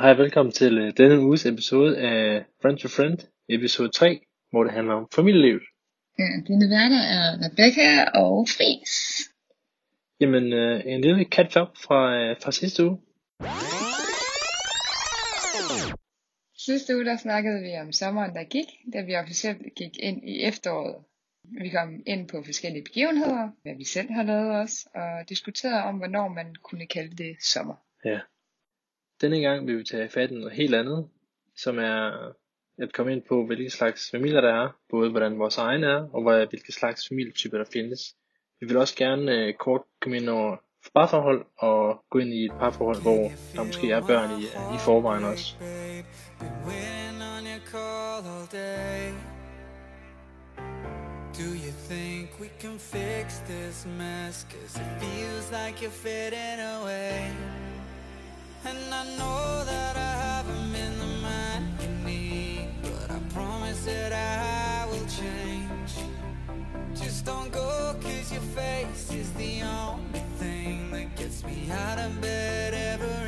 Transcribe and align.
Hej 0.00 0.10
og 0.10 0.18
velkommen 0.18 0.52
til 0.52 0.78
øh, 0.78 0.92
denne 0.96 1.20
uges 1.20 1.46
episode 1.46 1.98
af 1.98 2.44
Friend 2.62 2.78
to 2.78 2.88
Friend, 2.88 3.18
episode 3.48 3.88
3, 3.88 4.20
hvor 4.50 4.64
det 4.64 4.72
handler 4.72 4.94
om 4.94 5.08
familielivet. 5.14 5.62
Ja, 6.18 6.28
dine 6.48 6.66
værter 6.74 7.02
er 7.16 7.24
Rebecca 7.44 8.18
og 8.24 8.48
Fris. 8.56 8.92
Jamen, 10.20 10.52
øh, 10.52 10.82
en 10.86 11.00
lille 11.00 11.24
catch-up 11.24 11.68
fra, 11.84 12.00
øh, 12.16 12.36
fra 12.42 12.52
sidste 12.52 12.84
uge. 12.86 12.98
Sidste 16.58 16.96
uge 16.96 17.04
der 17.04 17.16
snakkede 17.16 17.60
vi 17.62 17.72
om 17.82 17.92
sommeren, 17.92 18.34
der 18.34 18.44
gik, 18.44 18.68
da 18.92 19.02
vi 19.02 19.14
officielt 19.14 19.62
gik 19.76 19.94
ind 19.98 20.28
i 20.28 20.42
efteråret. 20.42 20.96
Vi 21.62 21.68
kom 21.68 22.02
ind 22.06 22.28
på 22.28 22.42
forskellige 22.44 22.84
begivenheder, 22.84 23.48
hvad 23.62 23.74
vi 23.76 23.84
selv 23.84 24.10
har 24.10 24.22
lavet 24.22 24.50
os, 24.62 24.86
og 24.94 25.28
diskuterede 25.28 25.82
om, 25.82 25.96
hvornår 25.96 26.28
man 26.28 26.54
kunne 26.62 26.86
kalde 26.86 27.16
det 27.16 27.36
sommer. 27.52 27.74
Ja. 28.04 28.18
Denne 29.20 29.40
gang 29.40 29.66
vil 29.66 29.78
vi 29.78 29.84
tage 29.84 30.08
fat 30.08 30.30
i 30.30 30.34
noget 30.34 30.52
helt 30.52 30.74
andet, 30.74 31.08
som 31.56 31.78
er 31.78 32.28
at 32.82 32.92
komme 32.92 33.12
ind 33.12 33.22
på, 33.28 33.46
hvilke 33.46 33.70
slags 33.70 34.10
familier 34.10 34.40
der 34.40 34.54
er, 34.64 34.68
både 34.90 35.10
hvordan 35.10 35.38
vores 35.38 35.58
egen 35.58 35.84
er, 35.84 36.08
og 36.14 36.22
hvad- 36.22 36.46
hvilke 36.46 36.72
slags 36.72 37.08
familietyper 37.08 37.58
der 37.58 37.64
findes. 37.72 38.00
Vi 38.60 38.66
vil 38.66 38.76
også 38.76 38.96
gerne 38.96 39.32
øh, 39.32 39.54
kort 39.54 39.82
komme 40.02 40.16
ind 40.16 40.28
over 40.28 40.56
parforhold, 40.94 41.46
og 41.58 42.04
gå 42.10 42.18
ind 42.18 42.28
i 42.34 42.44
et 42.44 42.52
parforhold, 42.58 43.02
hvor 43.02 43.22
der 43.56 43.64
måske 43.64 43.90
er 43.90 44.06
børn 44.06 44.30
i, 44.40 44.42
øh, 44.44 44.74
i 44.74 44.78
forvejen 44.84 45.24
også. 45.24 45.54
Do 51.38 51.44
you 51.44 51.72
think 51.88 52.30
we 52.40 52.48
can 52.60 52.78
fix 52.78 53.38
this 53.46 53.86
mess? 53.86 54.46
Cause 54.50 54.76
it 54.80 55.00
feels 55.00 55.50
like 55.52 55.76
you're 55.82 55.90
fading 56.06 56.60
away. 56.60 57.30
And 58.64 58.92
I 58.92 59.04
know 59.16 59.64
that 59.64 59.96
I 59.96 60.12
haven't 60.26 60.72
been 60.72 60.98
the 60.98 61.06
man 61.22 61.72
you 61.80 61.88
need, 62.04 62.68
but 62.82 63.10
I 63.10 63.18
promise 63.32 63.84
that 63.84 64.12
I 64.12 64.86
will 64.90 65.06
change. 65.06 65.94
Just 66.94 67.24
don't 67.24 67.52
go, 67.52 67.94
cause 68.00 68.32
your 68.32 68.42
face 68.42 69.12
is 69.12 69.32
the 69.34 69.62
only 69.62 70.20
thing 70.38 70.90
that 70.90 71.14
gets 71.16 71.44
me 71.44 71.70
out 71.70 71.98
of 71.98 72.20
bed 72.20 72.74
every 72.74 73.27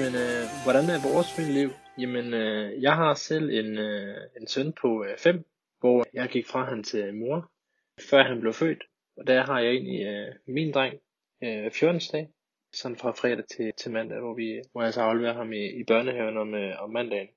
Jamen, 0.00 0.14
øh, 0.14 0.44
hvordan 0.64 0.84
er 0.94 1.06
vores 1.08 1.32
familieliv? 1.36 1.70
Jamen, 1.98 2.34
øh, 2.34 2.82
jeg 2.82 2.94
har 2.96 3.14
selv 3.14 3.50
en, 3.50 3.78
øh, 3.78 4.16
en 4.40 4.46
søn 4.46 4.72
på 4.72 5.04
øh, 5.04 5.18
5, 5.18 5.44
hvor 5.80 6.04
jeg 6.12 6.28
gik 6.28 6.46
fra 6.46 6.64
han 6.64 6.82
til 6.82 7.14
mor, 7.14 7.50
før 8.10 8.22
han 8.22 8.40
blev 8.40 8.52
født. 8.52 8.82
Og 9.16 9.26
der 9.26 9.42
har 9.46 9.60
jeg 9.60 9.70
egentlig 9.70 10.06
øh, 10.06 10.34
min 10.46 10.72
dreng 10.72 10.94
øh, 11.42 11.70
14 11.72 12.00
dag, 12.12 12.28
sådan 12.72 12.96
fra 12.96 13.10
fredag 13.10 13.44
til, 13.46 13.72
til 13.76 13.90
mandag, 13.92 14.20
hvor, 14.20 14.34
vi, 14.34 14.62
hvor 14.72 14.82
jeg 14.82 14.94
så 14.94 15.00
afleverer 15.00 15.34
ham 15.34 15.52
i, 15.52 15.80
i 15.80 15.84
børnehaven 15.84 16.36
om, 16.36 16.54
øh, 16.54 16.82
om 16.82 16.90
mandagen. 16.90 17.28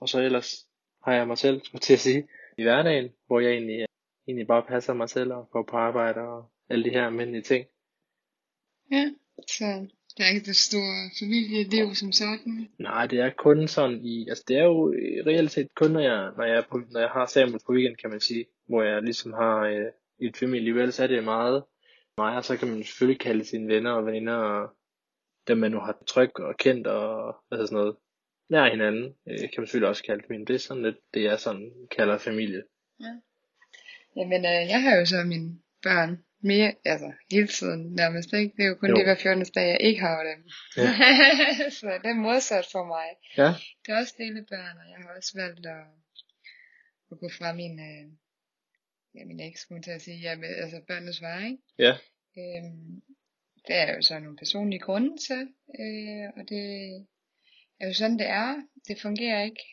Og 0.00 0.08
så 0.08 0.20
ellers 0.20 0.66
har 1.04 1.12
jeg 1.12 1.26
mig 1.26 1.38
selv, 1.38 1.60
skulle 1.64 1.78
jeg 1.78 1.82
til 1.82 1.94
at 1.94 2.00
sige, 2.00 2.28
i 2.58 2.62
hverdagen, 2.62 3.12
hvor 3.26 3.40
jeg 3.40 3.52
egentlig, 3.52 3.80
øh, 3.80 3.88
egentlig 4.28 4.46
bare 4.46 4.62
passer 4.62 4.94
mig 4.94 5.08
selv 5.08 5.32
og 5.32 5.50
går 5.50 5.62
på 5.62 5.76
arbejde 5.76 6.20
og 6.20 6.50
alle 6.68 6.84
de 6.84 6.90
her 6.90 7.06
almindelige 7.06 7.42
ting. 7.42 7.66
Ja, 8.90 9.10
så 9.48 9.86
der 10.16 10.24
er 10.24 10.28
ikke 10.28 10.46
det 10.46 10.56
store 10.56 11.10
familieliv 11.18 11.94
som 11.94 12.12
sådan. 12.12 12.68
Nej, 12.78 13.06
det 13.06 13.18
er 13.20 13.30
kun 13.38 13.68
sådan 13.68 14.04
i, 14.04 14.28
altså 14.28 14.44
det 14.48 14.56
er 14.56 14.64
jo 14.64 14.92
i 14.92 15.22
reelt 15.26 15.50
set 15.50 15.74
kun 15.74 15.90
når 15.90 16.00
jeg, 16.00 16.30
når 16.36 16.44
jeg, 16.44 16.56
er 16.56 16.62
på, 16.70 16.80
når 16.90 17.00
jeg 17.00 17.08
har 17.08 17.26
Samuel 17.26 17.60
på 17.66 17.72
weekend, 17.72 17.96
kan 17.96 18.10
man 18.10 18.20
sige, 18.20 18.44
hvor 18.68 18.82
jeg 18.82 19.02
ligesom 19.02 19.32
har 19.32 19.58
øh, 19.60 19.86
et 20.18 20.36
familieliv, 20.36 20.76
ellers 20.76 21.00
er 21.00 21.06
det 21.06 21.24
meget 21.24 21.64
mig, 22.18 22.36
og 22.36 22.44
så 22.44 22.56
kan 22.56 22.68
man 22.68 22.84
selvfølgelig 22.84 23.20
kalde 23.20 23.44
sine 23.44 23.68
venner 23.68 23.90
og 23.90 24.06
veninder, 24.06 24.34
og 24.34 24.76
dem 25.48 25.58
man 25.58 25.70
nu 25.70 25.78
har 25.78 26.02
tryk 26.06 26.38
og 26.38 26.56
kendt, 26.56 26.86
og 26.86 27.36
altså 27.50 27.66
sådan 27.66 27.78
noget, 27.78 27.96
nær 28.50 28.70
hinanden, 28.70 29.14
øh, 29.28 29.38
kan 29.38 29.58
man 29.58 29.66
selvfølgelig 29.66 29.88
også 29.88 30.02
kalde 30.02 30.22
familie. 30.26 30.46
Det 30.46 30.54
er 30.54 30.58
sådan 30.58 30.82
lidt, 30.82 30.96
det 31.14 31.22
jeg 31.22 31.40
sådan 31.40 31.72
kalder 31.96 32.18
familie. 32.18 32.62
Jamen, 34.16 34.40
øh, 34.44 34.62
jeg 34.72 34.82
har 34.82 34.96
jo 34.98 35.04
så 35.06 35.16
mine 35.24 35.58
børn 35.82 36.24
mere, 36.42 36.74
altså 36.84 37.12
hele 37.32 37.48
tiden 37.48 37.92
nærmest, 37.94 38.32
ikke? 38.32 38.52
Det 38.56 38.62
er 38.64 38.68
jo 38.68 38.74
kun 38.74 38.88
Jo. 38.88 38.96
det 38.96 39.04
hver 39.04 39.16
14. 39.22 39.44
dag, 39.54 39.68
jeg 39.68 39.80
ikke 39.80 40.00
har 40.00 40.22
dem. 40.30 40.40
Ja. 40.76 40.90
så 41.78 41.86
det 42.02 42.10
er 42.10 42.14
modsat 42.28 42.66
for 42.72 42.84
mig. 42.94 43.06
Ja, 43.36 43.50
Det 43.82 43.88
er 43.92 43.98
også 44.02 44.14
delebørn, 44.18 44.76
og 44.82 44.86
jeg 44.92 44.98
har 45.02 45.10
også 45.16 45.32
valgt 45.42 45.66
at, 45.66 45.84
at 47.10 47.18
gå 47.18 47.28
fra 47.38 47.52
min, 47.52 47.74
øh, 47.90 48.04
ja, 49.14 49.24
min 49.24 49.40
eks, 49.40 49.60
skulle 49.60 49.76
jeg 49.78 49.84
til 49.84 49.90
at 49.90 50.02
sige, 50.02 50.18
ja, 50.26 50.36
med, 50.36 50.48
altså 50.62 50.80
børnenes 50.88 51.20
vej, 51.22 51.44
ikke? 51.44 51.62
ja, 51.78 51.94
Øhm, 52.38 53.02
det 53.66 53.76
er 53.76 53.94
jo 53.96 54.02
så 54.02 54.18
nogle 54.18 54.36
personlige 54.36 54.80
grunde 54.80 55.16
til, 55.28 55.42
øh, 55.80 56.26
og 56.36 56.42
det 56.48 56.62
er 57.80 57.86
jo 57.88 57.94
sådan, 57.94 58.18
det 58.18 58.26
er. 58.26 58.54
Det 58.88 59.00
fungerer 59.02 59.42
ikke. 59.44 59.64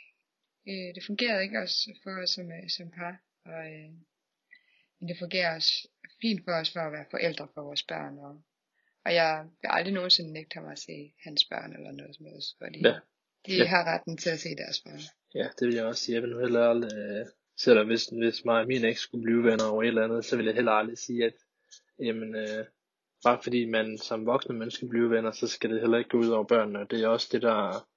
Øh, 0.69 0.95
det 0.95 1.03
fungerer 1.05 1.39
ikke 1.41 1.59
også 1.59 1.77
for 2.03 2.23
os 2.23 2.29
som, 2.29 2.51
øh, 2.51 2.69
som 2.77 2.91
par, 2.91 3.15
og, 3.45 3.65
øh, 3.73 3.89
men 4.99 5.09
det 5.09 5.17
fungerer 5.19 5.55
også 5.55 5.73
fint 6.21 6.41
for 6.45 6.51
os 6.51 6.73
for 6.73 6.79
at 6.79 6.91
være 6.91 7.05
forældre 7.11 7.47
for 7.53 7.61
vores 7.61 7.83
børn, 7.83 8.17
og, 8.19 8.41
og 9.05 9.13
jeg 9.13 9.45
vil 9.61 9.69
aldrig 9.71 9.93
nogensinde 9.93 10.33
nægte 10.33 10.53
ham 10.59 10.67
at 10.71 10.79
se 10.79 11.13
hans 11.23 11.45
børn 11.45 11.73
eller 11.73 11.91
noget 11.91 12.15
som 12.15 12.25
helst, 12.25 12.57
fordi 12.63 12.79
Ja. 12.87 12.95
De 13.47 13.57
Ja. 13.57 13.65
har 13.65 13.83
retten 13.93 14.17
til 14.17 14.29
at 14.29 14.39
se 14.39 14.49
deres 14.55 14.81
far. 14.83 14.99
Ja, 15.35 15.47
det 15.59 15.67
vil 15.67 15.75
jeg 15.75 15.85
også 15.85 16.03
sige. 16.03 16.15
Jeg 16.15 16.23
vil 16.23 16.31
nu 16.31 16.39
heller 16.39 16.69
aldrig, 16.69 16.91
øh, 16.97 17.25
selvom 17.57 17.87
hvis, 17.87 18.05
hvis 18.05 18.45
mig 18.45 18.61
og 18.61 18.67
min 18.67 18.85
eks 18.85 18.99
skulle 18.99 19.23
blive 19.23 19.43
venner 19.43 19.65
over 19.71 19.83
et 19.83 19.87
eller 19.87 20.03
andet, 20.03 20.25
så 20.25 20.37
vil 20.37 20.45
jeg 20.45 20.55
heller 20.55 20.71
aldrig 20.71 20.97
sige, 20.97 21.25
at 21.25 21.33
jamen, 21.99 22.35
øh, 22.35 22.65
bare 23.23 23.39
fordi 23.43 23.65
man 23.65 23.97
som 23.97 24.25
voksne 24.25 24.55
menneske 24.55 24.87
bliver 24.87 25.09
venner, 25.09 25.31
så 25.31 25.47
skal 25.47 25.69
det 25.69 25.81
heller 25.81 25.97
ikke 25.97 26.09
gå 26.09 26.17
ud 26.17 26.27
over 26.29 26.43
børnene. 26.43 26.87
Det 26.89 27.03
er 27.03 27.07
også 27.07 27.29
det, 27.31 27.41
der, 27.41 27.87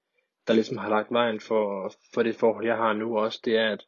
der 0.46 0.54
ligesom 0.54 0.76
har 0.76 0.88
lagt 0.88 1.10
vejen 1.12 1.40
for, 1.40 1.94
for 2.14 2.22
det 2.22 2.36
forhold, 2.36 2.66
jeg 2.66 2.76
har 2.76 2.92
nu 2.92 3.18
også. 3.18 3.40
Det 3.44 3.56
er, 3.56 3.72
at 3.72 3.86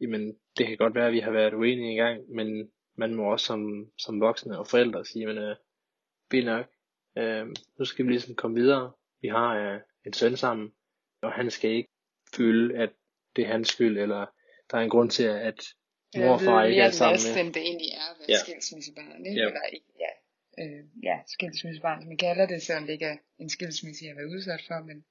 jamen, 0.00 0.36
det 0.58 0.66
kan 0.66 0.76
godt 0.76 0.94
være, 0.94 1.06
at 1.06 1.12
vi 1.12 1.20
har 1.20 1.30
været 1.30 1.54
uenige 1.54 1.92
i 1.94 1.96
gang, 1.96 2.30
men 2.34 2.70
man 2.96 3.14
må 3.14 3.32
også 3.32 3.46
som, 3.46 3.90
som 3.98 4.20
voksne 4.20 4.58
og 4.58 4.66
forældre 4.66 5.04
sige, 5.04 5.26
men 5.26 5.38
øh, 5.38 5.56
fint 6.30 6.46
nok, 6.46 6.66
øh, 7.18 7.46
nu 7.78 7.84
skal 7.84 8.04
vi 8.06 8.10
ligesom 8.10 8.34
komme 8.34 8.60
videre. 8.60 8.92
Vi 9.22 9.28
har 9.28 9.56
øh, 9.56 9.80
en 10.06 10.12
søn 10.12 10.36
sammen, 10.36 10.72
og 11.22 11.32
han 11.32 11.50
skal 11.50 11.70
ikke 11.70 11.88
føle, 12.36 12.78
at 12.82 12.90
det 13.36 13.44
er 13.44 13.48
hans 13.48 13.68
skyld, 13.68 13.98
eller 13.98 14.26
der 14.70 14.78
er 14.78 14.82
en 14.82 14.90
grund 14.90 15.10
til, 15.10 15.24
at 15.24 15.60
mor 16.16 16.32
og 16.32 16.40
far 16.40 16.64
ikke 16.64 16.82
er 16.82 16.90
sammen 16.90 17.20
med. 17.34 17.44
end 17.44 17.54
det 17.54 17.62
egentlig 17.62 17.88
er 17.88 18.18
være 18.18 18.26
Ja. 18.28 18.38
skilsmissebarn, 18.44 19.26
ikke? 19.26 19.40
Ja. 19.40 19.46
Eller 19.46 19.62
ikke, 19.72 19.86
ja. 20.04 20.12
Øh, 20.60 20.84
ja, 21.02 21.16
skilsmissebarn, 21.26 22.02
som 22.02 22.10
vi 22.10 22.16
kalder 22.16 22.46
det, 22.46 22.62
selvom 22.62 22.84
det 22.86 22.92
ikke 22.92 23.06
er 23.06 23.16
en 23.38 23.48
skilsmisse, 23.50 24.04
jeg 24.04 24.10
har 24.12 24.20
været 24.20 24.34
udsat 24.36 24.62
for, 24.68 24.84
men 24.86 25.04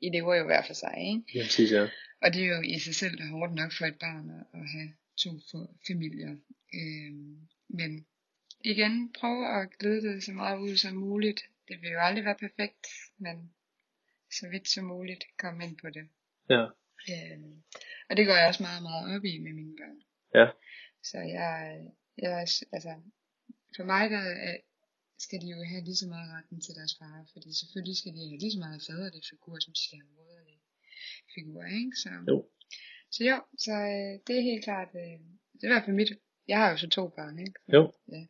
I 0.00 0.08
lever 0.16 0.34
jo 0.34 0.44
hver 0.44 0.62
for 0.66 0.74
sig, 0.74 0.94
ikke? 1.08 1.22
Ja, 1.34 1.42
præcis, 1.42 1.72
ja. 1.72 1.88
Og 2.22 2.34
det 2.34 2.42
er 2.44 2.48
jo 2.56 2.60
i 2.74 2.78
sig 2.78 2.94
selv 2.94 3.16
hårdt 3.30 3.54
nok 3.54 3.72
for 3.78 3.84
et 3.84 3.98
barn 4.00 4.30
at 4.58 4.64
have 4.74 4.90
to 5.16 5.30
for- 5.50 5.74
familier. 5.88 6.36
Øhm, 6.74 7.48
men 7.68 8.06
igen, 8.60 9.12
prøv 9.12 9.36
at 9.44 9.78
glide 9.78 10.02
det 10.08 10.24
så 10.24 10.32
meget 10.32 10.58
ud 10.58 10.76
som 10.76 10.96
muligt. 10.96 11.40
Det 11.68 11.80
vil 11.82 11.90
jo 11.90 11.98
aldrig 11.98 12.24
være 12.24 12.38
perfekt, 12.40 12.86
men 13.18 13.54
så 14.38 14.48
vidt 14.48 14.68
som 14.68 14.84
muligt 14.84 15.24
kom 15.38 15.60
ind 15.60 15.76
på 15.82 15.88
det. 15.90 16.08
Ja, 16.50 16.64
Øhm, 17.14 17.62
og 18.08 18.16
det 18.16 18.26
går 18.26 18.34
jeg 18.40 18.48
også 18.48 18.62
meget, 18.68 18.82
meget 18.82 19.04
op 19.16 19.24
i 19.24 19.38
med 19.38 19.52
mine 19.60 19.74
børn. 19.80 19.98
ja, 20.38 20.46
Så 21.10 21.18
jeg, 21.18 21.52
jeg 22.18 22.32
altså, 22.76 22.92
for 23.76 23.84
mig 23.84 24.10
der 24.10 24.22
er, 24.48 24.56
skal 25.18 25.38
de 25.42 25.48
jo 25.54 25.58
have 25.70 25.84
lige 25.88 25.96
så 26.02 26.08
meget 26.14 26.28
retten 26.36 26.60
til 26.60 26.74
deres 26.78 26.94
far, 26.98 27.16
fordi 27.32 27.48
selvfølgelig 27.60 27.96
skal 28.00 28.12
de 28.16 28.22
have 28.30 28.38
lige 28.44 28.52
så 28.56 28.58
meget 28.66 28.80
faderlig 28.88 29.22
figur, 29.32 29.56
som 29.64 29.72
de 29.76 29.82
skal 29.86 29.98
have 30.02 30.12
moderlig 30.18 30.58
figur, 31.34 31.62
ikke? 31.78 31.92
Så, 32.02 32.10
jo, 32.30 32.38
så 33.14 33.24
jo, 33.30 33.36
så 33.64 33.72
øh, 33.72 34.12
det 34.26 34.34
er 34.38 34.48
helt 34.50 34.64
klart, 34.64 34.88
øh, 34.94 35.18
det 35.54 35.62
er 35.64 35.68
i 35.68 35.72
hvert 35.72 35.84
fald 35.84 35.96
mit, 35.96 36.10
jeg 36.48 36.58
har 36.58 36.70
jo 36.70 36.76
så 36.76 36.88
to 36.88 37.08
børn, 37.08 37.38
ikke? 37.38 37.58
jo. 37.74 37.92
Ja. 38.12 38.22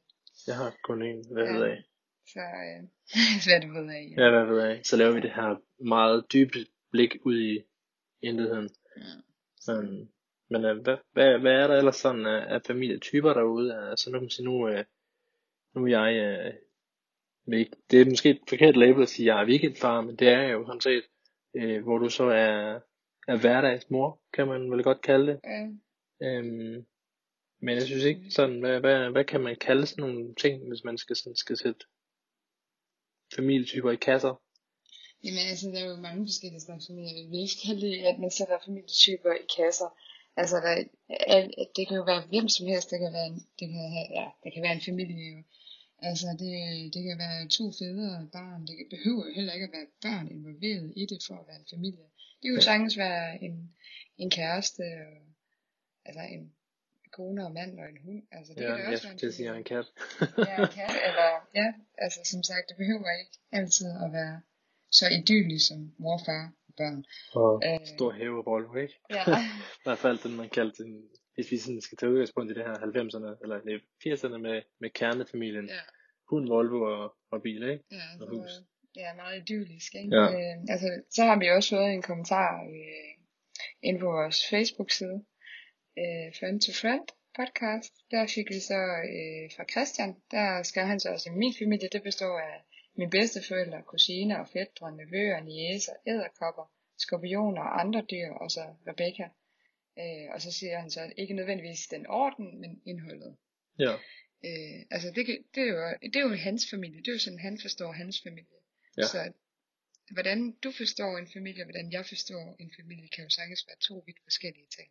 Jeg 0.46 0.56
har 0.56 0.76
kun 0.84 1.02
en, 1.02 1.24
hvad 1.32 1.44
Ja. 1.44 1.52
ved 1.52 1.66
jeg. 1.66 1.82
Så 2.32 2.40
øh, 2.40 2.80
hvad 3.46 3.60
du 3.64 3.68
ved 3.76 3.88
af. 3.98 4.04
Ja, 4.18 4.30
hvad 4.30 4.46
ved 4.46 4.62
jeg. 4.64 4.80
Så 4.84 4.96
laver 4.96 5.12
vi 5.14 5.20
det 5.20 5.34
her 5.34 5.50
meget 5.84 6.24
dybe 6.32 6.58
blik 6.92 7.16
ud 7.24 7.38
i 7.40 7.62
intetheden. 8.22 8.68
Ja. 8.96 9.72
Men, 9.72 10.12
men 10.50 10.64
øh, 10.64 10.82
hvad, 10.82 10.96
hvad, 11.12 11.38
hvad 11.38 11.52
er 11.52 11.66
der 11.66 11.76
ellers 11.76 11.96
sådan 11.96 12.26
af, 12.26 12.54
af 12.54 12.62
familietyper 12.62 13.32
derude? 13.34 13.90
Altså 13.90 14.10
nu 14.10 14.18
kan 14.18 14.22
man 14.22 14.30
sige, 14.30 14.46
nu, 14.46 14.68
øh, 14.68 14.84
nu 15.74 15.84
er 15.84 15.88
jeg, 15.88 16.14
øh, 16.14 16.54
det 17.90 18.00
er 18.00 18.10
måske 18.10 18.30
et 18.30 18.40
forkert 18.48 18.76
label 18.76 19.02
at 19.02 19.08
sige, 19.08 19.30
at 19.30 19.36
jeg 19.36 19.42
er 19.42 19.48
weekendfar, 19.48 20.00
men 20.00 20.16
det 20.16 20.28
er 20.28 20.40
jeg 20.40 20.52
jo 20.52 20.66
sådan 20.66 20.80
set, 20.80 21.04
øh, 21.56 21.82
hvor 21.82 21.98
du 21.98 22.08
så 22.08 22.24
er, 22.24 22.80
er 23.28 23.36
hverdagsmor, 23.36 24.20
kan 24.32 24.46
man 24.48 24.70
vel 24.70 24.82
godt 24.82 25.00
kalde 25.00 25.26
det. 25.26 25.40
Ja. 25.44 25.68
Øhm, 26.26 26.86
men 27.60 27.74
jeg 27.74 27.82
synes 27.82 28.04
ikke 28.04 28.30
sådan, 28.30 28.60
hvad, 28.60 28.80
hvad, 28.80 29.10
hvad 29.10 29.24
kan 29.24 29.40
man 29.40 29.56
kalde 29.60 29.86
sådan 29.86 30.02
nogle 30.04 30.34
ting, 30.34 30.68
hvis 30.68 30.84
man 30.84 30.98
skal, 30.98 31.16
sådan, 31.16 31.36
skal 31.36 31.56
sætte 31.56 31.86
familietyper 33.36 33.90
i 33.90 33.96
kasser? 33.96 34.34
Jamen 35.24 35.44
altså, 35.50 35.66
der 35.68 35.78
er 35.78 35.88
jo 35.88 35.96
mange 35.96 36.26
forskellige 36.30 36.60
slags 36.66 36.86
familier. 36.86 37.20
Jeg 37.20 37.30
vil 37.30 37.40
ikke 37.46 37.62
kalde 37.66 37.80
det, 37.86 37.96
at 38.10 38.18
man 38.18 38.30
sætter 38.30 38.64
familietyper 38.66 39.32
i 39.32 39.46
kasser. 39.56 39.90
Altså, 40.36 40.56
der, 40.66 40.74
er, 41.34 41.40
det 41.76 41.84
kan 41.88 41.96
jo 41.96 42.04
være 42.12 42.22
hvem 42.32 42.48
som 42.48 42.66
helst. 42.66 42.90
Det 42.90 42.98
kan 43.04 43.12
være 43.18 43.26
en, 43.32 43.38
det 43.58 43.66
kan, 43.72 43.82
have, 43.96 44.08
ja, 44.20 44.26
det 44.42 44.50
kan 44.52 44.62
være 44.62 44.76
en 44.78 44.86
familie 44.90 45.26
jo. 45.34 45.42
Altså, 46.08 46.26
det, 46.40 46.52
det 46.94 47.02
kan 47.06 47.18
være 47.24 47.48
to 47.58 47.64
fædre 47.78 48.06
og 48.16 48.22
et 48.24 48.30
barn. 48.38 48.60
Det 48.66 48.76
behøver 48.94 49.24
jo 49.26 49.32
heller 49.38 49.52
ikke 49.52 49.68
at 49.68 49.76
være 49.78 49.88
børn 50.06 50.26
involveret 50.36 50.92
i 50.96 51.02
det 51.10 51.18
for 51.26 51.34
at 51.40 51.46
være 51.48 51.60
en 51.62 51.72
familie. 51.74 52.06
Det 52.44 52.54
Ja. 52.56 52.60
sagtens 52.60 52.96
være 52.98 53.42
en, 53.44 53.74
en 54.18 54.30
kæreste, 54.30 54.82
og, 54.82 55.16
altså 56.04 56.20
en 56.22 56.52
kone 57.12 57.44
og 57.46 57.52
mand 57.52 57.80
og 57.80 57.86
en 57.88 57.98
hund. 58.04 58.22
Altså, 58.32 58.52
det 58.54 58.60
ja, 58.62 58.66
kan 58.66 58.76
det 58.78 58.86
også 58.86 58.90
være 58.90 58.98
skulle 58.98 59.18
til 59.18 59.26
at 59.26 59.34
sige, 59.34 59.56
en 59.56 59.64
kat. 59.64 59.86
ja, 60.50 60.56
en 60.62 60.68
kat, 60.80 60.96
eller, 61.08 61.28
ja, 61.54 61.68
altså 61.98 62.20
som 62.24 62.42
sagt, 62.42 62.68
det 62.68 62.76
behøver 62.76 63.10
ikke 63.20 63.38
altid 63.52 63.86
at 64.04 64.12
være 64.12 64.40
så 64.90 65.06
idyllisk 65.18 65.66
som 65.68 65.94
mor, 65.98 66.18
far 66.26 66.44
og 66.68 66.74
børn. 66.76 67.04
og 67.34 67.62
Øh. 67.66 67.86
stor 67.86 68.12
hæverolle, 68.12 68.82
ikke? 68.82 68.94
Ja, 69.10 69.22
I 69.80 69.84
hvert 69.84 69.98
fald 69.98 70.18
den, 70.18 70.36
man 70.36 70.48
kaldte 70.48 70.82
den, 70.84 71.08
hvis 71.34 71.50
vi 71.50 71.56
sådan 71.58 71.80
skal 71.80 71.98
tage 71.98 72.12
udgangspunkt 72.12 72.50
i 72.50 72.54
det 72.54 72.64
her 72.64 72.74
90'erne, 72.74 73.30
eller 73.42 73.56
nej, 73.64 73.76
80'erne 74.06 74.38
med, 74.38 74.62
med 74.80 74.90
kernefamilien. 74.90 75.66
ja, 75.66 75.80
Hund, 76.30 76.48
Volvo 76.48 76.78
og, 76.94 77.16
og 77.30 77.42
bil, 77.42 77.62
ikke? 77.62 77.84
ja, 77.90 78.06
Og 78.20 78.28
hus. 78.30 78.50
Ja, 78.96 79.14
meget 79.14 79.36
idyllisk, 79.40 79.94
ikke? 79.94 80.16
Ja. 80.16 80.24
Øh, 80.32 80.56
altså, 80.68 81.02
så 81.10 81.24
har 81.24 81.38
vi 81.38 81.50
også 81.50 81.70
fået 81.76 81.92
en 81.92 82.02
kommentar 82.02 82.64
øh, 82.64 83.12
inde 83.82 84.00
på 84.00 84.06
vores 84.06 84.38
Facebook-side, 84.50 85.24
øh, 86.02 86.28
Friend 86.38 86.60
to 86.60 86.72
Friend 86.72 87.06
podcast. 87.38 87.92
Der 88.10 88.26
fik 88.34 88.48
vi 88.48 88.60
så 88.60 88.80
øh, 89.14 89.44
fra 89.56 89.64
Christian, 89.72 90.16
der 90.30 90.62
skrev 90.62 90.86
han 90.86 91.00
så 91.00 91.08
også, 91.12 91.30
at 91.30 91.36
min 91.36 91.54
familie, 91.58 91.88
det 91.92 92.02
består 92.02 92.38
af 92.38 92.56
mine 92.96 93.10
bedsteforældre, 93.10 93.82
kusiner 93.82 94.38
og 94.38 94.48
fædre, 94.48 94.96
nevøer, 94.96 95.40
niæser, 95.40 95.92
æderkopper, 96.06 96.72
skorpioner 96.98 97.62
og 97.62 97.80
andre 97.80 98.02
dyr, 98.10 98.28
og 98.28 98.50
så 98.50 98.64
Rebecca. 98.88 99.26
Øh, 99.98 100.26
og 100.34 100.42
så 100.42 100.50
siger 100.52 100.78
han 100.80 100.90
så, 100.90 101.12
ikke 101.16 101.34
nødvendigvis 101.34 101.86
den 101.86 102.06
orden, 102.06 102.60
men 102.60 102.82
indholdet. 102.86 103.36
Ja, 103.78 103.94
Øh, 104.48 104.80
altså 104.90 105.08
det, 105.16 105.24
det, 105.54 105.62
er 105.62 105.70
jo, 105.74 105.78
det 106.02 106.16
er 106.16 106.26
jo 106.28 106.34
hans 106.48 106.62
familie, 106.70 106.98
det 106.98 107.08
er 107.08 107.12
jo 107.12 107.18
sådan, 107.18 107.38
han 107.48 107.58
forstår 107.62 107.92
hans 107.92 108.16
familie. 108.26 108.58
Ja. 108.96 109.02
Så 109.06 109.32
hvordan 110.10 110.52
du 110.64 110.70
forstår 110.80 111.18
en 111.18 111.28
familie, 111.36 111.62
og 111.62 111.66
hvordan 111.66 111.92
jeg 111.92 112.04
forstår 112.08 112.56
en 112.60 112.72
familie, 112.80 113.08
kan 113.14 113.24
jo 113.24 113.30
sagtens 113.30 113.64
være 113.68 113.76
to 113.88 114.02
vidt 114.06 114.18
forskellige 114.22 114.66
ting. 114.78 114.88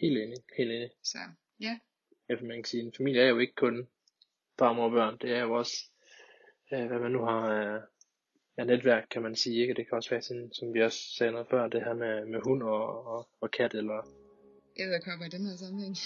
helt 0.00 0.18
enig, 0.18 0.38
helt 0.58 0.70
enig. 0.72 0.90
Så 1.02 1.18
ja, 1.60 1.78
Ja, 2.28 2.34
for 2.34 2.44
man 2.44 2.56
kan 2.56 2.64
sige, 2.64 2.82
en 2.82 2.92
familie 2.96 3.22
er 3.22 3.28
jo 3.28 3.38
ikke 3.38 3.54
kun 3.54 3.88
far, 4.58 4.72
mor 4.72 4.84
og 4.84 4.90
børn. 4.90 5.18
Det 5.22 5.30
er 5.30 5.40
jo 5.42 5.52
også, 5.58 5.76
øh, 6.72 6.86
hvad 6.86 6.98
man 6.98 7.12
nu 7.12 7.24
har 7.24 7.40
af, 7.62 7.80
af 8.56 8.66
netværk, 8.66 9.04
kan 9.10 9.22
man 9.22 9.36
sige. 9.36 9.60
Ikke? 9.60 9.74
Det 9.74 9.88
kan 9.88 9.96
også 9.96 10.10
være 10.10 10.22
sådan, 10.22 10.52
som 10.52 10.74
vi 10.74 10.82
også 10.82 10.98
sagde 11.16 11.32
noget 11.32 11.46
før, 11.50 11.68
det 11.68 11.84
her 11.84 11.94
med, 11.94 12.26
med 12.26 12.40
hund 12.44 12.62
og, 12.62 13.06
og, 13.06 13.28
og 13.40 13.50
kat, 13.50 13.74
eller 13.74 14.00
æderkopper 14.76 15.26
i 15.26 15.28
den 15.28 15.46
her 15.46 15.56
sammenhæng. 15.56 15.96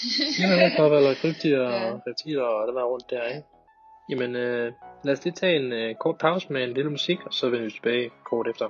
ja, 0.40 0.76
eller 0.99 1.14
krybdyr 1.14 1.59
og 1.66 1.73
Ja. 1.73 2.00
reptiler 2.06 2.42
og 2.42 2.66
det 2.66 2.75
var 2.75 2.85
rundt 2.85 3.11
der, 3.11 3.26
ikke? 3.28 3.42
Jamen, 4.08 4.36
øh, 4.36 4.72
lad 5.04 5.12
os 5.12 5.25
lige 5.25 5.34
tage 5.34 5.56
en 5.56 5.72
øh, 5.72 5.94
kort 5.94 6.18
pause 6.18 6.52
med 6.52 6.64
en 6.64 6.75
lille 6.75 6.90
musik, 6.90 7.18
og 7.26 7.32
så 7.32 7.50
vender 7.50 7.64
vi 7.64 7.70
tilbage 7.70 8.10
kort 8.25 8.48
efter. 8.48 8.68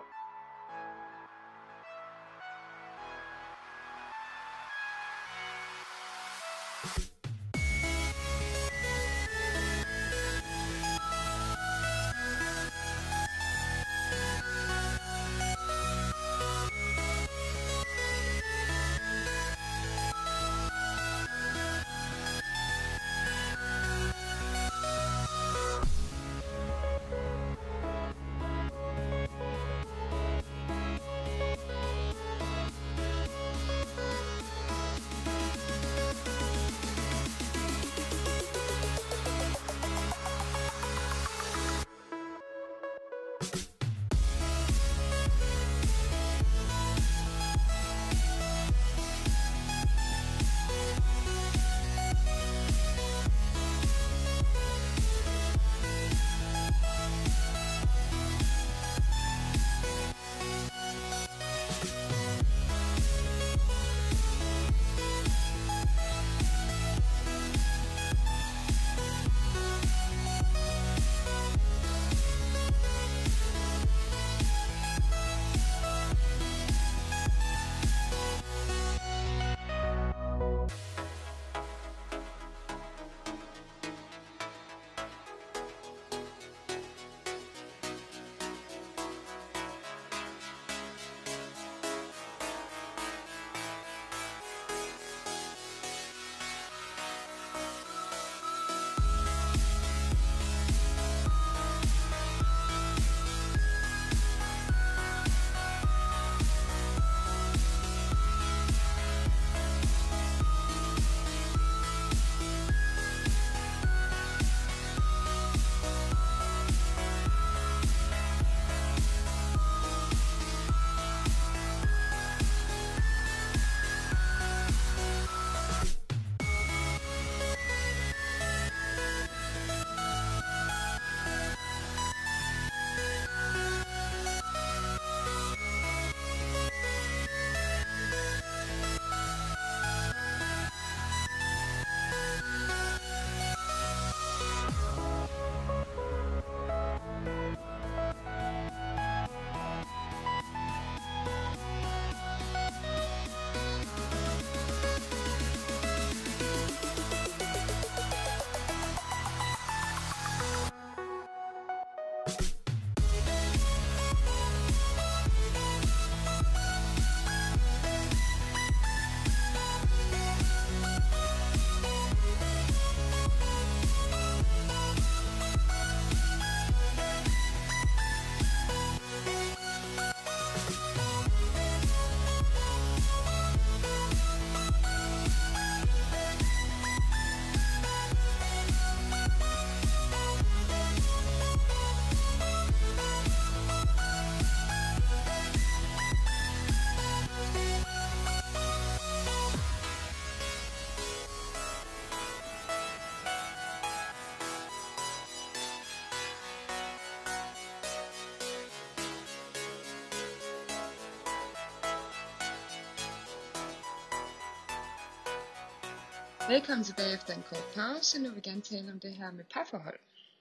Velkommen 216.50 216.84
tilbage 216.84 217.14
efter 217.14 217.32
en 217.34 217.42
kort 217.50 217.66
pause. 217.74 218.22
Nu 218.22 218.28
vil 218.28 218.36
vi 218.36 218.40
gerne 218.50 218.60
tale 218.60 218.92
om 218.92 219.00
det 219.00 219.10
her 219.20 219.32
med 219.32 219.44
parforhold. 219.54 219.98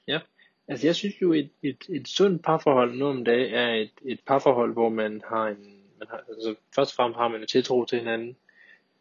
Ja, 0.08 0.20
altså 0.68 0.88
jeg 0.88 0.96
synes 0.96 1.22
jo, 1.22 1.34
et, 1.34 1.50
et, 1.64 1.78
et 1.90 2.08
sundt 2.08 2.44
parforhold 2.44 2.94
nu 2.98 3.06
om 3.08 3.26
dagen 3.26 3.54
er 3.54 3.74
et, 3.74 3.92
et 4.06 4.20
parforhold, 4.28 4.74
hvor 4.74 4.90
man 4.90 5.22
har 5.30 5.48
en, 5.48 5.82
man 6.00 6.08
har, 6.10 6.22
altså 6.30 6.56
først 6.76 6.92
og 6.92 6.96
fremmest 6.96 7.18
har 7.18 7.28
man 7.28 7.42
en 7.42 7.48
tiltro 7.48 7.86
til 7.86 8.00
hinanden. 8.00 8.36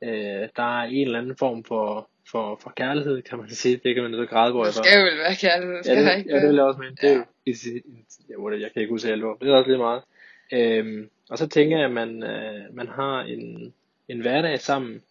Øh, 0.02 0.48
der 0.56 0.78
er 0.80 0.82
en 0.84 1.06
eller 1.06 1.18
anden 1.18 1.36
form 1.36 1.64
for, 1.64 2.08
for, 2.30 2.58
for 2.62 2.72
kærlighed, 2.76 3.22
kan 3.22 3.38
man 3.38 3.50
sige. 3.50 3.80
Det 3.84 3.94
kan 3.94 4.02
man 4.04 4.12
så 4.14 4.26
græde 4.26 4.52
på. 4.52 4.64
Det 4.64 4.74
skal 4.74 4.98
jo 4.98 5.04
vel 5.04 5.18
være 5.18 5.34
kærlighed, 5.34 5.74
Ja, 5.76 5.82
skal 5.82 5.96
det, 5.96 6.04
der 6.06 6.14
ikke 6.14 6.30
ja, 6.30 6.40
det 6.40 6.48
vil 6.48 6.54
jeg 6.56 6.64
også 6.64 6.80
mene. 6.80 6.96
Det 7.00 7.04
er 7.04 7.12
Ja. 7.12 7.16
jo, 7.16 8.48
jeg, 8.50 8.52
det- 8.52 8.62
jeg 8.62 8.72
kan 8.72 8.82
ikke 8.82 8.94
udtale 8.94 9.16
det 9.16 9.24
ord. 9.24 9.40
Det 9.40 9.48
er 9.50 9.54
også 9.56 9.70
lidt 9.70 9.80
meget. 9.80 10.02
Øhm, 10.52 11.10
og 11.30 11.38
så 11.38 11.48
tænker 11.48 11.76
jeg, 11.76 11.86
at 11.86 11.92
man, 11.92 12.22
øh, 12.22 12.74
man 12.74 12.88
har 12.88 13.20
en, 13.22 13.74
en 14.08 14.20
hverdag 14.20 14.60
sammen. 14.60 15.02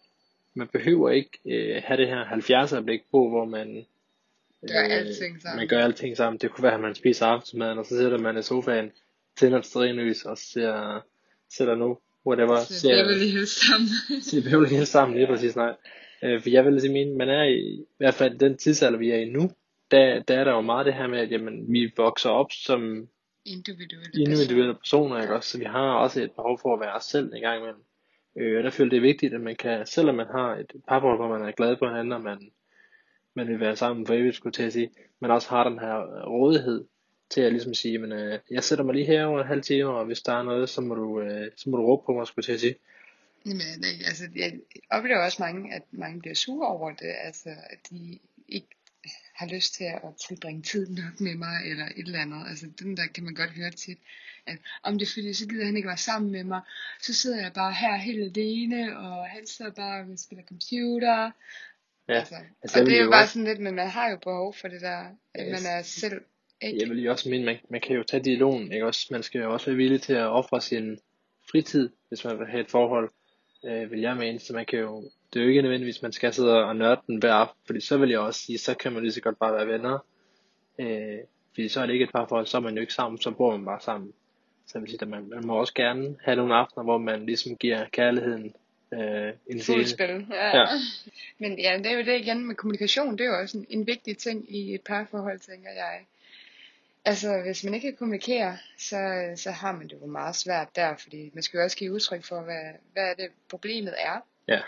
Man 0.54 0.68
behøver 0.72 1.10
ikke 1.10 1.38
øh, 1.46 1.82
have 1.84 1.96
det 1.96 2.08
her 2.08 2.24
70'er 2.24 2.80
blik 2.80 3.00
på, 3.10 3.28
hvor 3.28 3.44
man 3.44 3.86
Gør 4.68 4.80
alting 4.80 5.42
sammen. 5.42 5.58
Man 5.58 5.68
gør 5.68 5.84
alting 5.84 6.16
sammen. 6.16 6.38
Det 6.40 6.50
kunne 6.50 6.62
være, 6.62 6.74
at 6.74 6.80
man 6.80 6.94
spiser 6.94 7.26
aftensmaden, 7.26 7.78
og 7.78 7.86
så 7.86 7.96
sidder 7.96 8.18
man 8.18 8.38
i 8.38 8.42
sofaen, 8.42 8.92
tænder 9.36 9.58
et 9.58 9.66
stearinlys 9.66 10.24
og 10.24 10.38
ser, 10.38 11.04
sætter 11.50 11.74
nu, 11.74 11.98
whatever, 12.26 12.56
Så 12.56 12.88
det 12.88 13.00
er 13.00 13.04
vel 13.04 13.16
lige 13.18 13.46
sammen. 13.46 13.88
det 14.32 14.44
behøver 14.44 14.64
ikke 14.64 14.86
sammen, 14.86 15.16
lige 15.16 15.26
præcis, 15.26 15.56
nej. 15.56 15.76
Øh, 16.22 16.42
for 16.42 16.50
jeg 16.50 16.64
vil 16.64 16.80
sige, 16.80 16.92
min, 16.92 17.18
man 17.18 17.28
er 17.28 17.42
i, 17.42 17.58
i 17.58 17.86
hvert 17.98 18.14
fald 18.14 18.38
den 18.38 18.56
tidsalder, 18.56 18.98
vi 18.98 19.10
er 19.10 19.16
i 19.16 19.24
nu, 19.24 19.50
der, 19.90 20.22
der 20.22 20.38
er 20.40 20.44
der 20.44 20.52
jo 20.52 20.60
meget 20.60 20.86
det 20.86 20.94
her 20.94 21.06
med, 21.06 21.18
at 21.18 21.30
jamen, 21.30 21.72
vi 21.72 21.92
vokser 21.96 22.30
op 22.30 22.52
som 22.52 23.08
Individuelle 23.46 24.22
individuelle 24.22 24.74
personer, 24.74 25.20
ikke 25.20 25.34
også? 25.34 25.50
Så 25.50 25.58
vi 25.58 25.64
har 25.64 25.94
også 25.94 26.22
et 26.22 26.32
behov 26.32 26.58
for 26.62 26.74
at 26.74 26.80
være 26.80 26.92
os 26.92 27.04
selv 27.04 27.34
en 27.34 27.40
gang 27.42 27.58
imellem. 27.58 27.82
Øh, 28.36 28.58
og 28.58 28.64
der 28.64 28.70
føler 28.70 28.90
det 28.90 28.96
er 28.96 29.00
vigtigt, 29.00 29.34
at 29.34 29.40
man 29.40 29.56
kan, 29.56 29.86
selvom 29.86 30.14
man 30.14 30.26
har 30.26 30.56
et 30.56 30.72
parforhold, 30.88 31.18
hvor 31.18 31.38
man 31.38 31.48
er 31.48 31.52
glad 31.52 31.76
på 31.76 31.86
hinanden, 31.86 32.12
og 32.12 32.22
man, 32.22 32.50
man 33.34 33.48
vil 33.48 33.60
være 33.60 33.76
sammen 33.76 34.06
for 34.06 34.14
evigt, 34.14 34.36
skulle 34.36 34.52
til 34.52 34.62
at 34.62 34.72
sige, 34.72 34.90
man 35.20 35.30
også 35.30 35.48
har 35.48 35.68
den 35.68 35.78
her 35.78 36.24
rådighed 36.26 36.84
til 37.30 37.40
at 37.40 37.52
ligesom 37.52 37.74
sige, 37.74 37.98
men 37.98 38.12
øh, 38.12 38.38
jeg 38.50 38.64
sætter 38.64 38.84
mig 38.84 38.94
lige 38.94 39.06
her 39.06 39.24
over 39.24 39.40
en 39.40 39.46
halv 39.46 39.62
time, 39.62 39.90
og 39.90 40.04
hvis 40.04 40.22
der 40.22 40.32
er 40.32 40.42
noget, 40.42 40.68
så 40.68 40.80
må 40.80 40.94
du, 40.94 41.20
øh, 41.20 41.50
så 41.56 41.70
må 41.70 41.76
du 41.76 41.82
råbe 41.82 42.06
på 42.06 42.12
mig, 42.12 42.26
skulle 42.26 42.44
til 42.44 42.52
at 42.52 42.60
sige. 42.60 42.76
Jamen, 43.46 43.84
øh, 43.88 44.08
altså, 44.08 44.24
jeg 44.36 44.52
oplever 44.90 45.24
også 45.24 45.42
mange, 45.42 45.74
at 45.74 45.82
mange 45.90 46.20
bliver 46.20 46.34
sure 46.34 46.68
over 46.68 46.90
det, 46.90 47.14
altså, 47.24 47.48
at 47.70 47.78
de 47.90 48.18
ikke 48.48 48.68
har 49.34 49.46
lyst 49.46 49.74
til 49.74 49.84
at 49.84 50.00
tilbringe 50.28 50.62
tid 50.62 50.90
nok 50.90 51.20
med 51.20 51.34
mig, 51.34 51.70
eller 51.70 51.84
et 51.84 52.06
eller 52.06 52.20
andet. 52.20 52.48
Altså, 52.48 52.66
den 52.78 52.96
der 52.96 53.06
kan 53.06 53.24
man 53.24 53.34
godt 53.34 53.50
høre 53.50 53.70
tit, 53.70 53.98
at 54.46 54.58
om 54.82 54.98
det 54.98 55.06
er 55.06 55.12
fordi, 55.12 55.34
så 55.34 55.48
gider 55.48 55.64
han 55.64 55.76
ikke 55.76 55.88
være 55.88 55.96
sammen 55.96 56.32
med 56.32 56.44
mig, 56.44 56.60
så 57.02 57.14
sidder 57.14 57.42
jeg 57.42 57.52
bare 57.52 57.72
her 57.72 57.96
helt 57.96 58.36
alene, 58.38 58.98
og 58.98 59.26
han 59.26 59.46
sidder 59.46 59.70
bare 59.70 60.00
og 60.00 60.18
spiller 60.18 60.44
computer. 60.48 61.30
Ja, 62.08 62.14
altså, 62.14 62.34
altså, 62.62 62.80
og 62.80 62.86
det 62.86 62.94
er 62.94 62.98
jo 62.98 63.04
jo 63.04 63.10
bare 63.10 63.22
også- 63.22 63.32
sådan 63.32 63.46
lidt, 63.48 63.60
men 63.60 63.74
man 63.74 63.88
har 63.88 64.10
jo 64.10 64.16
behov 64.16 64.54
for 64.54 64.68
det 64.68 64.80
der, 64.80 64.98
at 65.34 65.46
Yes. 65.48 65.62
man 65.62 65.72
er 65.78 65.82
selv, 65.82 66.20
ikke? 66.62 66.78
Jeg 66.80 66.88
vil 66.90 67.02
jo 67.04 67.10
også 67.10 67.28
mene, 67.30 67.44
man, 67.44 67.56
man 67.70 67.80
kan 67.80 67.96
jo 67.96 68.02
tage 68.02 68.24
dialogen, 68.24 68.72
ikke 68.72 68.86
også? 68.86 69.08
Man 69.10 69.22
skal 69.22 69.40
jo 69.40 69.52
også 69.52 69.66
være 69.66 69.76
villig 69.76 70.02
til 70.02 70.12
at 70.12 70.26
ofre 70.26 70.60
sin 70.60 70.98
fritid, 71.50 71.90
hvis 72.08 72.24
man 72.24 72.38
vil 72.38 72.46
have 72.46 72.60
et 72.60 72.70
forhold, 72.70 73.10
øh, 73.64 73.90
vil 73.90 74.00
jeg 74.00 74.16
mene. 74.16 74.38
Så 74.40 74.52
man 74.52 74.66
kan 74.66 74.78
jo, 74.78 75.10
det 75.32 75.40
er 75.40 75.44
jo 75.44 75.48
ikke 75.48 75.62
nødvendigvis, 75.62 76.02
man 76.02 76.12
skal 76.12 76.32
sidde 76.34 76.64
og 76.64 76.76
nørde 76.76 77.00
den 77.06 77.18
hver 77.18 77.32
aften, 77.32 77.60
fordi 77.66 77.80
så 77.80 77.96
vil 77.98 78.10
jeg 78.10 78.18
også 78.18 78.40
sige, 78.40 78.58
så 78.58 78.74
kan 78.74 78.92
man 78.92 79.02
lige 79.02 79.12
så 79.12 79.20
godt 79.20 79.38
bare 79.38 79.54
være 79.54 79.66
venner. 79.66 79.98
Øh, 80.78 81.18
fordi 81.54 81.68
så 81.68 81.80
er 81.80 81.86
det 81.86 81.92
ikke 81.92 82.04
et 82.04 82.12
parforhold, 82.12 82.46
så 82.46 82.56
er 82.56 82.60
man 82.60 82.74
jo 82.74 82.80
ikke 82.80 82.92
sammen, 82.94 83.20
så 83.20 83.30
bor 83.30 83.56
man 83.56 83.64
bare 83.64 83.80
sammen. 83.80 84.12
Så 84.66 84.78
vil 84.78 84.88
sige, 84.88 85.02
at 85.02 85.08
man, 85.08 85.28
man 85.28 85.46
må 85.46 85.60
også 85.60 85.74
gerne 85.74 86.16
have 86.22 86.36
nogle 86.36 86.54
aftener, 86.54 86.84
hvor 86.84 86.98
man 86.98 87.26
ligesom 87.26 87.56
giver 87.56 87.86
kærligheden 87.92 88.54
øh, 88.92 89.32
en 89.46 89.62
Fuld 89.62 89.86
spil. 89.86 90.26
Ja. 90.30 90.58
Ja. 90.58 90.66
Men 91.38 91.58
ja, 91.58 91.78
det 91.78 91.86
er 91.86 91.92
jo 91.92 92.04
det 92.04 92.20
igen 92.20 92.46
med 92.46 92.54
kommunikation. 92.54 93.18
Det 93.18 93.20
er 93.20 93.28
jo 93.28 93.40
også 93.40 93.58
en, 93.58 93.66
en 93.68 93.86
vigtig 93.86 94.18
ting 94.18 94.54
i 94.54 94.74
et 94.74 94.80
parforhold, 94.80 95.38
tænker 95.38 95.70
jeg. 95.70 96.00
Altså, 97.04 97.42
hvis 97.44 97.64
man 97.64 97.74
ikke 97.74 97.88
kan 97.88 97.96
kommunikere, 97.96 98.58
så, 98.78 99.32
så 99.36 99.50
har 99.50 99.72
man 99.72 99.88
det 99.88 99.98
jo 100.02 100.06
meget 100.06 100.36
svært 100.36 100.76
der, 100.76 100.96
fordi 100.96 101.30
man 101.34 101.42
skal 101.42 101.58
jo 101.58 101.64
også 101.64 101.76
give 101.76 101.92
udtryk 101.92 102.24
for, 102.24 102.40
hvad, 102.40 102.72
hvad 102.92 103.10
er 103.10 103.14
det 103.14 103.28
problemet 103.48 103.94
er. 103.98 104.20
Ja. 104.48 104.60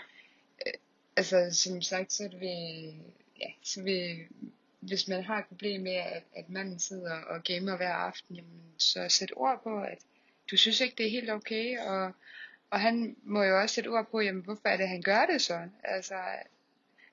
Altså, 1.15 1.49
som 1.51 1.81
sagt, 1.81 2.13
så 2.13 2.23
er 2.23 2.27
det 2.27 2.39
ved, 2.39 2.93
ja, 3.39 3.47
så 3.63 3.83
vil, 3.83 4.17
hvis 4.79 5.07
man 5.07 5.23
har 5.23 5.37
et 5.39 5.45
problem 5.45 5.81
med, 5.81 5.95
at, 5.95 6.23
at 6.35 6.49
manden 6.49 6.79
sidder 6.79 7.15
og 7.15 7.43
gamer 7.43 7.77
hver 7.77 7.93
aften, 7.93 8.35
jamen, 8.35 8.61
så 8.77 9.05
sæt 9.09 9.31
ord 9.35 9.59
på, 9.63 9.81
at 9.81 9.97
du 10.51 10.57
synes 10.57 10.81
ikke, 10.81 10.95
det 10.97 11.05
er 11.05 11.09
helt 11.11 11.29
okay, 11.31 11.79
og, 11.79 12.11
og 12.69 12.79
han 12.79 13.15
må 13.23 13.43
jo 13.43 13.59
også 13.61 13.75
sætte 13.75 13.87
ord 13.87 14.07
på, 14.11 14.19
jamen, 14.21 14.43
hvorfor 14.43 14.67
er 14.69 14.77
det, 14.77 14.89
han 14.89 15.01
gør 15.01 15.25
det 15.25 15.41
så? 15.41 15.59
Altså, 15.83 16.15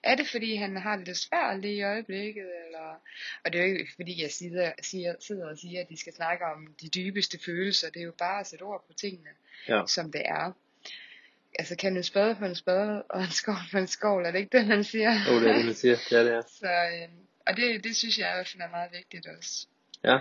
er 0.02 0.14
det 0.14 0.28
fordi, 0.28 0.54
han 0.56 0.76
har 0.76 0.96
det 0.96 1.06
lidt 1.06 1.18
svært 1.18 1.60
lige 1.60 1.74
i 1.74 1.82
øjeblikket, 1.82 2.50
eller... 2.66 3.00
Og 3.44 3.52
det 3.52 3.60
er 3.60 3.64
jo 3.66 3.76
ikke 3.78 3.92
fordi, 3.96 4.22
jeg 4.22 4.30
sidder, 4.30 4.72
siger, 4.82 5.14
sidder 5.20 5.50
og 5.50 5.58
siger, 5.58 5.80
at 5.80 5.88
de 5.88 5.96
skal 5.96 6.14
snakke 6.14 6.44
om 6.44 6.74
de 6.82 6.88
dybeste 6.88 7.38
følelser, 7.44 7.90
det 7.90 8.00
er 8.00 8.04
jo 8.04 8.12
bare 8.18 8.40
at 8.40 8.46
sætte 8.46 8.62
ord 8.62 8.84
på 8.86 8.92
tingene, 8.92 9.30
Ja. 9.68 9.82
som 9.86 10.12
det 10.12 10.22
er. 10.24 10.52
Altså, 11.58 11.76
kan 11.76 11.96
en 11.96 12.02
spade 12.02 12.34
på 12.34 12.44
en 12.44 12.54
spade, 12.54 13.02
og 13.02 13.20
en 13.22 13.30
skål 13.30 13.54
på 13.72 13.78
en 13.78 13.86
skål, 13.86 14.26
er 14.26 14.30
det 14.30 14.38
ikke 14.38 14.58
det, 14.58 14.66
man 14.68 14.84
siger? 14.84 15.10
Åh, 15.10 15.34
oh, 15.34 15.42
det 15.42 15.50
er 15.50 15.56
det, 15.56 15.64
man 15.64 15.74
siger. 15.74 15.96
Det 16.10 16.18
er 16.18 16.22
det, 16.22 16.30
ja. 16.36 16.40
Så, 16.42 16.66
øh, 16.66 17.08
og 17.46 17.56
det, 17.56 17.84
det 17.84 17.96
synes 17.96 18.18
jeg 18.18 18.28
i 18.30 18.34
hvert 18.36 18.48
fald 18.48 18.62
er 18.62 18.70
meget 18.70 18.90
vigtigt 18.92 19.26
også. 19.38 19.66
Ja. 20.04 20.18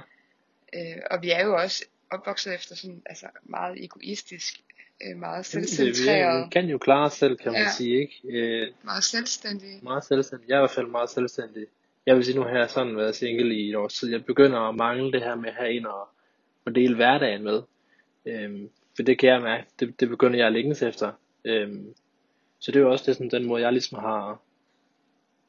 Øh, 0.74 1.02
og 1.12 1.22
vi 1.22 1.30
er 1.32 1.44
jo 1.46 1.56
også 1.56 1.86
opvokset 2.12 2.54
efter 2.56 2.76
sådan, 2.76 3.02
altså 3.06 3.26
meget 3.44 3.84
egoistisk, 3.84 4.60
øh, 5.06 5.18
meget 5.18 5.46
selvcentreret, 5.46 6.46
vi 6.46 6.50
kan 6.52 6.66
jo 6.66 6.78
klare 6.78 7.06
os 7.06 7.14
selv, 7.14 7.38
kan 7.38 7.52
man 7.52 7.62
Ja. 7.62 7.72
sige, 7.78 8.02
ikke? 8.02 8.22
Øh, 8.30 8.68
meget 8.84 9.04
selvstændig. 9.04 9.80
meget 9.84 10.06
selvstændig. 10.06 10.50
Jeg 10.50 10.56
er 10.56 10.60
i 10.60 10.62
hvert 10.62 10.72
fald 10.72 10.88
meget 10.88 11.10
selvstændig. 11.10 11.66
Jeg 12.06 12.16
vil 12.16 12.26
sige, 12.26 12.36
nu 12.36 12.44
har 12.44 12.58
jeg 12.58 12.70
sådan 12.70 12.98
været 12.98 13.16
single 13.16 13.56
i 13.56 13.70
et 13.70 13.76
års 13.76 13.94
tid. 13.94 14.12
Jeg 14.12 14.26
begynder 14.26 14.60
at 14.60 14.76
mangle 14.76 15.12
det 15.12 15.22
her 15.22 15.36
med 15.36 15.50
at 15.50 15.56
have 15.56 15.72
en 15.72 15.86
og, 15.86 16.08
og 16.66 16.76
dele 16.76 16.96
hverdagen 16.96 17.44
med. 17.44 17.62
Øhm, 18.26 18.70
for 18.96 19.04
det 19.04 19.20
kan 19.20 19.30
jeg 19.30 19.42
mærke, 19.42 19.66
det, 19.80 20.00
det 20.00 20.10
begynder 20.10 20.38
jeg 20.38 20.48
at 20.48 20.54
længes 20.54 20.82
efter. 20.82 21.12
Øhm, 21.46 21.96
så 22.60 22.72
det 22.72 22.80
er 22.80 22.84
jo 22.84 22.92
også 22.92 23.06
det, 23.08 23.16
sådan, 23.16 23.32
den 23.32 23.46
måde, 23.46 23.62
jeg 23.62 23.72
ligesom 23.72 24.00
har 24.00 24.42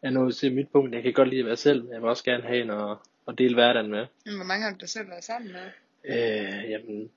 er 0.05 0.11
nået 0.11 0.37
til 0.37 0.55
mit 0.55 0.69
punkt. 0.69 0.95
Jeg 0.95 1.03
kan 1.03 1.13
godt 1.13 1.29
lide 1.29 1.41
at 1.41 1.47
være 1.47 1.57
selv, 1.57 1.85
men 1.85 1.93
jeg 1.93 2.03
vil 2.03 2.09
også 2.09 2.25
gerne 2.25 2.43
have 2.43 2.63
en 2.63 2.71
og, 2.71 2.99
og 3.27 3.39
dele 3.39 3.55
hverdagen 3.55 3.91
med. 3.91 4.07
Hvor 4.37 4.45
mange 4.45 4.65
har 4.65 4.77
du 4.81 4.87
selv 4.87 5.09
været 5.09 5.25
sammen 5.25 5.53
med? 5.53 5.67
Øh, 6.05 6.71
jamen, 6.71 7.11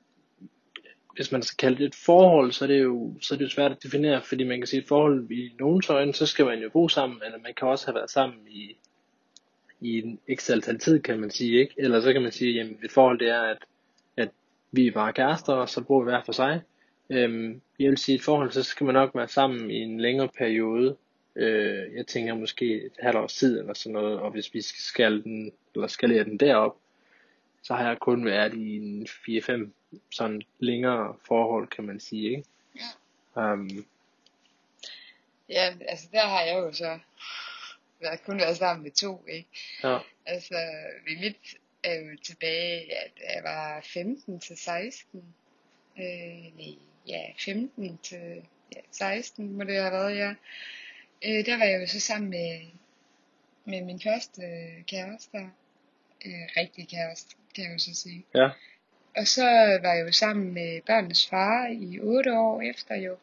hvis 1.15 1.31
man 1.31 1.41
skal 1.41 1.57
kalde 1.57 1.77
det 1.77 1.85
et 1.85 1.95
forhold, 1.95 2.51
så 2.51 2.65
er 2.65 2.67
det 2.67 2.83
jo, 2.83 3.13
så 3.21 3.33
er 3.33 3.37
det 3.37 3.45
jo 3.45 3.49
svært 3.49 3.71
at 3.71 3.83
definere, 3.83 4.21
fordi 4.21 4.43
man 4.43 4.57
kan 4.57 4.67
sige, 4.67 4.81
et 4.81 4.87
forhold 4.87 5.31
i 5.31 5.55
nogens 5.59 5.89
øjne, 5.89 6.13
så 6.13 6.25
skal 6.25 6.45
man 6.45 6.59
jo 6.59 6.69
bo 6.69 6.87
sammen, 6.87 7.19
eller 7.25 7.37
man 7.37 7.53
kan 7.57 7.67
også 7.67 7.85
have 7.85 7.95
været 7.95 8.09
sammen 8.09 8.39
i, 8.47 8.77
i 9.81 9.97
en 9.97 10.19
antal 10.29 10.79
tid, 10.79 10.99
kan 11.01 11.19
man 11.19 11.31
sige, 11.31 11.59
ikke? 11.59 11.73
Eller 11.77 12.01
så 12.01 12.13
kan 12.13 12.21
man 12.21 12.31
sige, 12.31 12.53
jamen 12.53 12.77
et 12.83 12.91
forhold 12.91 13.19
det 13.19 13.29
er, 13.29 13.41
at, 13.41 13.57
at 14.17 14.29
vi 14.71 14.87
er 14.87 14.91
bare 14.91 15.13
kærester, 15.13 15.53
og 15.53 15.69
så 15.69 15.83
bor 15.83 16.03
vi 16.03 16.03
hver 16.03 16.21
for 16.25 16.31
sig. 16.31 16.61
Øhm, 17.09 17.61
jeg 17.79 17.89
vil 17.89 17.97
sige, 17.97 18.15
et 18.15 18.21
forhold, 18.21 18.51
så 18.51 18.63
skal 18.63 18.85
man 18.85 18.93
nok 18.93 19.11
være 19.15 19.27
sammen 19.27 19.71
i 19.71 19.75
en 19.75 19.99
længere 19.99 20.29
periode. 20.37 20.95
Øh, 21.37 21.95
jeg 21.95 22.07
tænker 22.07 22.33
måske 22.33 22.85
et 22.85 22.91
halvt 22.99 23.17
års 23.17 23.33
tid 23.33 23.59
eller 23.59 23.73
sådan 23.73 23.93
noget, 23.93 24.19
og 24.19 24.31
hvis 24.31 24.53
vi 24.53 24.61
skal 24.61 25.23
den, 25.23 25.51
eller 25.75 25.87
skalere 25.87 26.23
den 26.23 26.37
derop, 26.37 26.77
så 27.63 27.73
har 27.73 27.87
jeg 27.87 27.99
kun 27.99 28.25
været 28.25 28.53
i 28.53 28.75
en 28.75 29.07
4-5 29.07 29.69
sådan 30.11 30.41
længere 30.59 31.15
forhold, 31.27 31.67
kan 31.67 31.83
man 31.83 31.99
sige, 31.99 32.29
ikke? 32.29 32.43
Ja. 33.35 33.53
Um, 33.53 33.85
Ja, 35.49 35.73
altså 35.87 36.07
der 36.11 36.27
har 36.27 36.41
jeg 36.41 36.55
jo 36.55 36.73
så 36.73 36.99
været, 38.01 38.23
kun 38.23 38.39
været 38.39 38.57
sammen 38.57 38.83
med 38.83 38.91
to, 38.91 39.25
ikke? 39.27 39.49
ja, 39.83 39.97
Altså, 40.25 40.55
ved 41.07 41.19
mit 41.19 41.57
er 41.83 41.95
jo 41.95 42.17
tilbage, 42.23 42.95
at 42.97 43.11
jeg 43.35 43.43
var 43.43 43.81
15 43.93 44.39
til 44.39 44.57
16. 44.57 45.35
Øh, 45.97 46.03
nej, 46.57 46.75
ja, 47.07 47.21
15 47.39 47.97
til 47.97 48.47
ja, 48.75 48.79
16 48.91 49.57
må 49.57 49.63
det 49.63 49.75
have 49.75 49.91
været, 49.91 50.17
ja. 50.17 50.33
Øh, 51.25 51.45
der 51.45 51.57
var 51.57 51.65
jeg 51.65 51.81
jo 51.81 51.87
så 51.87 51.99
sammen 51.99 52.29
med, 52.29 52.59
med 53.65 53.81
min 53.81 53.99
første 54.01 54.41
øh, 54.41 54.83
kæreste. 54.85 55.37
Øh, 56.25 56.45
rigtig 56.57 56.87
kæreste, 56.89 57.35
kan 57.55 57.63
jeg 57.63 57.73
jo 57.73 57.79
så 57.79 57.95
sige. 57.95 58.25
ja, 58.35 58.49
Og 59.17 59.27
så 59.27 59.43
var 59.83 59.93
jeg 59.93 60.05
jo 60.07 60.11
sammen 60.11 60.53
med 60.53 60.81
børnenes 60.81 61.27
far 61.29 61.67
i 61.67 61.99
8 61.99 62.39
år 62.39 62.61
efter 62.61 62.95
jo. 62.95 63.17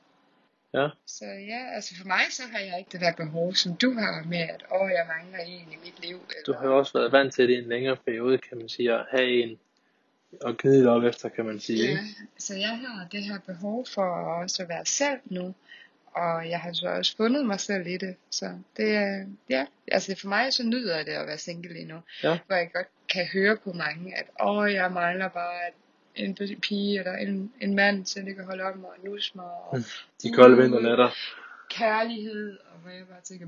ja, 0.75 0.89
Så 1.07 1.25
ja, 1.25 1.71
altså 1.75 1.95
for 1.97 2.07
mig 2.07 2.21
så 2.31 2.43
har 2.53 2.59
jeg 2.59 2.79
ikke 2.79 2.91
det 2.93 3.01
der 3.01 3.13
behov, 3.13 3.55
som 3.55 3.77
du 3.77 3.93
har 3.93 4.25
med, 4.29 4.39
at 4.39 4.65
åh, 4.73 4.91
jeg 4.91 5.07
mangler 5.17 5.39
en 5.39 5.73
i 5.73 5.77
mit 5.85 6.01
liv. 6.07 6.17
du 6.47 6.53
Eller, 6.53 6.59
har 6.61 6.67
jo 6.67 6.79
også 6.79 6.93
været 6.99 7.13
vant 7.13 7.35
til 7.35 7.49
det 7.49 7.55
i 7.55 7.59
en 7.59 7.69
længere 7.69 7.97
periode, 7.97 8.39
kan 8.39 8.59
man 8.59 8.69
sige, 8.69 8.93
at 8.93 9.07
have 9.11 9.43
en 9.43 9.59
og 10.43 10.57
gnide 10.59 10.89
op 10.89 11.05
efter, 11.05 11.29
kan 11.29 11.45
man 11.45 11.61
sige, 11.61 11.85
ja, 11.85 11.91
ikke? 11.91 12.03
så 12.39 12.55
jeg 12.55 12.79
har 12.79 13.09
det 13.13 13.23
her 13.25 13.39
behov 13.47 13.87
for 13.95 14.05
også 14.43 14.63
at 14.63 14.69
være 14.69 14.87
selv 14.87 15.21
nu. 15.25 15.55
Og 16.15 16.51
jeg 16.51 16.61
har 16.61 16.73
så 16.73 16.87
også 16.89 17.17
fundet 17.17 17.47
mig 17.47 17.61
selv 17.61 17.87
i 17.87 17.97
det. 17.97 18.17
Så 18.31 18.59
det 18.77 18.95
er, 18.95 19.27
ja, 19.51 19.67
altså 19.89 20.17
for 20.21 20.29
mig 20.29 20.53
så 20.53 20.63
nyder 20.63 20.97
jeg 20.97 21.07
det 21.07 21.13
at 21.13 21.27
være 21.27 21.39
single 21.39 21.73
lige 21.73 21.85
nu. 21.85 22.01
Ja. 22.23 22.39
Hvor 22.47 22.57
jeg 22.57 22.71
godt 22.75 22.87
kan 23.09 23.27
høre 23.33 23.57
på 23.57 23.73
mange, 23.73 24.19
at 24.19 24.27
åh, 24.43 24.73
jeg 24.73 24.93
mangler 24.93 25.29
bare 25.29 25.61
en 26.15 26.35
pige 26.63 26.99
eller 26.99 27.13
en, 27.17 27.53
en 27.61 27.75
mand, 27.75 28.07
så 28.07 28.21
det 28.21 28.37
kan 28.37 28.45
holde 28.45 28.65
om 28.65 28.79
mig 28.79 28.91
og 28.91 29.05
nusse 29.05 29.33
mig. 29.35 29.45
Og, 29.45 29.79
De 30.23 30.33
kolde 30.39 30.57
vinternætter. 30.63 31.11
kærlighed, 31.71 32.59
og 32.73 32.79
hvor 32.79 32.91
jeg 32.91 33.07
bare 33.07 33.21
tænker, 33.25 33.47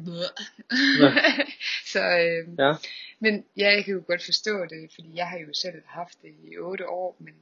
Nå. 1.01 1.11
så, 1.93 2.01
øh, 2.19 2.59
Ja, 2.59 2.73
men 3.21 3.45
ja, 3.57 3.73
jeg 3.73 3.85
kan 3.85 3.95
jo 3.95 4.03
godt 4.07 4.25
forstå 4.25 4.65
det, 4.65 4.91
fordi 4.95 5.09
jeg 5.15 5.29
har 5.29 5.39
jo 5.39 5.55
selv 5.55 5.83
haft 5.87 6.23
det 6.23 6.31
i 6.45 6.59
otte 6.59 6.89
år, 6.89 7.17
men 7.19 7.35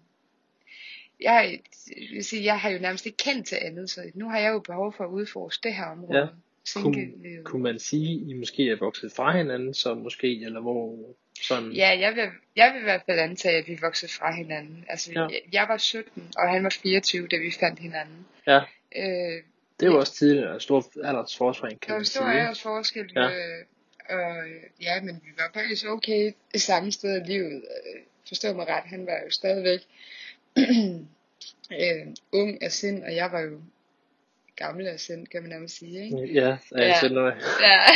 jeg, 1.20 1.58
vil 2.12 2.24
sige, 2.24 2.44
jeg 2.44 2.60
har 2.60 2.70
jo 2.70 2.78
nærmest 2.78 3.06
ikke 3.06 3.16
kendt 3.18 3.46
til 3.46 3.58
andet, 3.62 3.90
så 3.90 4.00
nu 4.14 4.28
har 4.28 4.38
jeg 4.38 4.52
jo 4.52 4.58
behov 4.58 4.92
for 4.96 5.04
at 5.04 5.08
udforske 5.10 5.62
det 5.68 5.74
her 5.74 5.84
område. 5.84 6.18
Ja. 6.18 6.26
kunne, 6.26 6.94
Single-livet. 6.94 7.44
kunne 7.44 7.62
man 7.62 7.78
sige, 7.78 8.30
I 8.30 8.34
måske 8.34 8.70
er 8.70 8.76
vokset 8.76 9.12
fra 9.12 9.36
hinanden, 9.36 9.74
så 9.74 9.94
måske, 9.94 10.44
eller 10.44 10.60
hvor 10.60 10.98
sådan... 11.42 11.72
Ja, 11.72 11.98
jeg 12.00 12.14
vil, 12.14 12.24
jeg 12.56 12.72
vil 12.74 12.80
i 12.80 12.82
hvert 12.84 13.02
fald 13.06 13.18
antage, 13.18 13.56
at 13.58 13.68
vi 13.68 13.78
voksede 13.80 14.12
fra 14.12 14.34
hinanden. 14.34 14.84
Altså, 14.88 15.12
Ja. 15.12 15.20
jeg, 15.20 15.40
jeg 15.52 15.66
var 15.68 15.76
17, 15.76 16.22
og 16.36 16.48
han 16.50 16.64
var 16.64 16.70
24, 16.82 17.28
da 17.28 17.36
vi 17.36 17.50
fandt 17.60 17.78
hinanden. 17.80 18.26
Ja, 18.46 18.60
Øh, 18.96 19.42
det 19.80 19.86
jo 19.86 19.98
også 19.98 20.14
tidligere 20.14 20.60
stor 20.60 20.84
aldersforspring, 21.04 21.80
der 21.80 21.86
kan 21.86 21.92
var 21.92 21.98
man 21.98 22.04
stor 22.04 22.20
sige. 22.20 22.30
ikke? 22.32 22.40
aldersforskel, 22.40 23.12
Ja. 23.16 23.20
ja. 23.22 23.28
øh, 23.30 23.64
og 24.08 24.36
ja, 24.82 25.00
men 25.02 25.14
vi 25.24 25.30
var 25.38 25.50
faktisk 25.54 25.86
okay 25.86 26.32
det 26.52 26.62
samme 26.62 26.92
sted 26.92 27.20
i 27.22 27.26
livet. 27.32 27.52
Øh, 27.54 28.00
forstå 28.28 28.52
mig 28.52 28.68
ret, 28.68 28.82
han 28.84 29.06
var 29.06 29.18
jo 29.24 29.30
stadigvæk 29.30 29.80
øh, 31.80 32.06
ung 32.32 32.62
af 32.62 32.72
sind, 32.72 33.04
og 33.04 33.14
jeg 33.14 33.32
var 33.32 33.40
jo 33.40 33.60
gammel 34.56 34.86
af 34.86 35.00
sind, 35.00 35.26
kan 35.26 35.42
man 35.42 35.50
nærmest 35.50 35.78
sige, 35.78 36.04
ikke? 36.04 36.32
Ja, 36.32 36.56
jeg 36.70 36.98
Ja. 37.02 37.08
noget. 37.08 37.34
Ja. 37.60 37.78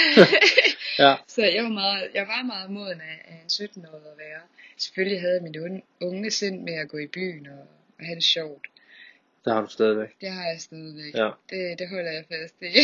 Ja, 0.99 1.14
Så 1.27 1.42
jeg 1.44 1.62
var 1.64 1.71
meget, 1.71 2.11
jeg 2.14 2.27
var 2.29 2.42
meget 2.42 2.71
moden 2.71 3.01
af, 3.01 3.25
af 3.25 3.33
en 3.44 3.47
17-årig 3.66 4.03
at 4.12 4.18
være. 4.18 4.40
Selvfølgelig 4.77 5.21
havde 5.21 5.40
mit 5.40 5.57
unge, 5.57 5.83
unge 6.01 6.31
sind 6.31 6.62
med 6.62 6.75
at 6.75 6.88
gå 6.88 6.99
i 6.99 7.07
byen 7.07 7.47
og, 7.47 7.59
og 7.99 8.05
have 8.05 8.14
det 8.14 8.25
sjovt. 8.25 8.66
det 9.44 9.53
har 9.53 9.61
du 9.61 9.66
stadigvæk. 9.68 10.09
Det 10.21 10.29
har 10.31 10.49
jeg 10.49 10.61
stadigvæk. 10.61 11.14
Ja, 11.14 11.31
Det, 11.51 11.79
det 11.79 11.88
holder 11.88 12.11
jeg 12.12 12.25
fast 12.29 12.55
i. 12.62 12.75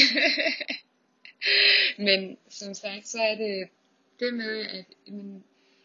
Men 2.06 2.36
som 2.48 2.74
sagt, 2.74 3.08
så 3.08 3.18
er 3.22 3.34
det 3.34 3.68
det 4.20 4.34
med, 4.34 4.60
at 4.66 4.84
jamen, 5.06 5.44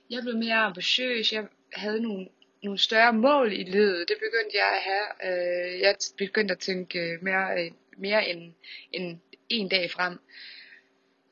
jeg 0.10 0.22
blev 0.22 0.38
mere 0.38 0.56
ambitiøs. 0.56 1.34
Jeg 1.34 1.44
havde 1.74 2.02
nogle, 2.02 2.28
nogle 2.64 2.80
større 2.80 3.14
mål 3.14 3.54
i 3.54 3.64
livet. 3.64 4.08
Det 4.08 4.18
begyndte 4.18 4.58
jeg 4.58 4.68
at 4.76 4.82
have. 4.82 5.08
Øh, 5.24 5.82
jeg 5.82 5.96
begyndte 6.18 6.52
at 6.52 6.60
tænke 6.60 7.18
mere, 7.22 7.66
øh, 7.66 7.72
mere 7.98 8.30
end, 8.30 8.54
end 8.92 9.18
en 9.50 9.70
dag 9.70 9.92
frem. 9.92 10.20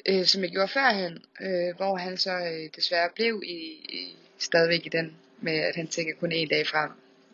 Øh, 0.09 0.25
som 0.25 0.43
jeg 0.43 0.51
gjorde 0.51 0.67
førhen. 0.67 1.23
Øh, 1.41 1.75
hvor 1.75 1.97
han 1.97 2.17
så 2.17 2.31
øh, 2.31 2.69
desværre 2.75 3.09
blev 3.15 3.41
i, 3.45 3.57
i, 3.99 4.15
stadigvæk 4.37 4.85
i 4.85 4.89
den 4.89 5.15
med, 5.41 5.53
at 5.53 5.75
han 5.75 5.87
tænker 5.87 6.13
kun 6.19 6.31
en 6.31 6.47
dag 6.47 6.67
frem. 6.67 6.91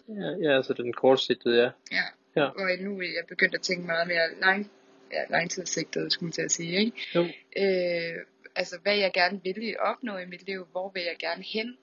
ja, 0.07 0.49
ja 0.49 0.55
altså 0.57 0.73
den 0.73 0.93
kortsigtede, 0.93 1.61
ja. 1.63 1.69
Ja. 1.91 2.03
Ja. 2.35 2.45
Og 2.45 2.69
nu 2.79 2.99
er 2.99 3.03
jeg 3.03 3.23
begyndt 3.27 3.55
at 3.55 3.61
tænke 3.61 3.85
meget 3.85 4.07
mere 4.07 4.29
lang, 4.41 4.71
ja, 5.11 5.23
langtidssigtet, 5.29 6.13
skulle 6.13 6.27
man 6.27 6.31
til 6.31 6.41
at 6.41 6.51
sige, 6.51 6.79
ikke? 6.79 6.97
Jo, 7.15 7.23
Øh, 7.57 8.15
altså, 8.55 8.77
hvad 8.83 8.97
jeg 8.97 9.11
gerne 9.13 9.41
vil 9.43 9.75
opnå 9.79 10.17
i 10.17 10.25
mit 10.25 10.45
liv, 10.47 10.67
hvor 10.71 10.91
vil 10.93 11.03
jeg 11.03 11.15
gerne 11.19 11.43
hen? 11.43 11.77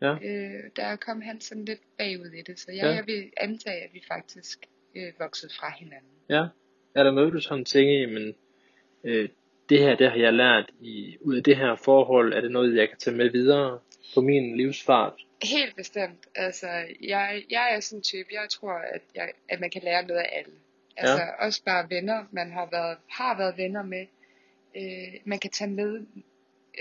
Ja, 0.00 0.12
Øh, 0.22 0.62
der 0.76 0.96
kom 0.96 1.20
han 1.20 1.40
sådan 1.40 1.64
lidt 1.64 1.80
bagud 1.98 2.26
i 2.32 2.42
det, 2.42 2.58
så 2.60 2.72
jeg, 2.72 2.82
Ja. 2.84 2.90
jeg 2.90 3.06
vil 3.06 3.30
antage, 3.36 3.82
at 3.84 3.90
vi 3.92 4.02
faktisk 4.08 4.58
øh, 4.94 5.12
voksede 5.18 5.52
fra 5.60 5.72
hinanden. 5.78 6.10
ja. 6.28 6.46
Er 6.94 7.02
der 7.04 7.10
noget, 7.12 7.32
du 7.32 7.40
sådan 7.40 7.64
tænker, 7.64 7.92
jamen, 7.92 8.34
øh, 9.04 9.28
det 9.68 9.78
her, 9.78 9.96
det 9.96 10.10
har 10.10 10.18
jeg 10.18 10.32
lært 10.32 10.70
i, 10.80 11.16
ud 11.20 11.36
af 11.36 11.42
det 11.44 11.56
her 11.56 11.76
forhold, 11.76 12.32
er 12.32 12.40
det 12.40 12.50
noget, 12.50 12.76
jeg 12.76 12.88
kan 12.88 12.98
tage 12.98 13.16
med 13.16 13.30
videre 13.30 13.78
på 14.14 14.20
min 14.20 14.56
livsfart? 14.56 15.12
Helt 15.42 15.76
bestemt. 15.76 16.26
Altså, 16.34 16.66
jeg, 17.02 17.42
jeg 17.50 17.74
er 17.74 17.80
sådan 17.80 17.98
en 17.98 18.02
type, 18.02 18.28
jeg 18.32 18.46
tror, 18.50 18.72
at, 18.72 19.02
jeg, 19.14 19.32
at 19.48 19.60
man 19.60 19.70
kan 19.70 19.82
lære 19.84 20.06
noget 20.06 20.20
af 20.20 20.28
alle. 20.38 20.52
Altså, 20.96 21.16
ja. 21.22 21.44
også 21.46 21.64
bare 21.64 21.90
venner, 21.90 22.24
man 22.30 22.52
har 22.52 22.68
været, 22.72 22.96
har 23.10 23.36
været 23.38 23.56
venner 23.56 23.82
med. 23.82 24.06
Øh, 24.76 25.20
man 25.24 25.38
kan 25.38 25.50
tage 25.50 25.70
med, 25.70 26.00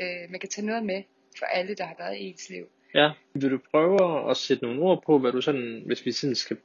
øh, 0.02 0.30
man 0.32 0.40
kan 0.40 0.50
tage 0.50 0.68
noget 0.68 0.84
med 0.86 1.04
for 1.40 1.46
alle, 1.46 1.76
der 1.76 1.84
har 1.84 1.96
været 2.00 2.18
i 2.18 2.24
ens 2.24 2.50
liv. 2.50 2.68
Ja, 2.96 3.12
vil 3.34 3.52
du 3.52 3.60
prøve 3.72 4.30
at 4.32 4.38
sætte 4.38 4.64
nogle 4.66 4.82
ord 4.82 5.04
på, 5.06 5.20
hvad 5.20 5.32
du 5.32 5.42
sådan, 5.42 5.84
hvis 5.86 6.06
vi 6.06 6.12
sådan 6.12 6.36
skal 6.36 6.58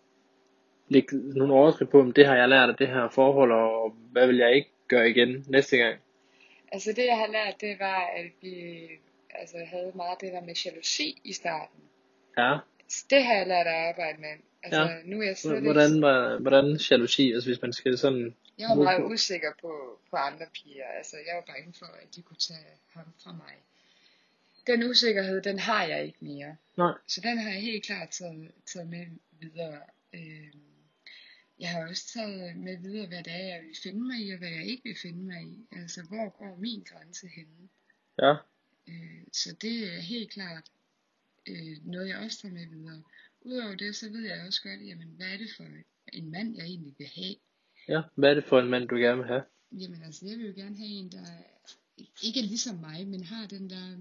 lægge 0.88 1.16
nogle 1.38 1.54
overskrifter 1.54 1.92
på, 1.92 2.00
om 2.00 2.12
det 2.12 2.26
har 2.26 2.36
jeg 2.36 2.48
lært 2.48 2.68
af 2.68 2.76
det 2.76 2.88
her 2.88 3.08
forhold, 3.08 3.52
og 3.52 3.90
hvad 4.12 4.26
vil 4.26 4.36
jeg 4.36 4.54
ikke 4.54 4.70
gøre 4.88 5.10
igen 5.10 5.44
næste 5.48 5.76
gang? 5.76 5.96
Altså 6.72 6.92
det 6.92 7.06
jeg 7.06 7.16
har 7.16 7.26
lært, 7.26 7.60
det 7.60 7.76
var, 7.80 8.00
at 8.16 8.30
vi 8.42 8.86
altså, 9.30 9.56
havde 9.66 9.92
meget 9.94 10.20
det 10.20 10.32
der 10.32 10.40
med 10.40 10.54
jalousi 10.64 11.20
i 11.24 11.32
starten. 11.32 11.80
Ja, 12.38 12.58
Så 12.88 13.04
det 13.10 13.24
har 13.24 13.34
jeg 13.34 13.46
lært 13.46 13.66
at 13.66 13.88
arbejde 13.88 14.20
med. 14.20 14.34
Altså 14.62 14.82
Ja. 14.82 14.96
nu 15.04 15.20
er 15.20 15.26
jeg 15.26 15.36
slet 15.36 15.62
hvordan, 15.62 15.90
ikke, 15.90 16.02
var, 16.02 16.38
hvordan 16.38 16.80
jalousi, 16.90 17.32
altså 17.32 17.48
hvis 17.48 17.62
man 17.62 17.72
skal 17.72 17.98
sådan, 17.98 18.34
jeg 18.58 18.68
var 18.68 18.74
meget 18.74 19.04
usikker 19.12 19.52
på, 19.60 19.72
på 20.10 20.16
andre 20.16 20.46
piger. 20.54 20.88
Altså 20.98 21.16
jeg 21.26 21.34
var 21.36 21.44
bange 21.52 21.74
for, 21.78 21.86
at 21.86 22.08
de 22.16 22.22
kunne 22.22 22.42
tage 22.48 22.68
ham 22.94 23.04
fra 23.24 23.32
mig. 23.32 23.54
Den 24.66 24.90
usikkerhed, 24.90 25.42
den 25.42 25.58
har 25.58 25.84
jeg 25.84 26.04
ikke 26.04 26.18
mere. 26.24 26.56
nej, 26.76 26.92
Så 27.08 27.20
den 27.20 27.38
har 27.38 27.50
jeg 27.50 27.60
helt 27.60 27.84
klart 27.84 28.10
taget, 28.10 28.50
taget 28.66 28.88
med 28.88 29.06
videre. 29.40 29.80
Øh, 30.14 30.54
jeg 31.58 31.68
har 31.70 31.88
også 31.88 32.06
taget 32.12 32.56
med 32.56 32.76
videre, 32.78 33.06
hvad 33.06 33.22
det 33.22 33.32
er, 33.32 33.46
jeg 33.54 33.62
vil 33.62 33.76
finde 33.82 34.00
mig 34.00 34.16
i, 34.26 34.30
og 34.30 34.38
hvad 34.38 34.48
jeg 34.48 34.64
ikke 34.64 34.82
vil 34.84 34.96
finde 35.02 35.22
mig 35.24 35.42
i. 35.42 35.66
Altså, 35.72 36.02
hvor 36.08 36.28
går 36.38 36.56
min 36.60 36.82
grænse 36.82 37.28
henne? 37.28 37.68
ja, 38.22 38.34
Øh, 38.88 39.24
så 39.32 39.56
det 39.62 39.94
er 39.94 40.00
helt 40.00 40.30
klart 40.30 40.70
øh, 41.48 41.76
noget, 41.84 42.08
jeg 42.08 42.18
også 42.18 42.38
tager 42.38 42.54
med 42.54 42.66
videre. 42.66 43.02
Udover 43.40 43.74
det, 43.74 43.96
så 43.96 44.10
ved 44.10 44.20
jeg 44.20 44.44
også 44.46 44.62
godt, 44.62 44.86
jamen, 44.86 45.08
hvad 45.16 45.26
er 45.26 45.36
det 45.36 45.50
for 45.56 45.64
en 46.12 46.30
mand, 46.30 46.56
jeg 46.56 46.64
egentlig 46.64 46.94
vil 46.98 47.06
have? 47.14 47.34
ja, 47.88 48.02
hvad 48.14 48.30
er 48.30 48.34
det 48.34 48.44
for 48.44 48.60
en 48.60 48.68
mand, 48.68 48.88
du 48.88 48.94
gerne 48.96 49.18
vil 49.18 49.26
have? 49.26 49.42
Jamen 49.72 50.02
altså, 50.02 50.26
jeg 50.26 50.38
vil 50.38 50.46
jo 50.46 50.52
gerne 50.56 50.76
have 50.76 50.88
en, 50.88 51.12
der 51.12 51.26
ikke 52.22 52.40
er 52.40 52.44
ligesom 52.44 52.76
mig, 52.76 53.06
men 53.08 53.24
har 53.24 53.46
den 53.46 53.70
der 53.70 53.98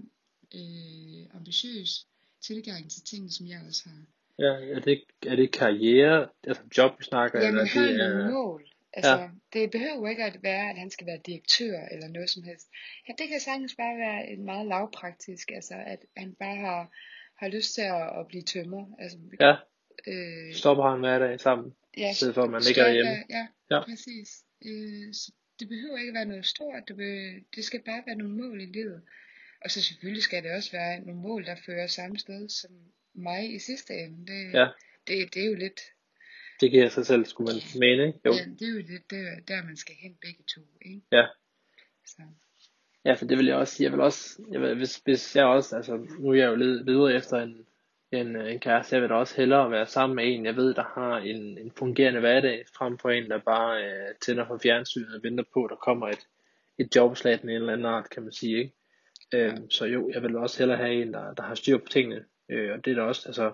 øh, 0.54 1.36
ambitiøs 1.36 2.06
tilgang 2.40 2.90
til 2.90 3.02
tingene, 3.02 3.32
som 3.32 3.46
jeg 3.46 3.60
også 3.68 3.82
har. 3.88 4.02
Ja, 4.38 4.74
er 4.74 4.80
det, 4.80 5.02
er 5.26 5.36
det 5.36 5.52
karriere, 5.52 6.28
altså 6.46 6.62
job, 6.78 6.98
vi 6.98 7.04
snakker, 7.04 7.40
Jamen, 7.40 7.60
eller 7.60 7.70
har 7.80 7.86
det 7.86 7.96
nogle 7.98 8.24
er, 8.24 8.30
mål. 8.30 8.66
Altså, 8.92 9.16
Ja. 9.18 9.28
det 9.52 9.70
behøver 9.70 10.08
ikke 10.08 10.24
at 10.24 10.42
være, 10.42 10.70
at 10.70 10.78
han 10.78 10.90
skal 10.90 11.06
være 11.06 11.20
direktør 11.26 11.80
eller 11.92 12.08
noget 12.08 12.30
som 12.30 12.42
helst. 12.42 12.68
Ja, 13.08 13.12
det 13.18 13.28
kan 13.28 13.40
sagtens 13.40 13.74
bare 13.74 13.98
være 13.98 14.30
en 14.30 14.44
meget 14.44 14.66
lavpraktisk, 14.66 15.50
altså 15.50 15.74
at 15.86 15.98
han 16.16 16.34
bare 16.34 16.56
har, 16.56 16.90
har 17.36 17.48
lyst 17.48 17.74
til 17.74 17.82
at, 17.82 18.20
at 18.20 18.26
blive 18.28 18.42
tømmer. 18.42 18.86
Altså, 18.98 19.18
ja, 19.40 19.54
øh, 20.06 20.54
stopper 20.54 20.90
han 20.90 21.00
hver 21.00 21.18
dag 21.18 21.40
sammen, 21.40 21.74
ja, 21.96 22.10
i 22.10 22.14
stedet 22.14 22.34
for 22.34 22.42
at 22.42 22.50
man 22.50 22.62
ligger 22.62 22.84
derhjemme. 22.84 23.10
Ja, 23.30 23.46
Ja. 23.70 23.84
præcis. 23.84 24.44
Øh, 24.64 25.14
så 25.14 25.32
det 25.60 25.68
behøver 25.68 25.98
ikke 25.98 26.14
være 26.14 26.24
noget 26.24 26.46
stort, 26.46 26.82
det, 26.88 26.96
be, 26.96 27.40
det 27.56 27.64
skal 27.64 27.80
bare 27.82 28.02
være 28.06 28.16
nogle 28.16 28.34
mål 28.42 28.60
i 28.60 28.66
livet. 28.66 29.02
Og 29.64 29.70
så 29.70 29.82
selvfølgelig 29.82 30.22
skal 30.22 30.42
det 30.42 30.50
også 30.56 30.72
være 30.72 31.00
nogle 31.00 31.20
mål, 31.20 31.44
der 31.44 31.56
fører 31.66 31.86
samme 31.86 32.18
sted 32.18 32.48
som 32.48 32.70
mig 33.14 33.54
i 33.54 33.58
sidste 33.58 33.92
ende. 33.94 34.26
Det, 34.32 34.54
Ja. 34.54 34.66
det, 35.06 35.34
det 35.34 35.42
er 35.42 35.46
jo 35.46 35.54
lidt, 35.54 35.80
Det 36.60 36.70
giver 36.70 36.88
sig 36.88 37.06
selv, 37.06 37.24
skulle 37.26 37.52
man 37.52 37.62
mene, 37.80 38.06
ikke? 38.06 38.18
Jo. 38.26 38.32
ja, 38.32 38.44
det 38.58 38.62
er 38.68 38.72
jo 38.72 38.82
lidt 38.88 39.10
der, 39.10 39.40
der 39.48 39.62
man 39.64 39.76
skal 39.76 39.94
hen 40.02 40.16
begge 40.20 40.44
to, 40.54 40.60
ikke? 40.82 41.02
Ja. 41.12 41.26
Så. 42.06 42.22
Ja, 43.04 43.12
for 43.12 43.24
det 43.24 43.38
vil 43.38 43.46
jeg 43.46 43.56
også 43.56 43.74
sige. 43.74 43.84
Jeg 43.84 43.92
vil 43.92 44.00
også, 44.00 44.42
jeg 44.52 44.60
vil, 44.60 44.76
hvis, 44.76 44.96
hvis 45.04 45.36
jeg 45.36 45.44
også, 45.44 45.76
altså 45.76 45.96
nu 46.18 46.30
er 46.30 46.34
jeg 46.34 46.46
jo 46.46 46.54
led, 46.54 46.84
videre 46.84 47.14
efter 47.14 47.36
en, 47.36 47.66
en, 48.12 48.36
en 48.36 48.60
kæreste, 48.60 48.94
jeg 48.94 49.02
vil 49.02 49.10
da 49.10 49.14
også 49.14 49.36
hellere 49.36 49.70
være 49.70 49.86
sammen 49.86 50.16
med 50.16 50.24
en, 50.34 50.44
jeg 50.46 50.56
ved, 50.56 50.74
der 50.74 50.84
har 50.94 51.18
en, 51.18 51.58
en 51.58 51.72
fungerende 51.78 52.20
hverdag, 52.20 52.64
frem 52.76 52.98
for 52.98 53.10
en, 53.10 53.30
der 53.30 53.38
bare 53.38 53.84
øh, 53.84 54.14
tænder 54.22 54.46
for 54.46 54.58
fjernsynet 54.62 55.14
og 55.14 55.22
venter 55.22 55.44
på, 55.54 55.64
at 55.64 55.70
der 55.70 55.76
kommer 55.76 56.08
et, 56.08 56.26
et 56.78 56.96
jobslag 56.96 57.32
af 57.34 57.42
en 57.42 57.48
eller 57.50 57.72
anden 57.72 57.86
art, 57.86 58.10
kan 58.10 58.22
man 58.22 58.32
sige, 58.32 58.58
ikke? 58.58 58.74
Øhm, 59.34 59.70
så 59.70 59.84
jo, 59.84 60.10
jeg 60.14 60.22
vil 60.22 60.36
også 60.36 60.58
hellere 60.58 60.78
have 60.78 61.02
en, 61.02 61.12
der, 61.14 61.34
der 61.34 61.42
har 61.42 61.54
styr 61.54 61.78
på 61.78 61.88
tingene, 61.90 62.24
øh, 62.48 62.72
og 62.72 62.84
det 62.84 62.90
er 62.90 62.94
da 62.94 63.02
også, 63.02 63.28
altså, 63.28 63.52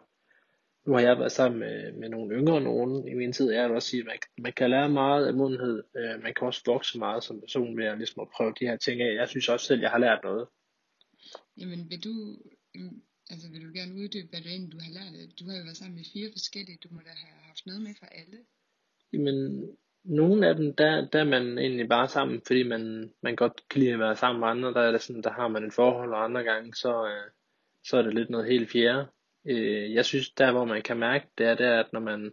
nu 0.87 0.93
har 0.93 1.01
jeg 1.01 1.19
været 1.19 1.33
sammen 1.33 1.61
med, 1.61 1.93
med 1.93 2.09
nogle 2.09 2.35
yngre 2.37 2.61
nogen 2.61 3.09
i 3.09 3.15
min 3.15 3.33
tid, 3.33 3.53
jeg 3.53 3.69
vil 3.69 3.77
også 3.77 3.89
sige, 3.89 4.01
at 4.01 4.07
man, 4.07 4.19
man 4.39 4.53
kan 4.53 4.71
lære 4.71 4.89
meget 4.89 5.27
af 5.27 5.35
modenhed, 5.35 5.83
øh, 5.97 6.23
man 6.23 6.35
kan 6.35 6.47
også 6.47 6.62
vokse 6.67 6.99
meget 6.99 7.25
som 7.25 7.41
person 7.41 7.77
ved 7.77 7.85
at, 7.85 7.99
ligesom 7.99 8.23
at 8.23 8.29
prøve 8.37 8.55
de 8.61 8.67
her 8.67 8.77
ting 8.77 9.01
af. 9.01 9.15
Jeg 9.15 9.29
synes 9.29 9.49
også 9.49 9.67
selv, 9.67 9.81
jeg 9.81 9.91
har 9.91 9.99
lært 9.99 10.21
noget. 10.23 10.47
Jamen, 11.61 11.91
vil 11.91 12.05
du, 12.05 12.15
altså 13.31 13.51
vil 13.53 13.65
du 13.67 13.71
gerne 13.79 13.95
uddybe, 13.95 14.29
hvad 14.31 14.41
du 14.41 14.49
egentlig 14.49 14.73
du 14.73 14.79
har 14.87 14.93
lært? 14.93 15.39
Du 15.41 15.45
har 15.49 15.57
jo 15.57 15.62
været 15.62 15.77
sammen 15.77 15.97
med 15.97 16.05
fire 16.12 16.31
forskellige, 16.33 16.79
du 16.85 16.89
må 16.91 17.01
da 17.01 17.12
have 17.25 17.43
haft 17.51 17.67
noget 17.67 17.83
med 17.83 17.95
fra 18.01 18.09
alle. 18.21 18.39
Jamen, 19.12 19.71
nogle 20.07 20.49
af 20.49 20.55
dem, 20.57 20.75
der, 20.75 21.09
der 21.09 21.21
er 21.21 21.25
man 21.25 21.59
egentlig 21.59 21.88
bare 21.88 22.09
sammen, 22.09 22.42
fordi 22.47 22.62
man, 22.62 23.12
man 23.23 23.37
godt 23.37 23.62
kan 23.71 23.81
lide 23.81 23.92
at 23.92 23.99
være 23.99 24.16
sammen 24.16 24.40
med 24.40 24.49
andre, 24.49 24.75
der 24.75 24.81
er 24.81 24.92
det 24.92 25.03
sådan, 25.03 25.23
der 25.23 25.31
har 25.31 25.49
man 25.49 25.64
et 25.64 25.73
forhold, 25.73 26.12
og 26.12 26.25
andre 26.25 26.42
gange, 26.42 26.75
så, 26.75 27.07
øh, 27.07 27.31
så 27.85 27.97
er 27.97 28.03
det 28.03 28.14
lidt 28.14 28.31
noget 28.31 28.47
helt 28.47 28.71
fjerde. 28.71 29.07
Øh, 29.47 29.95
jeg 29.95 30.05
synes, 30.05 30.31
der 30.31 30.53
hvor 30.53 30.64
man 30.64 30.83
kan 30.83 30.97
mærke, 30.97 31.27
det 31.38 31.47
er, 31.47 31.55
det 31.55 31.66
er, 31.66 31.81
at 31.81 31.92
når 31.92 32.01
man 32.01 32.33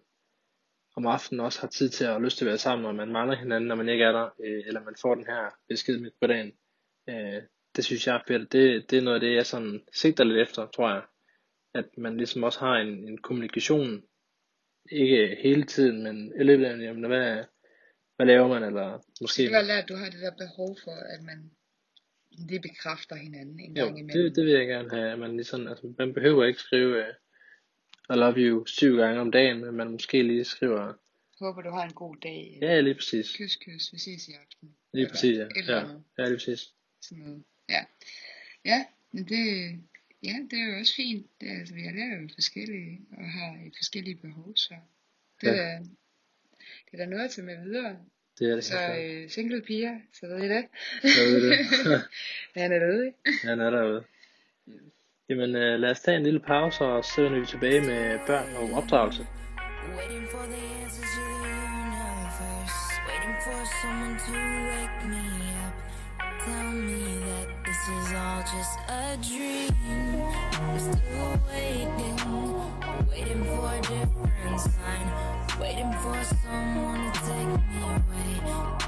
om 0.95 1.07
aftenen 1.07 1.39
også 1.39 1.61
har 1.61 1.67
tid 1.67 1.89
til 1.89 2.05
at 2.05 2.21
lyst 2.21 2.37
til 2.37 2.45
at 2.45 2.49
være 2.49 2.57
sammen, 2.57 2.85
og 2.85 2.95
man 2.95 3.11
mangler 3.11 3.35
hinanden, 3.35 3.67
når 3.67 3.75
man 3.75 3.89
ikke 3.89 4.03
er 4.03 4.11
der, 4.11 4.29
øh, 4.43 4.63
eller 4.67 4.83
man 4.83 4.95
får 5.01 5.15
den 5.15 5.25
her 5.25 5.49
besked 5.69 5.99
midt 5.99 6.13
på 6.21 6.27
dagen, 6.27 6.51
øh, 7.09 7.41
det 7.75 7.85
synes 7.85 8.07
jeg 8.07 8.15
er 8.15 8.23
fedt. 8.27 8.51
Det, 8.51 8.91
det 8.91 8.97
er 8.97 9.01
noget 9.01 9.15
af 9.15 9.21
det, 9.21 9.35
jeg 9.35 9.45
sådan 9.45 9.81
sigter 9.93 10.23
lidt 10.23 10.39
efter, 10.39 10.67
tror 10.67 10.89
jeg. 10.89 11.01
At 11.73 11.85
man 11.97 12.17
ligesom 12.17 12.43
også 12.43 12.59
har 12.59 12.75
en, 12.75 13.07
en 13.07 13.17
kommunikation, 13.17 14.03
ikke 14.91 15.37
hele 15.39 15.63
tiden, 15.63 16.03
men 16.03 16.33
i 16.39 16.43
løbet 16.43 16.65
af, 16.65 16.77
jamen, 16.77 17.05
hvad, 17.05 17.43
hvad 18.15 18.25
laver 18.25 18.47
man, 18.47 18.63
eller 18.63 19.05
måske... 19.21 19.41
Det 19.43 19.49
kan 19.51 19.67
være, 19.67 19.81
at 19.83 19.89
du 19.89 19.95
har 19.95 20.09
det 20.09 20.19
der 20.21 20.31
behov 20.37 20.77
for, 20.83 20.91
at 20.91 21.21
man 21.23 21.51
lige 22.37 22.61
bekræfter 22.61 23.15
hinanden 23.15 23.59
en 23.59 23.77
Jo, 23.77 23.83
gang 23.85 23.99
imellem. 23.99 24.23
det, 24.23 24.35
det 24.35 24.45
vil 24.45 24.53
jeg 24.53 24.67
gerne 24.67 24.89
have, 24.89 25.11
at 25.11 25.19
man 25.19 25.35
ligesom, 25.35 25.67
altså, 25.67 25.93
man 25.97 26.13
behøver 26.13 26.45
ikke 26.45 26.59
skrive 26.59 26.99
uh, 26.99 28.15
I 28.15 28.19
love 28.19 28.35
you 28.37 28.65
syv 28.65 28.97
gange 28.97 29.21
om 29.21 29.31
dagen, 29.31 29.59
men 29.65 29.73
man 29.75 29.91
måske 29.91 30.23
lige 30.23 30.43
skriver, 30.43 30.93
Håber, 31.39 31.61
du 31.61 31.69
har 31.69 31.83
en 31.83 31.93
god 31.93 32.15
dag. 32.23 32.57
ja, 32.61 32.79
lige 32.81 32.95
præcis, 32.95 33.35
Kys, 33.37 33.55
kys, 33.55 33.93
vi 33.93 33.97
ses 33.97 34.27
i 34.27 34.31
aften. 34.31 34.75
lige 34.93 35.09
præcis, 35.09 35.37
ja, 35.37 35.47
ja, 35.67 35.79
ja 36.17 36.23
lige 36.25 36.35
præcis. 36.37 36.73
Sådan 37.01 37.23
noget. 37.23 37.43
Ja. 37.69 37.85
Ja, 38.65 38.85
men 39.11 39.23
det, 39.23 39.45
ja, 40.23 40.35
det 40.51 40.59
er 40.59 40.73
jo 40.73 40.79
også 40.79 40.95
fint. 40.95 41.27
Det 41.41 41.49
er, 41.51 41.59
altså, 41.59 41.73
vi 41.75 41.81
er 41.81 42.21
jo 42.21 42.29
forskellige 42.33 43.01
og 43.17 43.25
har 43.31 43.51
et 43.67 43.73
forskellige 43.77 44.15
behov, 44.15 44.55
så 44.55 44.73
det, 45.41 45.47
Ja. 45.47 45.53
er, 45.53 45.79
det 46.93 47.01
er 47.01 47.05
da 47.05 47.09
noget 47.09 47.25
at 47.25 47.31
tage 47.31 47.45
med 47.45 47.63
videre. 47.63 47.95
Det 48.39 48.51
er 48.51 48.55
det. 48.55 48.63
Så 48.63 48.77
øh, 48.99 49.29
single 49.29 49.61
piger, 49.61 49.95
så 50.13 50.27
ved 50.27 50.37
I 50.37 50.49
det. 50.49 50.65
Jeg 51.03 51.25
ved 51.31 51.49
det. 51.49 51.57
Han 52.61 52.71
er 52.71 52.79
derude. 52.79 53.13
Han 53.49 53.59
er 53.59 53.69
derude. 53.69 54.03
Jamen, 55.29 55.49
uh, 55.49 55.79
lad 55.81 55.91
os 55.91 56.01
tage 56.01 56.17
en 56.17 56.23
lille 56.23 56.39
pause, 56.39 56.83
og 56.83 57.05
så 57.05 57.21
er 57.25 57.39
vi 57.39 57.45
tilbage 57.45 57.81
med 57.81 58.19
børn 58.27 58.55
og 58.55 58.77
opdragelse. 58.77 59.27
Waiting 59.97 60.27
for 60.31 60.43
the 60.53 60.61
answers 60.83 61.11
to 61.17 61.23
the 61.45 61.55
universe. 61.81 62.79
Waiting 63.09 63.37
for 63.45 63.59
someone 63.81 64.15
to 64.27 64.37
wake 64.71 64.99
me 65.13 65.25
up. 65.65 65.75
Tell 66.45 66.71
me 66.89 67.01
that 67.27 67.47
this 67.65 67.81
is 67.97 68.07
all 68.23 68.41
just 68.55 68.75
a 68.99 69.05
dream. 69.27 69.73
I'm 70.61 70.79
still 70.87 71.33
waiting. 71.49 72.15
Waiting 73.11 73.43
for 73.45 73.61
a 73.75 73.81
different 73.81 74.59
sign. 74.61 75.32
Waiting 75.59 75.93
for 75.93 76.23
someone 76.23 77.11
to 77.11 77.19
take 77.19 77.47
me 77.47 77.77
away. 77.83 78.31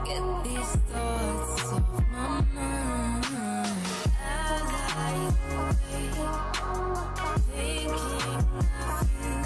Get 0.04 0.24
these 0.44 0.74
thoughts 0.90 1.64
off 1.72 1.90
my 2.12 2.28
mind. 2.54 3.26
I 4.20 4.30
wait, 4.98 5.34
thinking 7.52 7.96
of 8.82 9.10
you. 9.22 9.38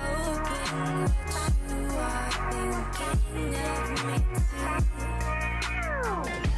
Hoping 0.00 0.98
that 1.30 1.54
you 1.68 1.80
are 1.98 2.30
thinking 2.52 3.54
of 3.56 3.84
me 4.06 4.16
too. 4.36 4.78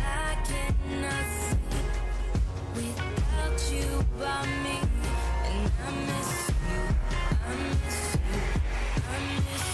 I 0.04 0.36
cannot 0.44 1.26
sleep 1.46 1.90
without 2.74 3.60
you 3.72 3.88
by 4.18 4.42
me, 4.62 4.76
and 5.46 5.64
I 5.80 5.90
miss 6.06 6.32
you. 6.68 6.82
I 7.46 7.54
miss 7.56 8.11
you. 8.11 8.11
I 9.22 9.71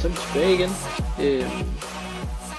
så 0.00 0.08
er 0.08 0.12
vi 0.12 0.18
tilbage 0.26 0.54
igen. 0.58 0.72
Øh, 1.24 1.46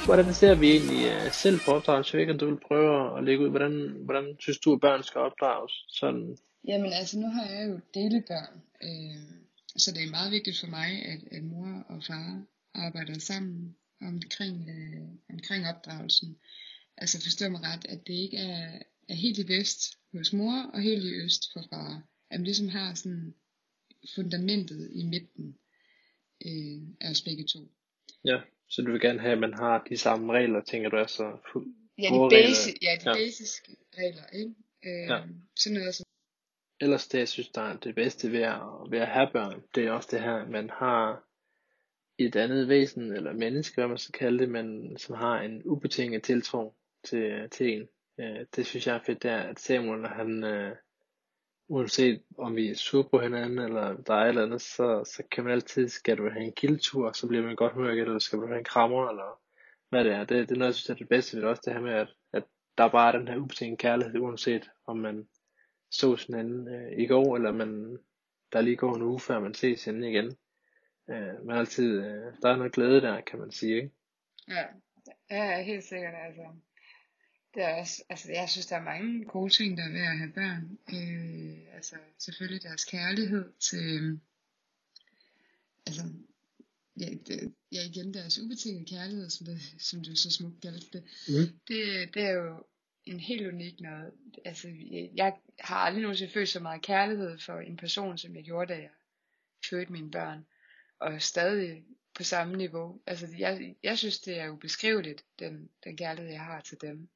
hvordan 0.05 0.33
ser 0.33 0.55
vi 0.55 0.67
egentlig 0.75 1.01
øh, 1.13 1.31
selv 1.43 1.59
på 1.65 1.71
opdragelse? 1.71 2.09
Jeg 2.09 2.17
ved 2.17 2.23
ikke, 2.23 2.33
om 2.33 2.39
du 2.39 2.49
vil 2.49 2.67
prøve 2.67 3.17
at 3.17 3.23
lægge 3.23 3.43
ud, 3.43 3.49
hvordan, 3.49 3.73
hvordan 4.05 4.35
synes 4.39 4.59
du, 4.59 4.73
at 4.73 4.81
børn 4.81 5.03
skal 5.03 5.21
opdrages? 5.21 5.73
Sådan, 5.99 6.37
Jamen 6.67 6.93
altså, 6.93 7.19
nu 7.19 7.27
har 7.27 7.45
jeg 7.45 7.69
jo 7.69 7.79
delebørn, 7.93 8.55
øh, 8.83 9.23
så 9.77 9.91
det 9.91 10.03
er 10.03 10.09
meget 10.17 10.31
vigtigt 10.31 10.59
for 10.59 10.67
mig, 10.67 10.89
at, 11.11 11.21
at 11.31 11.43
mor 11.43 11.85
og 11.89 12.03
far 12.07 12.43
arbejder 12.73 13.19
sammen 13.19 13.75
omkring, 14.01 14.69
øh, 14.75 15.07
omkring 15.33 15.67
opdragelsen. 15.67 16.37
Altså 16.97 17.23
forstå 17.23 17.49
mig 17.49 17.61
ret, 17.63 17.85
at 17.89 18.07
det 18.07 18.13
ikke 18.13 18.37
er, 18.37 18.79
er 19.09 19.15
helt 19.15 19.37
i 19.37 19.47
vest 19.47 19.81
hos 20.13 20.33
mor 20.33 20.69
og 20.73 20.81
helt 20.81 21.03
i 21.03 21.13
øst 21.25 21.43
for 21.53 21.63
far. 21.69 22.03
At 22.31 22.39
man 22.39 22.43
ligesom 22.43 22.69
har 22.69 22.93
sådan 22.93 23.33
fundamentet 24.15 24.91
i 24.93 25.03
midten 25.03 25.55
øh, 26.45 26.81
af 27.01 27.09
os 27.11 27.21
begge 27.21 27.45
to. 27.53 27.59
ja, 28.25 28.41
så 28.69 28.81
du 28.81 28.91
vil 28.91 29.01
gerne 29.01 29.19
have, 29.19 29.31
at 29.33 29.39
man 29.39 29.53
har 29.53 29.83
de 29.89 29.97
samme 29.97 30.33
regler, 30.33 30.61
tænker 30.61 30.89
du 30.89 30.97
er 30.97 31.07
så 31.07 31.37
fuld. 31.51 31.67
Ja, 31.97 32.03
de, 32.03 32.09
regler. 32.13 32.29
basic, 32.29 32.75
ja, 32.81 32.95
de 33.03 33.09
Ja. 33.09 33.13
basiske 33.15 33.75
regler, 33.97 34.23
ikke? 34.33 34.53
Øh, 34.85 35.09
Ja. 35.09 35.21
Sådan 35.55 35.77
noget 35.79 35.95
som, 35.95 36.03
Ellers 36.81 37.07
det, 37.07 37.19
jeg 37.19 37.27
synes, 37.27 37.49
der 37.49 37.61
er 37.61 37.77
det 37.77 37.95
bedste 37.95 38.31
ved 38.31 38.39
at, 38.41 38.61
ved 38.91 38.99
at 38.99 39.07
have 39.07 39.29
børn, 39.33 39.63
det 39.75 39.85
er 39.85 39.91
også 39.91 40.09
det 40.11 40.21
her, 40.21 40.33
at 40.35 40.49
man 40.49 40.69
har 40.69 41.23
et 42.17 42.35
andet 42.35 42.67
væsen, 42.69 43.11
eller 43.13 43.33
menneske, 43.33 43.75
hvad 43.75 43.87
man 43.87 43.97
skal 43.97 44.13
kalde 44.19 44.39
det, 44.39 44.49
men 44.49 44.97
som 44.97 45.15
har 45.15 45.41
en 45.41 45.61
ubetinget 45.65 46.23
tiltro 46.23 46.73
til, 47.03 47.49
til 47.51 47.69
en. 47.73 47.87
Øh, 48.19 48.45
det 48.55 48.65
synes 48.65 48.87
jeg 48.87 48.95
er 48.95 49.03
fedt, 49.05 49.23
der 49.23 49.37
at 49.37 49.59
Samuel, 49.59 50.07
han, 50.07 50.43
øh, 50.43 50.75
uanset 51.69 52.23
om 52.37 52.55
vi 52.55 52.69
er 52.69 52.75
sure 52.75 53.09
på 53.09 53.19
hinanden, 53.19 53.59
eller 53.59 53.97
der 53.97 54.13
er 54.13 54.23
et 54.23 54.29
eller 54.29 54.43
andet, 54.43 54.61
så, 54.61 55.03
så 55.05 55.23
kan 55.31 55.43
man 55.43 55.53
altid, 55.53 55.87
skal 55.87 56.17
du 56.17 56.29
have 56.29 56.43
en 56.43 56.51
kildetur, 56.51 57.11
så 57.11 57.27
bliver 57.27 57.43
man 57.43 57.55
godt 57.55 57.73
humør 57.73 57.91
igen, 57.91 58.05
eller 58.05 58.19
skal 58.19 58.39
du 58.39 58.47
have 58.47 58.57
en 58.57 58.63
krammer, 58.63 59.09
eller 59.09 59.41
hvad 59.89 60.03
det 60.03 60.13
er. 60.13 60.19
Det, 60.19 60.49
det 60.49 60.51
er 60.51 60.59
noget, 60.59 60.69
jeg 60.69 60.75
synes 60.75 60.89
er 60.89 60.93
det 60.93 61.09
bedste 61.09 61.35
ved 61.35 61.41
det 61.41 61.49
også, 61.49 61.61
det 61.65 61.73
her 61.73 61.81
med, 61.81 61.93
at, 61.93 62.07
at 62.33 62.43
der 62.77 62.83
er 62.83 63.11
den 63.11 63.27
her 63.27 63.37
ubetinget 63.37 63.79
kærlighed, 63.79 64.19
uanset 64.19 64.69
om 64.85 64.97
man 64.97 65.27
så 65.91 66.23
hinanden 66.27 66.67
øh, 66.67 66.99
i 66.99 67.07
går, 67.07 67.35
eller 67.35 67.51
man, 67.51 67.97
der 68.53 68.61
lige 68.61 68.75
går 68.75 68.95
en 68.95 69.01
uge, 69.01 69.19
før 69.19 69.39
man 69.39 69.53
ses 69.53 69.85
hende 69.85 70.09
igen. 70.09 70.37
Øh, 71.09 71.45
men 71.45 71.57
altid, 71.57 71.99
øh, 71.99 72.33
der 72.41 72.49
er 72.49 72.55
noget 72.55 72.73
glæde 72.73 73.01
der, 73.01 73.21
kan 73.21 73.39
man 73.39 73.51
sige, 73.51 73.75
ikke? 73.75 73.91
ja, 74.47 74.65
ja, 75.31 75.61
helt 75.61 75.83
sikkert, 75.83 76.13
altså. 76.25 76.41
Det 77.59 77.67
er 77.67 77.75
også, 77.75 78.03
altså 78.09 78.31
jeg 78.31 78.49
synes, 78.49 78.65
der 78.65 78.75
er 78.75 78.83
mange 78.83 79.25
gode 79.25 79.53
ting, 79.53 79.77
der 79.77 79.83
er 79.83 79.91
ved 79.91 80.01
at 80.01 80.17
have 80.17 80.31
børn. 80.31 80.77
Øh, 80.93 81.75
altså 81.75 81.95
selvfølgelig 82.19 82.63
deres 82.63 82.85
kærlighed 82.85 83.51
til, 83.59 84.19
altså, 85.85 86.03
ja, 86.99 87.05
det, 87.27 87.53
ja 87.71 87.83
igen 87.85 88.13
deres 88.13 88.39
ubetingede 88.39 88.85
kærlighed, 88.85 89.29
som, 89.29 89.45
det, 89.45 89.61
som 89.77 90.03
du 90.03 90.15
så 90.15 90.31
smukt 90.31 90.61
kaldte 90.61 90.87
det. 90.93 91.03
Mm. 91.27 91.59
det. 91.67 92.13
Det 92.13 92.23
er 92.23 92.31
jo 92.31 92.63
en 93.05 93.19
helt 93.19 93.47
unik 93.47 93.79
noget. 93.79 94.11
Altså, 94.45 94.67
jeg, 95.15 95.33
har 95.59 95.75
aldrig 95.75 96.01
nogensinde 96.01 96.31
følt 96.31 96.49
så 96.49 96.59
meget 96.59 96.81
kærlighed 96.81 97.39
for 97.39 97.59
en 97.59 97.77
person, 97.77 98.17
som 98.17 98.35
jeg 98.35 98.43
gjorde, 98.43 98.73
da 98.73 98.79
jeg 98.79 98.91
fødte 99.69 99.91
mine 99.91 100.11
børn. 100.11 100.45
Og 100.99 101.21
stadig 101.21 101.83
på 102.15 102.23
samme 102.23 102.57
niveau. 102.57 103.01
Altså, 103.07 103.27
jeg, 103.37 103.75
jeg 103.83 103.97
synes, 103.97 104.19
det 104.19 104.39
er 104.39 104.49
ubeskriveligt, 104.49 105.25
den, 105.39 105.69
den 105.83 105.97
kærlighed, 105.97 106.31
jeg 106.31 106.41
har 106.41 106.61
til 106.61 106.77
dem. 106.81 107.09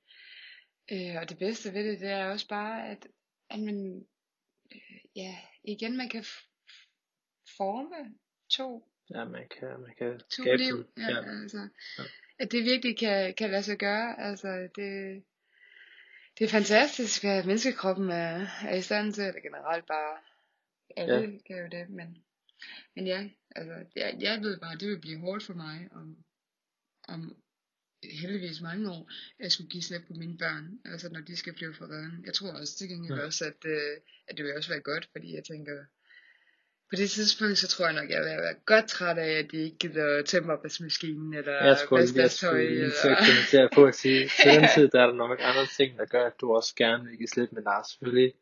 Øh, 0.94 1.22
og 1.22 1.30
det 1.30 1.38
bedste 1.38 1.74
ved 1.74 1.84
det, 1.84 2.00
det 2.00 2.10
er 2.10 2.26
også 2.26 2.48
bare, 2.48 2.90
at, 2.90 3.08
at 3.50 3.60
man, 3.60 4.06
øh, 4.76 5.00
ja, 5.16 5.38
igen, 5.64 5.98
man 5.98 6.10
kan 6.10 6.26
forme 7.58 8.16
to, 8.50 8.90
Ja, 9.10 9.26
man 9.26 9.48
kan, 9.60 9.80
man 9.80 9.96
kan 9.98 10.20
to 10.20 10.26
skabe 10.30 10.58
liv. 10.58 10.86
Ja, 10.98 11.10
Ja. 11.10 11.42
Altså, 11.42 11.68
Ja. 11.98 12.04
at 12.40 12.52
det 12.52 12.64
virkelig 12.64 12.98
kan, 12.98 13.34
kan 13.34 13.52
lade 13.52 13.64
sig 13.64 13.78
gøre. 13.78 14.20
Altså, 14.20 14.70
det, 14.76 15.24
det 16.40 16.46
er 16.46 16.50
fantastisk, 16.50 17.24
at 17.24 17.46
menneskekroppen 17.46 18.10
er, 18.10 18.48
er 18.66 18.76
i 18.76 18.82
stand 18.82 19.14
til, 19.14 19.24
eller 19.24 19.42
generelt 19.42 19.86
bare, 19.88 20.18
alle 20.98 21.20
ja. 21.20 21.38
kan 21.48 21.58
jo 21.62 21.68
det, 21.68 21.90
men, 21.90 22.24
men 22.96 23.08
ja, 23.08 23.30
altså, 23.56 23.86
jeg, 23.96 24.18
jeg 24.20 24.42
ved 24.42 24.60
bare, 24.60 24.78
det 24.78 24.90
vil 24.90 25.02
blive 25.02 25.20
hårdt 25.20 25.44
for 25.44 25.54
mig, 25.54 25.90
om, 25.92 26.24
om 27.08 27.43
heldigvis 28.12 28.62
mange 28.62 28.92
år, 28.92 29.12
at 29.40 29.44
jeg 29.44 29.52
skulle 29.52 29.70
give 29.70 29.84
slip 29.84 30.02
på 30.08 30.14
mine 30.14 30.38
børn, 30.38 30.80
altså 30.86 31.10
når 31.10 31.22
de 31.22 31.36
skal 31.38 31.54
blive 31.54 31.74
forræden. 31.74 32.24
Jeg 32.26 32.34
tror 32.34 32.52
også 32.52 32.78
til 32.78 32.90
gengæld 32.90 33.20
Ja. 33.20 33.26
også, 33.26 33.46
at, 33.46 33.66
øh, 33.66 33.98
at 34.28 34.38
det 34.38 34.46
vil 34.46 34.58
også 34.58 34.70
være 34.70 34.80
godt, 34.82 35.10
fordi 35.12 35.36
jeg 35.36 35.44
tænker, 35.44 35.78
på 36.90 36.96
det 36.98 37.10
tidspunkt, 37.10 37.58
så 37.58 37.68
tror 37.68 37.86
jeg 37.86 37.94
nok, 37.94 38.10
jeg 38.10 38.20
vil 38.22 38.28
være 38.28 38.56
godt 38.66 38.88
træt 38.88 39.18
af, 39.18 39.32
at 39.32 39.52
de 39.52 39.58
ikke 39.58 39.78
gider 39.78 40.22
tømmervaskemaskinen, 40.22 41.34
eller 41.34 41.66
Jeg 41.66 41.78
skulle 41.78 42.02
vaske 42.02 42.18
jeg 42.18 42.22
deres 42.22 42.40
tøj, 42.40 42.50
skulle 42.50 42.70
lige 42.70 42.92
til 43.02 43.10
eller... 43.10 43.18
at 43.18 43.26
kommentere 43.28 43.70
på 43.74 43.86
at 43.86 43.96
sige, 43.96 44.30
til 44.44 44.52
den 44.52 44.70
tid, 44.76 44.88
der 44.88 45.02
er 45.02 45.08
der 45.08 45.14
nok 45.14 45.40
andre 45.42 45.66
ting, 45.78 45.98
der 45.98 46.06
gør, 46.06 46.26
at 46.26 46.34
du 46.42 46.56
også 46.56 46.76
gerne 46.76 47.04
vil 47.04 47.18
give 47.18 47.28
slip, 47.28 47.52
men 47.52 47.64
der 47.64 47.72
er 47.72 47.84
selvfølgelig 47.92 48.34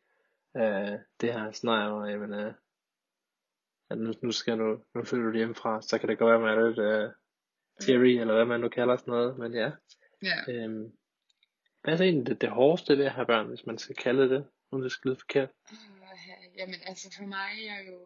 øh, 0.56 0.98
det 1.20 1.32
her 1.32 1.52
scenarie, 1.52 1.90
hvor 1.90 2.06
jamen, 2.06 2.32
øh, 2.40 2.52
at 3.90 3.98
nu, 3.98 4.12
nu 4.22 4.32
skal 4.32 4.58
du, 4.58 4.80
nu 4.94 5.04
flytter 5.04 5.30
du 5.30 5.36
hjemmefra, 5.36 5.82
så 5.82 5.98
kan 5.98 6.08
det 6.08 6.18
godt 6.18 6.28
være, 6.28 6.50
at 6.50 6.56
man 6.56 6.64
er 6.64 6.68
lidt 6.68 6.78
øh, 6.78 7.10
teary, 7.80 8.06
eller 8.20 8.34
hvad 8.34 8.44
man 8.44 8.60
nu 8.60 8.68
kalder 8.68 8.96
sådan 8.96 9.12
noget, 9.12 9.38
men 9.38 9.54
ja. 9.54 9.70
Ja. 10.22 10.52
Øh, 10.52 10.90
hvad 11.82 11.92
er 11.92 11.96
så 11.96 12.04
egentlig 12.04 12.26
det, 12.26 12.40
det 12.40 12.50
hårdeste 12.50 12.98
ved 12.98 13.04
at 13.04 13.12
have 13.12 13.26
børn, 13.26 13.48
hvis 13.48 13.66
man 13.66 13.78
skal 13.78 13.96
kalde 13.96 14.28
det, 14.30 14.46
uden 14.72 14.82
det 14.84 14.92
skal 14.92 15.08
lyde 15.08 15.18
forkert? 15.20 15.48
Øh, 15.72 15.78
Jamen 16.58 16.74
altså 16.86 17.14
for 17.16 17.24
mig, 17.24 17.48
jeg 17.66 17.74
er 17.80 17.90
jo, 17.92 17.98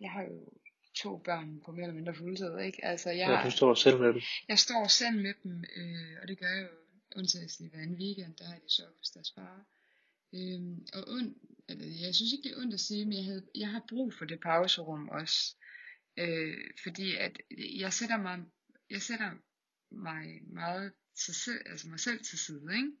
jeg 0.00 0.10
har 0.10 0.22
jo 0.22 0.52
to 0.94 1.18
børn 1.18 1.60
på 1.64 1.72
mere 1.72 1.82
eller 1.82 1.94
mindre 1.94 2.14
fuldtid, 2.14 2.58
ikke? 2.58 2.84
Altså 2.84 3.10
jeg, 3.10 3.28
Ja, 3.28 3.40
du 3.44 3.50
står 3.50 3.74
selv 3.74 4.00
med 4.00 4.08
dem. 4.08 4.20
jeg 4.48 4.58
står 4.58 4.86
selv 4.88 5.16
med 5.22 5.34
dem, 5.42 5.64
øh, 5.76 6.16
og 6.22 6.28
det 6.28 6.38
gør 6.38 6.46
jeg 6.46 6.62
jo 6.62 6.68
undtagelsen 7.16 7.68
hver 7.70 7.78
anden 7.82 7.96
weekend, 8.00 8.34
der 8.36 8.44
har 8.44 8.54
de 8.54 8.68
så 8.68 8.82
hos 8.98 9.10
deres 9.10 9.32
far. 9.34 9.64
Øhm, 10.34 10.86
og 10.94 11.08
und, 11.08 11.34
eller, 11.68 11.86
jeg 12.06 12.14
synes 12.14 12.32
ikke, 12.32 12.48
det 12.48 12.56
er 12.56 12.60
ondt 12.62 12.74
at 12.74 12.80
sige, 12.80 13.04
men 13.04 13.16
jeg, 13.16 13.24
havde, 13.24 13.46
jeg 13.54 13.68
har 13.68 13.82
brug 13.88 14.14
for 14.14 14.24
det 14.24 14.40
pauserum 14.40 15.08
også. 15.08 15.56
Øh, 16.16 16.54
fordi 16.82 17.16
at 17.16 17.40
jeg 17.78 17.92
sætter 17.92 18.16
mig, 18.16 18.38
jeg 18.90 19.02
sætter 19.02 19.30
mig 19.90 20.40
meget 20.52 20.92
til 21.24 21.34
selv, 21.34 21.60
altså 21.70 21.88
mig 21.88 22.00
selv 22.00 22.18
til 22.24 22.38
side, 22.38 22.62
ikke? 22.76 22.92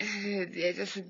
Øh, 0.00 0.58
ja, 0.58 0.66
altså, 0.66 1.02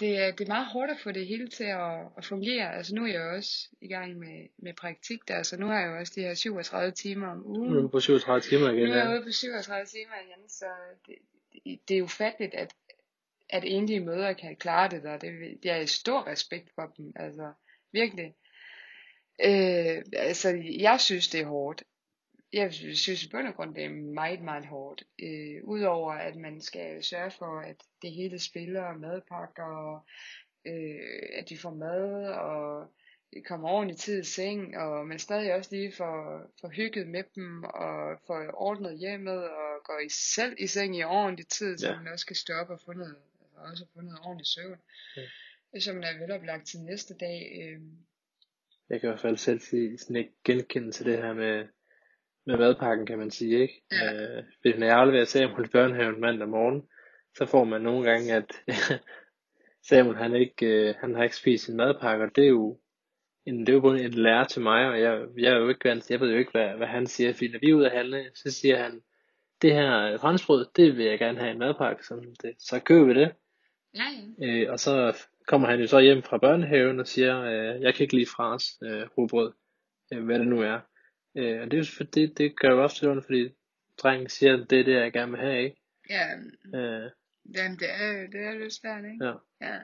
det, 0.00 0.18
er, 0.18 0.30
det 0.30 0.44
er 0.44 0.48
meget 0.48 0.66
hårdt 0.66 0.90
at 0.90 1.00
få 1.02 1.12
det 1.12 1.26
hele 1.26 1.48
til 1.48 1.64
at, 1.64 2.00
at 2.18 2.24
fungere. 2.24 2.74
Altså 2.74 2.94
nu 2.94 3.02
er 3.04 3.12
jeg 3.12 3.20
også 3.22 3.68
i 3.80 3.88
gang 3.88 4.18
med, 4.18 4.48
med 4.58 4.74
praktik 4.74 5.28
der, 5.28 5.42
så 5.42 5.56
nu 5.56 5.66
har 5.66 5.80
jeg 5.80 5.88
jo 5.88 5.98
også 5.98 6.12
de 6.16 6.20
her 6.20 6.34
37 6.34 6.92
timer 6.92 7.28
om 7.28 7.46
ugen. 7.46 7.70
Nu 7.72 7.78
er 7.78 7.82
du 7.82 7.88
på 7.88 8.00
37 8.00 8.40
timer 8.40 8.70
igen. 8.70 8.84
Nu 8.88 8.92
er 8.92 8.96
jeg 8.96 9.06
Ja. 9.06 9.12
ude 9.16 9.22
på 9.24 9.32
37 9.32 9.86
timer 9.86 10.14
igen, 10.26 10.48
så 10.48 10.66
det, 11.06 11.14
det, 11.64 11.88
det 11.88 11.98
er 11.98 12.02
ufatteligt, 12.02 12.54
at, 12.54 12.74
at 13.48 13.64
enlige 13.66 14.00
mødre 14.00 14.34
kan 14.34 14.56
klare 14.56 14.88
det 14.90 15.02
der. 15.02 15.18
Det, 15.18 15.58
det 15.62 15.70
er 15.70 15.76
i 15.76 15.86
stor 15.86 16.26
respekt 16.26 16.70
for 16.74 16.94
dem, 16.96 17.12
altså 17.16 17.52
virkelig. 17.92 18.34
Øh, 19.44 20.02
altså, 20.12 20.62
jeg 20.80 21.00
synes, 21.00 21.28
det 21.28 21.40
er 21.40 21.46
hårdt. 21.46 21.82
Jeg 22.52 22.74
synes 22.74 23.24
i 23.24 23.30
bund 23.30 23.48
og 23.48 23.54
grund, 23.54 23.74
det 23.74 23.84
er 23.84 23.88
meget, 23.90 24.40
meget 24.42 24.66
hårdt. 24.66 25.02
Øh, 25.22 25.64
Udover 25.64 26.12
at 26.12 26.36
man 26.36 26.60
skal 26.60 27.04
sørge 27.04 27.30
for, 27.30 27.60
at 27.60 27.76
det 28.02 28.12
hele 28.12 28.38
spiller, 28.38 28.98
madpakker, 28.98 29.62
og, 29.64 30.06
øh, 30.66 31.28
at 31.38 31.48
de 31.48 31.58
får 31.58 31.70
mad, 31.74 32.26
og 32.32 32.90
kommer 33.44 33.68
ordentligt 33.68 34.00
tid 34.00 34.20
i 34.20 34.24
seng, 34.24 34.76
og 34.78 35.06
man 35.06 35.18
stadig 35.18 35.54
også 35.54 35.74
lige 35.76 35.92
får, 35.92 36.42
får 36.60 36.68
hygget 36.68 37.06
med 37.08 37.22
dem, 37.34 37.64
og 37.64 38.18
får 38.26 38.50
ordnet 38.54 38.98
hjemmet, 38.98 39.50
og 39.50 39.82
går 39.84 39.98
i 40.06 40.08
selv 40.08 40.54
i 40.58 40.66
seng 40.66 40.96
i 40.96 41.02
ordentlig 41.04 41.46
tid, 41.46 41.78
så 41.78 41.88
Ja. 41.88 41.96
man 42.02 42.12
også 42.12 42.26
kan 42.26 42.36
stå 42.36 42.52
op 42.52 42.70
og 42.70 42.80
få 42.84 42.92
noget, 42.92 43.16
altså 43.46 43.70
også 43.70 43.86
få 43.94 44.00
noget 44.00 44.20
ordentlig 44.24 44.46
søvn. 44.46 44.78
Ja. 45.16 45.80
Så 45.80 45.92
man 45.92 46.02
er 46.02 46.18
veloplagt 46.18 46.66
til 46.66 46.80
næste 46.80 47.14
dag. 47.14 47.52
Øh, 47.62 47.80
Jeg 48.90 49.00
kan 49.00 49.08
i 49.08 49.10
hvert 49.10 49.20
fald 49.20 49.36
selv 49.36 49.60
sige, 49.60 49.98
sådan 49.98 50.16
ikke 50.16 50.32
genkende 50.44 50.92
til 50.92 51.06
det 51.06 51.16
her 51.18 51.32
med, 51.34 51.66
med 52.46 52.58
madpakken, 52.58 53.06
kan 53.06 53.18
man 53.18 53.30
sige, 53.30 53.60
ikke? 53.62 53.82
Ja. 53.92 54.38
Øh, 54.64 54.78
når 54.78 54.86
jeg 54.86 54.96
afleverer 54.96 55.24
Samuel 55.24 55.64
i 55.64 55.68
børnehaven 55.68 56.20
mandag 56.20 56.48
morgen, 56.48 56.82
så 57.36 57.46
får 57.46 57.64
man 57.64 57.80
nogle 57.80 58.10
gange, 58.10 58.32
at 58.32 58.52
Samuel 59.88 60.16
han 60.16 60.34
ikke, 60.34 60.66
øh, 60.66 60.94
han 61.00 61.14
har 61.14 61.22
ikke 61.22 61.36
spist 61.36 61.64
sin 61.64 61.76
madpakke, 61.76 62.24
og 62.24 62.36
det 62.36 62.44
er 62.44 62.48
jo 62.48 62.78
en, 63.46 63.60
det 63.60 63.68
er 63.68 63.72
jo 63.72 63.80
både 63.80 64.04
en 64.04 64.10
lærer 64.10 64.44
til 64.44 64.62
mig, 64.62 64.88
og 64.88 65.00
jeg, 65.00 65.26
jeg 65.38 65.52
er 65.52 65.58
jo 65.58 65.68
ikke 65.68 66.02
jeg 66.10 66.20
ved 66.20 66.30
jo 66.30 66.38
ikke, 66.38 66.50
hvad, 66.50 66.76
hvad 66.76 66.86
han 66.86 67.06
siger, 67.06 67.32
fordi 67.32 67.48
når 67.48 67.58
vi 67.58 67.70
er 67.70 67.74
ude 67.74 67.90
at 67.90 67.96
handle, 67.96 68.30
så 68.34 68.50
siger 68.50 68.82
han, 68.82 69.02
det 69.62 69.72
her 69.72 70.18
franskbrød, 70.18 70.66
det 70.76 70.96
vil 70.96 71.04
jeg 71.04 71.18
gerne 71.18 71.38
have 71.38 71.50
i 71.50 71.52
en 71.52 71.58
madpakke, 71.58 72.06
sådan 72.06 72.34
det. 72.42 72.54
så 72.58 72.80
køber 72.80 73.06
vi 73.06 73.14
det, 73.14 73.32
ja, 73.94 74.04
ja. 74.38 74.46
Øh, 74.46 74.72
og 74.72 74.80
så 74.80 75.26
kommer 75.46 75.68
han 75.68 75.80
jo 75.80 75.86
så 75.86 76.00
hjem 76.00 76.22
fra 76.22 76.38
børnehaven 76.38 77.00
og 77.00 77.06
siger, 77.06 77.40
øh, 77.40 77.82
jeg 77.82 77.94
kan 77.94 78.04
ikke 78.04 78.14
lide 78.14 78.30
fras 78.36 78.78
øh, 78.82 79.06
rugbrød, 79.18 79.52
øh, 80.12 80.24
hvad 80.24 80.38
det 80.38 80.46
nu 80.46 80.60
er. 80.60 80.80
Øh, 81.34 81.60
og 81.62 81.70
det, 81.70 81.78
er 81.78 81.96
jo 82.00 82.06
det, 82.14 82.38
det 82.38 82.58
gør 82.60 82.70
jo 82.70 82.88
til 82.88 83.08
ondt, 83.08 83.24
fordi 83.24 83.54
drengen 83.98 84.28
siger, 84.28 84.62
at 84.62 84.70
det 84.70 84.80
er 84.80 84.84
det, 84.84 84.92
jeg 84.92 85.12
gerne 85.12 85.32
vil 85.32 85.40
have, 85.40 85.64
ikke? 85.64 85.76
Ja, 86.10 86.36
Øh, 86.74 87.10
jamen, 87.54 87.78
det 87.78 87.90
er, 87.90 88.26
det 88.26 88.40
er 88.40 88.58
lidt 88.58 88.72
svært, 88.72 89.04
ikke? 89.04 89.24
ja. 89.24 89.34
Ja. 89.60 89.78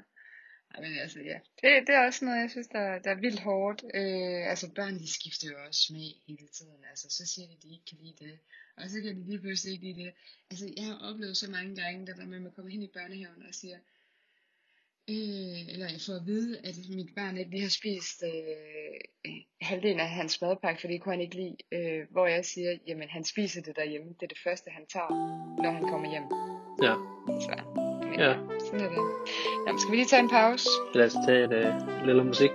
Men 0.81 0.99
altså, 0.99 1.21
ja. 1.21 1.39
Det, 1.61 1.87
det 1.87 1.95
er 1.95 2.07
også 2.07 2.25
noget, 2.25 2.41
jeg 2.41 2.51
synes, 2.51 2.67
der, 2.67 2.99
der 2.99 3.11
er 3.11 3.21
vildt 3.21 3.41
hårdt. 3.41 3.85
Øh, 3.95 4.51
altså, 4.51 4.75
børn, 4.75 4.99
de 4.99 5.13
skifter 5.13 5.49
jo 5.51 5.57
også 5.67 5.81
smag 5.81 6.23
hele 6.27 6.49
tiden. 6.49 6.85
Altså, 6.91 7.07
så 7.11 7.27
siger 7.27 7.47
de, 7.47 7.53
at 7.57 7.63
de 7.63 7.69
ikke 7.73 7.85
kan 7.91 7.99
lide 8.01 8.25
det. 8.25 8.39
Og 8.77 8.91
så 8.91 9.01
kan 9.03 9.17
de 9.17 9.25
lige 9.31 9.41
pludselig 9.41 9.73
ikke 9.73 9.85
lide 9.87 10.05
det. 10.05 10.13
Altså, 10.51 10.73
jeg 10.77 10.85
har 10.85 10.99
oplevet 11.11 11.37
så 11.37 11.51
mange 11.51 11.77
gange, 11.83 12.07
der 12.07 12.15
der 12.15 12.27
med, 12.27 12.37
at 12.37 12.43
man 12.43 12.53
kommer 12.53 12.71
hen 12.71 12.83
i 12.83 12.91
børnehaven 12.95 13.47
og 13.49 13.55
siger, 13.55 13.79
øh, 15.11 15.59
eller 15.73 15.87
jeg 15.91 16.01
får 16.07 16.13
at 16.21 16.27
vide, 16.27 16.59
at 16.65 16.75
mit 16.95 17.11
barn 17.17 17.37
ikke 17.37 17.51
lige 17.51 17.63
har 17.63 17.69
spist 17.81 18.23
øh, 18.31 19.33
halvdelen 19.61 20.01
af 20.01 20.09
hans 20.09 20.41
madpakke, 20.43 20.81
for 20.81 20.89
det 20.89 21.01
kunne 21.01 21.13
han 21.13 21.21
ikke 21.21 21.37
lide. 21.37 21.57
Øh, 21.73 22.03
hvor 22.11 22.27
jeg 22.27 22.45
siger, 22.45 22.79
jamen 22.89 23.09
han 23.09 23.25
spiser 23.25 23.63
det 23.63 23.77
derhjemme. 23.77 24.09
Det 24.09 24.23
er 24.23 24.27
det 24.27 24.43
første, 24.45 24.71
han 24.71 24.87
tager, 24.93 25.11
når 25.63 25.71
han 25.71 25.83
kommer 25.83 26.11
hjem. 26.11 26.27
Ja, 26.87 26.95
Så, 27.41 27.51
men, 28.05 28.21
ja. 28.21 28.33
sådan 28.67 28.81
er 28.87 28.89
det. 28.89 28.99
Jamen, 29.67 29.79
skal 29.81 29.91
vi 29.93 29.97
lige 29.97 30.07
tage 30.07 30.23
en 30.23 30.31
pause? 30.31 30.69
Lad 30.95 31.07
os 31.07 31.17
tage 31.27 31.45
et 31.45 31.53
øh, 31.53 32.07
lille 32.07 32.25
musik. 32.25 32.51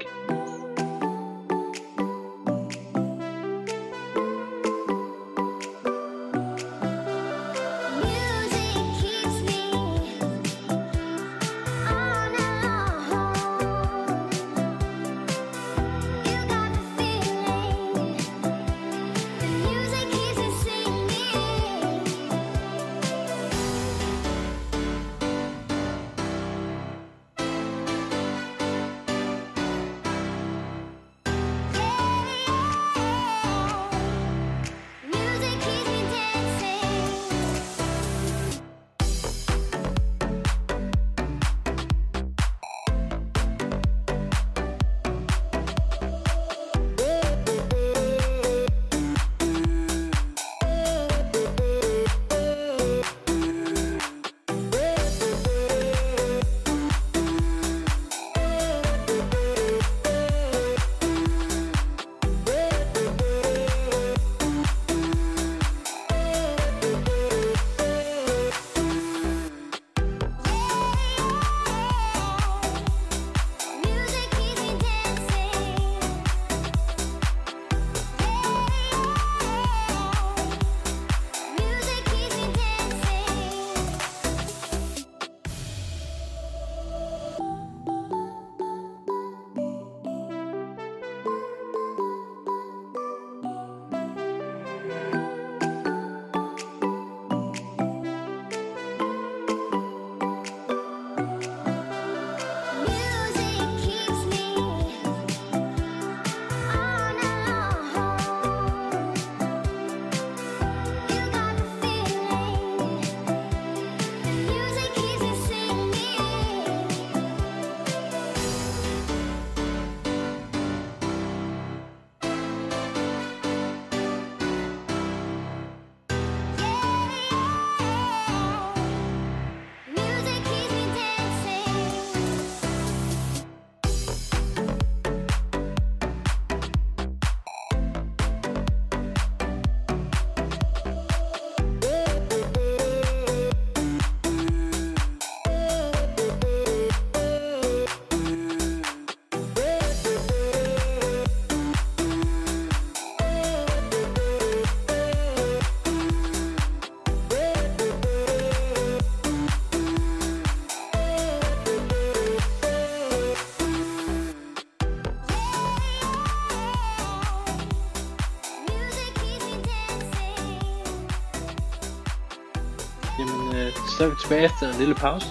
Så 174.01 174.07
er 174.07 174.15
vi 174.15 174.23
tilbage 174.25 174.45
efter 174.51 174.65
en 174.73 174.79
lille 174.83 174.95
pause. 175.05 175.27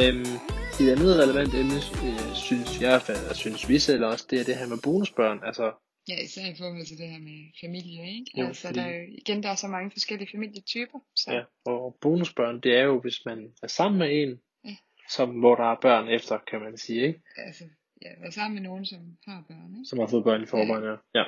Øhm, 0.00 0.32
et 0.80 0.88
andet 0.94 1.12
relevant 1.22 1.52
emne, 1.62 1.78
øh, 2.06 2.26
synes 2.48 2.68
jeg 2.84 2.94
og 3.30 3.36
synes 3.42 3.68
vi 3.70 3.76
selv 3.88 4.02
også, 4.12 4.24
det 4.30 4.36
er 4.40 4.44
det 4.48 4.56
her 4.60 4.68
med 4.72 4.78
bonusbørn. 4.86 5.38
Altså, 5.48 5.66
Ja, 6.10 6.16
især 6.26 6.46
i 6.54 6.56
forhold 6.60 6.86
til 6.86 6.98
det 7.02 7.08
her 7.12 7.20
med 7.28 7.38
familie, 7.64 8.00
ikke? 8.16 8.30
Jo, 8.38 8.46
altså, 8.46 8.66
fordi- 8.66 8.78
der 8.78 8.86
er 8.86 8.96
jo, 9.00 9.06
igen, 9.22 9.42
der 9.42 9.48
er 9.48 9.54
så 9.64 9.68
mange 9.68 9.90
forskellige 9.90 10.30
familietyper. 10.34 10.98
Så 11.16 11.26
ja, 11.36 11.42
og 11.72 11.98
bonusbørn, 12.00 12.60
det 12.60 12.72
er 12.80 12.84
jo, 12.90 13.00
hvis 13.00 13.18
man 13.26 13.38
er 13.62 13.66
sammen 13.66 13.98
med 13.98 14.08
en, 14.22 14.30
Ja. 14.64 14.76
som, 15.16 15.28
hvor 15.30 15.54
der 15.54 15.64
er 15.72 15.76
børn 15.82 16.08
efter, 16.08 16.38
kan 16.50 16.60
man 16.60 16.76
sige, 16.78 17.06
ikke? 17.06 17.20
altså, 17.46 17.64
ja, 18.02 18.10
være 18.20 18.32
sammen 18.32 18.54
med 18.54 18.62
nogen, 18.62 18.86
som 18.86 19.00
har 19.26 19.44
børn, 19.48 19.70
ikke? 19.76 19.88
Som 19.88 19.98
har 19.98 20.06
fået 20.06 20.24
børn 20.24 20.42
i 20.42 20.46
forvejen, 20.46 20.84
ja. 20.84 20.96
ja. 21.20 21.24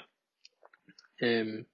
Øhm, 1.26 1.66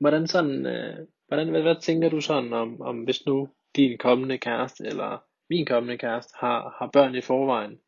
hvordan 0.00 0.26
sådan, 0.26 0.66
øh, 0.66 1.06
hvordan, 1.28 1.48
hvad, 1.48 1.62
hvad 1.62 1.80
tænker 1.82 2.08
du 2.08 2.20
sådan 2.20 2.52
om, 2.52 2.80
om, 2.80 2.96
hvis 3.04 3.26
nu 3.26 3.48
din 3.76 3.98
kommende 3.98 4.38
kæreste, 4.38 4.84
eller 4.84 5.24
min 5.50 5.66
kommende 5.66 5.98
kæreste, 5.98 6.34
har, 6.40 6.76
har 6.78 6.90
børn 6.92 7.14
i 7.14 7.20
forvejen? 7.20 7.80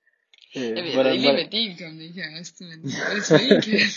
Øh, 0.56 0.62
Jeg 0.62 0.70
ved, 0.70 1.12
ikke 1.14 1.32
hvad 1.32 1.50
din 1.50 1.76
kommende 1.82 2.12
kæreste, 2.20 2.64
men 2.64 2.78
kæreste, 2.82 3.34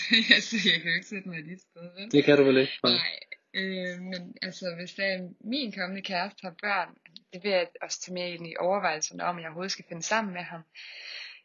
altså, 0.38 0.56
jeg 0.72 0.82
kan 0.82 0.90
jo 0.92 0.96
ikke 0.96 1.08
sætte 1.08 1.30
mig 1.30 1.46
dit 1.46 1.62
sted, 1.62 1.88
vel? 1.98 2.12
Det 2.12 2.24
kan 2.24 2.38
du 2.38 2.44
vel 2.44 2.58
ikke? 2.58 2.80
Nej, 2.84 3.14
øh, 3.54 4.02
men 4.12 4.36
altså, 4.42 4.66
hvis 4.78 4.94
er 5.00 5.30
min 5.54 5.72
kommende 5.72 6.02
kæreste 6.02 6.42
har 6.44 6.56
børn, 6.62 6.90
det 7.34 7.44
vil 7.44 7.52
jeg 7.52 7.68
også 7.82 8.02
tage 8.02 8.14
med 8.14 8.34
ind 8.34 8.48
i 8.48 8.56
overvejelserne 8.60 9.24
om, 9.24 9.38
at 9.38 9.42
jeg 9.42 9.50
overhovedet 9.50 9.72
skal 9.72 9.86
finde 9.90 10.04
sammen 10.04 10.34
med 10.34 10.42
ham. 10.42 10.62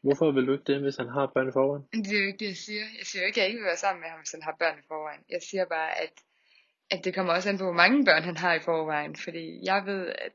Hvorfor 0.02 0.30
vil 0.32 0.46
du 0.46 0.52
ikke 0.52 0.68
det, 0.72 0.80
hvis 0.80 0.96
han 0.96 1.08
har 1.08 1.26
børn 1.34 1.48
i 1.48 1.52
forvejen? 1.52 1.84
Det 2.04 2.12
er 2.16 2.22
jo 2.22 2.26
ikke 2.30 2.42
det, 2.44 2.50
jeg 2.54 2.60
siger. 2.66 2.84
Jeg 2.98 3.06
siger 3.06 3.22
jo 3.22 3.26
ikke, 3.26 3.38
at 3.40 3.42
jeg 3.42 3.48
ikke 3.50 3.60
vil 3.60 3.70
være 3.72 3.84
sammen 3.84 4.00
med 4.00 4.08
ham, 4.12 4.18
hvis 4.22 4.34
han 4.36 4.42
har 4.48 4.56
børn 4.62 4.78
i 4.82 4.84
forvejen. 4.90 5.22
Jeg 5.34 5.42
siger 5.48 5.64
bare, 5.76 5.90
at, 6.04 6.14
at 6.92 7.04
det 7.04 7.14
kommer 7.14 7.32
også 7.32 7.48
an 7.48 7.58
på, 7.58 7.64
hvor 7.64 7.80
mange 7.82 8.04
børn 8.04 8.22
han 8.22 8.36
har 8.36 8.54
i 8.54 8.60
forvejen. 8.60 9.16
Fordi 9.16 9.46
jeg 9.64 9.82
ved, 9.86 10.06
at 10.26 10.32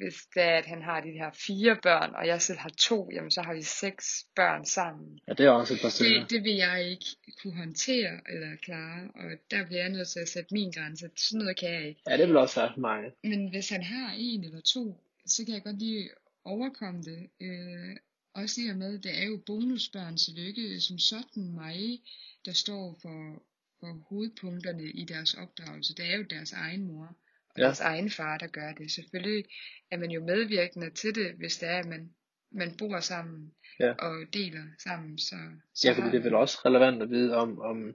hvis 0.00 0.14
det 0.34 0.42
er, 0.42 0.56
at 0.62 0.66
han 0.66 0.82
har 0.82 1.00
de 1.00 1.10
her 1.10 1.30
fire 1.46 1.78
børn, 1.82 2.14
og 2.14 2.26
jeg 2.26 2.42
selv 2.42 2.58
har 2.58 2.72
to, 2.78 3.10
jamen 3.12 3.30
så 3.30 3.42
har 3.42 3.54
vi 3.54 3.62
seks 3.62 4.04
børn 4.36 4.64
sammen. 4.64 5.18
Ja, 5.28 5.32
det 5.32 5.46
er 5.46 5.50
også 5.50 5.74
et 5.74 5.80
par 5.82 5.88
stykker. 5.88 6.20
Det, 6.20 6.30
det 6.30 6.44
vil 6.44 6.56
jeg 6.56 6.90
ikke 6.90 7.06
kunne 7.42 7.56
håndtere 7.56 8.20
eller 8.32 8.56
klare, 8.62 9.02
og 9.14 9.30
der 9.50 9.66
bliver 9.66 9.80
jeg 9.80 9.90
nødt 9.90 10.08
til 10.08 10.20
at 10.20 10.28
sætte 10.28 10.54
min 10.54 10.70
grænse. 10.70 11.10
Sådan 11.16 11.38
noget 11.38 11.58
kan 11.60 11.72
jeg 11.72 11.88
ikke. 11.88 12.00
Ja, 12.08 12.16
det 12.16 12.28
vil 12.28 12.36
også 12.36 12.60
være 12.60 12.72
for 12.74 12.80
mange. 12.80 13.10
Men 13.24 13.50
hvis 13.50 13.68
han 13.68 13.82
har 13.82 14.14
en 14.18 14.44
eller 14.44 14.60
to, 14.60 15.00
så 15.26 15.44
kan 15.44 15.54
jeg 15.54 15.62
godt 15.62 15.78
lige 15.78 16.10
overkomme 16.44 17.02
det. 17.02 17.20
Øh, 17.40 17.96
også 18.34 18.60
i 18.60 18.70
og 18.70 18.76
med, 18.76 18.98
det 18.98 19.18
er 19.22 19.26
jo 19.26 19.40
bonusbørn, 19.46 20.16
jo 20.36 20.42
ikke 20.42 20.80
som 20.80 20.98
sådan 20.98 21.54
mig, 21.54 22.00
der 22.44 22.52
står 22.52 22.98
for, 23.02 23.42
for 23.80 24.06
hovedpunkterne 24.08 24.82
i 24.84 25.04
deres 25.04 25.34
opdragelse. 25.34 25.94
Det 25.94 26.12
er 26.12 26.16
jo 26.16 26.22
deres 26.22 26.52
egen 26.52 26.86
mor 26.86 27.06
og 27.50 27.58
Ja. 27.58 27.62
deres 27.62 27.80
egen 27.80 28.10
far, 28.10 28.38
der 28.38 28.46
gør 28.46 28.72
det. 28.72 28.90
Selvfølgelig 28.90 29.44
er 29.90 29.96
man 29.98 30.10
jo 30.10 30.24
medvirkende 30.24 30.90
til 30.90 31.14
det, 31.14 31.32
hvis 31.32 31.58
det 31.58 31.68
er, 31.68 31.78
at 31.78 31.86
man, 31.86 32.10
man 32.52 32.76
bor 32.78 33.00
sammen 33.00 33.52
Ja. 33.80 33.92
og 33.92 34.26
deler 34.32 34.62
sammen. 34.84 35.18
Så, 35.18 35.36
så 35.74 35.88
Ja, 35.88 35.94
fordi 35.94 36.10
det 36.10 36.18
er 36.18 36.22
vel 36.22 36.34
også 36.34 36.58
relevant 36.64 37.02
at 37.02 37.10
vide 37.10 37.36
om, 37.36 37.60
om 37.60 37.94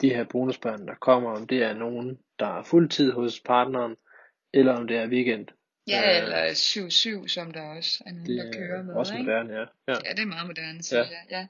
de 0.00 0.08
her 0.08 0.24
bonusbørn, 0.24 0.86
der 0.86 0.94
kommer, 0.94 1.30
om 1.30 1.46
det 1.46 1.62
er 1.62 1.74
nogen, 1.74 2.18
der 2.38 2.58
er 2.58 2.62
fuldtid 2.62 3.12
hos 3.12 3.40
partneren, 3.40 3.96
eller 4.54 4.72
om 4.72 4.86
det 4.86 4.96
er 4.96 5.08
weekend. 5.08 5.46
Ja, 5.88 6.18
Øh, 6.18 6.22
eller 6.24 7.22
7-7, 7.24 7.28
som 7.28 7.50
der 7.50 7.60
også 7.62 8.02
er 8.06 8.10
nogen, 8.12 8.26
Det 8.26 8.36
der 8.44 8.52
kører 8.52 8.78
er 8.78 8.82
med. 8.82 8.94
også 8.94 9.14
moderne, 9.18 9.52
ja. 9.52 9.60
ja. 9.60 9.66
Ja, 10.04 10.12
det 10.12 10.18
er 10.22 10.26
meget 10.26 10.46
moderne, 10.46 10.82
synes 10.82 10.92
Ja. 10.92 10.98
jeg. 11.16 11.24
Ja. 11.30 11.46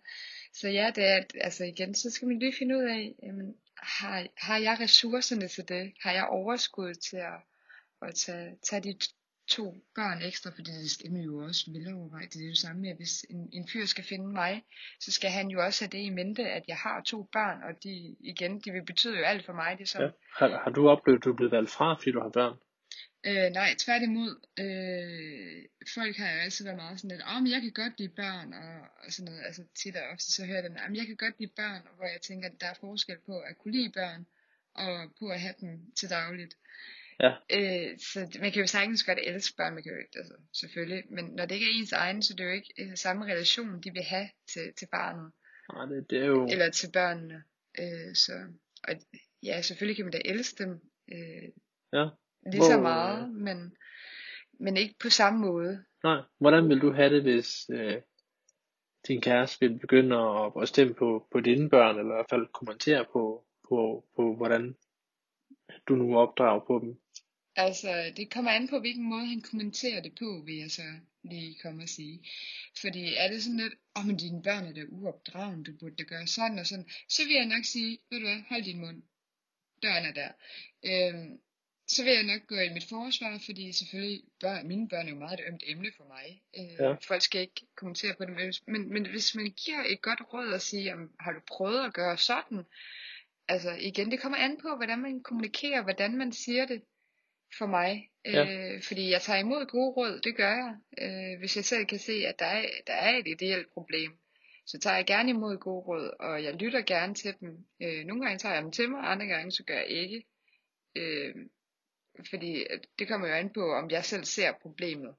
Så 0.55 0.69
ja, 0.69 0.91
det 0.95 1.05
er, 1.09 1.23
altså 1.41 1.65
igen, 1.65 1.95
så 1.95 2.11
skal 2.11 2.29
man 2.29 2.39
lige 2.39 2.55
finde 2.59 2.77
ud 2.77 2.83
af, 2.83 3.15
jamen, 3.23 3.55
har, 3.83 4.27
har 4.37 4.59
jeg 4.59 4.77
ressourcerne 4.81 5.49
til 5.49 5.69
det? 5.69 5.93
Har 6.03 6.13
jeg 6.13 6.27
overskud 6.27 6.95
til 6.95 7.17
at, 7.17 7.41
at 8.03 8.15
tage, 8.15 8.57
tage 8.63 8.83
de 8.83 8.99
to 9.49 9.75
børn 9.95 10.23
ekstra? 10.23 10.51
Fordi 10.51 10.71
det 10.71 10.91
skal 10.91 11.13
man 11.13 11.23
jo 11.23 11.39
også 11.39 11.71
veloverveje. 11.73 12.27
Det 12.27 12.45
er 12.45 12.49
jo 12.49 12.55
samme 12.55 12.81
med, 12.81 12.91
at 12.91 12.97
hvis 12.97 13.25
en, 13.31 13.49
en 13.53 13.69
fyr 13.69 13.87
skal 13.87 14.05
finde 14.05 14.27
mig, 14.27 14.65
så 15.01 15.13
skal 15.13 15.31
han 15.31 15.49
jo 15.49 15.65
også 15.65 15.85
have 15.85 15.91
det 15.91 16.05
i 16.07 16.11
mente, 16.11 16.43
at 16.43 16.65
jeg 16.69 16.77
har 16.77 17.03
to 17.03 17.23
børn, 17.33 17.63
og 17.63 17.85
de, 17.85 18.17
igen, 18.21 18.61
de 18.61 18.73
vil 18.73 18.85
betyde 18.85 19.19
jo 19.19 19.25
alt 19.25 19.47
for 19.47 19.53
mig. 19.53 19.79
Det 19.79 19.89
som, 19.89 20.03
ja. 20.03 20.11
Har, 20.37 20.49
har 20.65 20.71
du 20.71 20.89
oplevet, 20.89 21.19
at 21.19 21.25
du 21.25 21.33
er 21.33 21.37
blevet 21.37 21.53
valgt 21.53 21.71
fra, 21.71 21.95
fordi 21.95 22.11
du 22.11 22.21
har 22.21 22.29
børn? 22.29 22.57
Øh, 23.27 23.51
nej, 23.53 23.75
tværtimod. 23.79 24.33
Øh, 24.59 25.65
folk 25.95 26.17
har 26.17 26.33
jo 26.33 26.39
altid 26.39 26.65
været 26.65 26.77
meget 26.77 26.99
sådan 27.01 27.11
lidt, 27.17 27.23
åh, 27.29 27.43
men 27.43 27.51
jeg 27.53 27.61
kan 27.63 27.73
godt 27.73 27.99
lide 27.99 28.09
børn, 28.23 28.53
og, 28.53 28.81
og 29.05 29.13
sådan 29.13 29.25
noget. 29.33 29.43
Altså 29.47 29.63
tit 29.75 29.97
og 29.97 30.03
ofte 30.13 30.33
så 30.33 30.45
hører 30.47 30.61
jeg 30.61 30.65
den, 30.71 30.77
jamen 30.83 30.97
jeg 30.97 31.07
kan 31.07 31.17
godt 31.17 31.35
lide 31.41 31.53
børn, 31.57 31.83
hvor 31.97 32.07
jeg 32.07 32.21
tænker, 32.21 32.49
at 32.49 32.61
der 32.61 32.67
er 32.67 32.75
forskel 32.81 33.19
på 33.27 33.39
at 33.39 33.59
kunne 33.59 33.73
lide 33.73 33.93
børn, 33.93 34.27
og 34.75 35.13
på 35.19 35.29
at 35.29 35.41
have 35.41 35.55
dem 35.61 35.93
til 35.99 36.11
dagligt. 36.11 36.57
Ja. 37.21 37.33
Øh, 37.57 37.99
så 37.99 38.21
det- 38.21 38.41
man 38.41 38.53
kan 38.53 38.61
jo 38.61 38.67
sagtens 38.67 39.05
godt 39.05 39.19
elske 39.23 39.57
børn, 39.57 39.75
man 39.75 39.83
kan 39.83 39.93
jo 39.93 39.99
altså, 40.17 40.35
selvfølgelig. 40.53 41.05
Men 41.11 41.25
når 41.25 41.47
det 41.47 41.55
ikke 41.55 41.67
er 41.67 41.75
ens 41.75 41.93
egen, 41.93 42.23
så 42.23 42.33
det 42.35 42.41
er 42.41 42.45
jo 42.45 42.53
ikke 42.55 42.75
øh, 42.79 42.97
samme 42.97 43.25
relation, 43.25 43.83
de 43.83 43.93
vil 43.93 44.03
have 44.03 44.29
til, 44.53 44.73
til 44.79 44.89
barnet 44.93 45.33
Nej, 45.73 45.85
det, 45.87 46.11
det 46.11 46.19
er 46.23 46.27
jo... 46.27 46.49
eller 46.51 46.71
til 46.71 46.91
børnene. 46.93 47.43
Øh, 47.79 48.15
så, 48.15 48.33
og 48.89 48.95
ja, 49.43 49.63
selvfølgelig 49.63 49.97
kan 49.97 50.05
man 50.05 50.13
da 50.13 50.21
elske 50.25 50.65
dem 50.65 50.81
øh, 51.13 51.49
Ja. 51.93 52.09
Lige 52.47 52.65
så 52.65 52.81
meget, 52.81 53.31
men, 53.31 53.77
men 54.53 54.77
ikke 54.77 54.95
på 55.03 55.11
samme 55.11 55.41
måde. 55.41 55.85
Nej, 56.05 56.21
hvordan 56.39 56.69
vil 56.69 56.81
du 56.81 56.93
have 56.93 57.15
det, 57.15 57.23
hvis 57.23 57.71
øh, 57.71 58.03
din 59.09 59.21
kæreste 59.21 59.69
vil 59.69 59.79
begynde 59.79 60.17
at, 60.17 60.53
at 60.63 60.69
stemme 60.69 60.95
på, 60.95 61.27
på 61.33 61.41
dine 61.41 61.71
børn, 61.71 61.99
eller 61.99 62.13
i 62.13 62.17
hvert 62.17 62.31
fald 62.31 62.53
kommentere 62.53 63.05
på, 63.13 63.45
på, 63.69 64.05
på 64.17 64.37
hvordan 64.37 64.77
du 65.89 65.95
nu 65.95 66.19
opdrager 66.19 66.61
på 66.67 66.79
dem? 66.79 67.01
Altså, 67.57 68.13
det 68.17 68.31
kommer 68.31 68.51
an 68.51 68.69
på, 68.69 68.79
hvilken 68.79 69.09
måde 69.09 69.27
han 69.27 69.41
kommenterer 69.41 70.03
det 70.03 70.13
på, 70.19 70.43
vil 70.47 70.57
jeg 70.57 70.71
så 70.71 70.83
lige 71.23 71.59
komme 71.63 71.83
og 71.83 71.89
sige. 71.89 72.29
Fordi 72.81 73.15
er 73.15 73.29
det 73.29 73.43
sådan 73.43 73.57
lidt, 73.57 73.75
åh, 73.97 74.03
oh, 74.03 74.07
men 74.07 74.17
dine 74.17 74.43
børn 74.43 74.65
er 74.65 74.73
da 74.73 74.83
uopdragende, 74.89 75.65
du 75.65 75.73
burde 75.81 75.95
da 75.95 76.03
gøre 76.03 76.27
sådan 76.27 76.59
og 76.59 76.67
sådan, 76.67 76.89
så 77.09 77.23
vil 77.25 77.35
jeg 77.35 77.47
nok 77.47 77.65
sige, 77.65 77.99
ved 78.11 78.19
du 78.19 78.27
hvad, 78.27 78.43
hold 78.49 78.63
din 78.63 78.81
mund. 78.81 79.03
Døren 79.83 80.05
er 80.07 80.13
der. 80.13 80.31
Øhm, 80.91 81.41
så 81.93 82.05
vil 82.05 82.13
jeg 82.13 82.23
nok 82.23 82.47
gå 82.47 82.55
i 82.55 82.69
mit 82.73 82.85
forsvar, 82.89 83.41
fordi 83.45 83.73
selvfølgelig, 83.73 84.23
børn, 84.41 84.69
mine 84.69 84.89
børn 84.89 85.07
er 85.07 85.11
jo 85.11 85.17
meget 85.17 85.41
et 85.41 85.47
ømt 85.49 85.63
emne 85.67 85.91
for 85.97 86.05
mig. 86.05 86.43
Øh, 86.59 86.73
Ja. 86.79 86.93
Folk 87.09 87.23
skal 87.23 87.41
ikke 87.41 87.61
kommentere 87.77 88.15
på 88.19 88.25
det, 88.25 88.61
men, 88.67 88.93
men 88.93 89.07
hvis 89.07 89.35
man 89.35 89.51
giver 89.65 89.83
et 89.87 90.03
godt 90.03 90.21
råd 90.33 90.49
og 90.53 90.61
siger, 90.61 90.83
jamen, 90.85 91.09
har 91.21 91.33
du 91.33 91.41
prøvet 91.49 91.85
at 91.87 91.95
gøre 91.95 92.17
sådan? 92.19 92.63
Altså 93.49 93.71
igen, 93.81 94.11
det 94.11 94.21
kommer 94.21 94.39
an 94.39 94.57
på, 94.63 94.77
hvordan 94.77 94.99
man 94.99 95.23
kommunikerer, 95.23 95.83
hvordan 95.83 96.17
man 96.17 96.33
siger 96.33 96.67
det 96.67 96.83
for 97.59 97.67
mig. 97.67 98.09
Ja. 98.25 98.73
Øh, 98.75 98.83
fordi 98.83 99.11
jeg 99.11 99.23
tager 99.23 99.39
imod 99.39 99.67
gode 99.67 99.91
råd, 99.91 100.21
det 100.25 100.37
gør 100.37 100.55
jeg. 100.57 100.75
Øh, 100.99 101.39
hvis 101.39 101.57
jeg 101.57 101.65
selv 101.65 101.87
kan 101.87 101.99
se, 101.99 102.13
at 102.13 102.39
der 102.39 102.47
er, 102.47 102.65
der 102.87 102.93
er 102.93 103.17
et 103.19 103.29
ideelt 103.29 103.73
problem, 103.73 104.13
så 104.67 104.79
tager 104.79 104.97
jeg 104.97 105.07
gerne 105.07 105.31
imod 105.31 105.59
gode 105.59 105.83
råd, 105.83 106.11
og 106.21 106.45
jeg 106.45 106.55
lytter 106.55 106.81
gerne 106.81 107.15
til 107.15 107.35
dem. 107.41 107.67
Øh, 107.83 108.05
nogle 108.05 108.23
gange 108.23 108.39
tager 108.39 108.55
jeg 108.55 108.63
dem 108.63 108.73
til 108.73 108.91
mig, 108.91 109.01
andre 109.11 109.27
gange 109.27 109.51
så 109.53 109.65
gør 109.65 109.75
jeg 109.75 109.89
ikke. 109.89 110.25
Øh, 110.97 111.35
fordi 112.31 112.67
at 112.71 112.81
det 112.99 113.09
kommer 113.09 113.29
jo 113.29 113.35
an 113.35 113.51
på, 113.51 113.73
om 113.75 113.91
jeg 113.91 114.05
selv 114.05 114.25
ser 114.25 114.53
problemet 114.63 115.15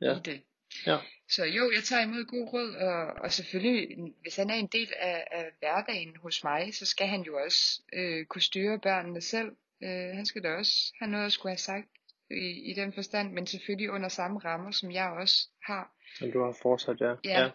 Ja. 0.00 0.16
i 0.16 0.20
det. 0.24 0.42
Ja. 0.86 0.98
Så 1.30 1.44
jo, 1.44 1.70
jeg 1.74 1.82
tager 1.84 2.02
imod 2.02 2.24
gode 2.24 2.50
råd, 2.50 2.74
og, 2.74 3.06
og 3.24 3.32
selvfølgelig, 3.32 4.12
hvis 4.22 4.36
han 4.36 4.50
er 4.50 4.54
en 4.54 4.66
del 4.66 4.92
af, 4.98 5.26
af 5.30 5.50
hverdagen 5.58 6.16
hos 6.16 6.44
mig, 6.44 6.74
så 6.74 6.86
skal 6.86 7.06
han 7.06 7.22
jo 7.22 7.38
også 7.44 7.82
øh, 7.92 8.26
kunne 8.26 8.42
styre 8.42 8.78
børnene 8.78 9.20
selv. 9.20 9.50
Øh, 9.82 10.14
han 10.16 10.26
skal 10.26 10.42
da 10.42 10.48
også 10.54 10.92
have 10.98 11.10
noget 11.10 11.26
at 11.26 11.32
skulle 11.32 11.50
have 11.50 11.58
sagt 11.58 11.88
i, 12.30 12.70
i 12.70 12.72
den 12.74 12.92
forstand, 12.92 13.32
men 13.32 13.46
selvfølgelig 13.46 13.90
under 13.90 14.08
samme 14.08 14.38
rammer, 14.38 14.70
som 14.70 14.90
jeg 14.92 15.10
også 15.10 15.48
har. 15.64 15.94
Som 16.18 16.32
du 16.32 16.44
har 16.44 16.58
fortsat, 16.62 17.00
ja. 17.00 17.14
Ja. 17.24 17.50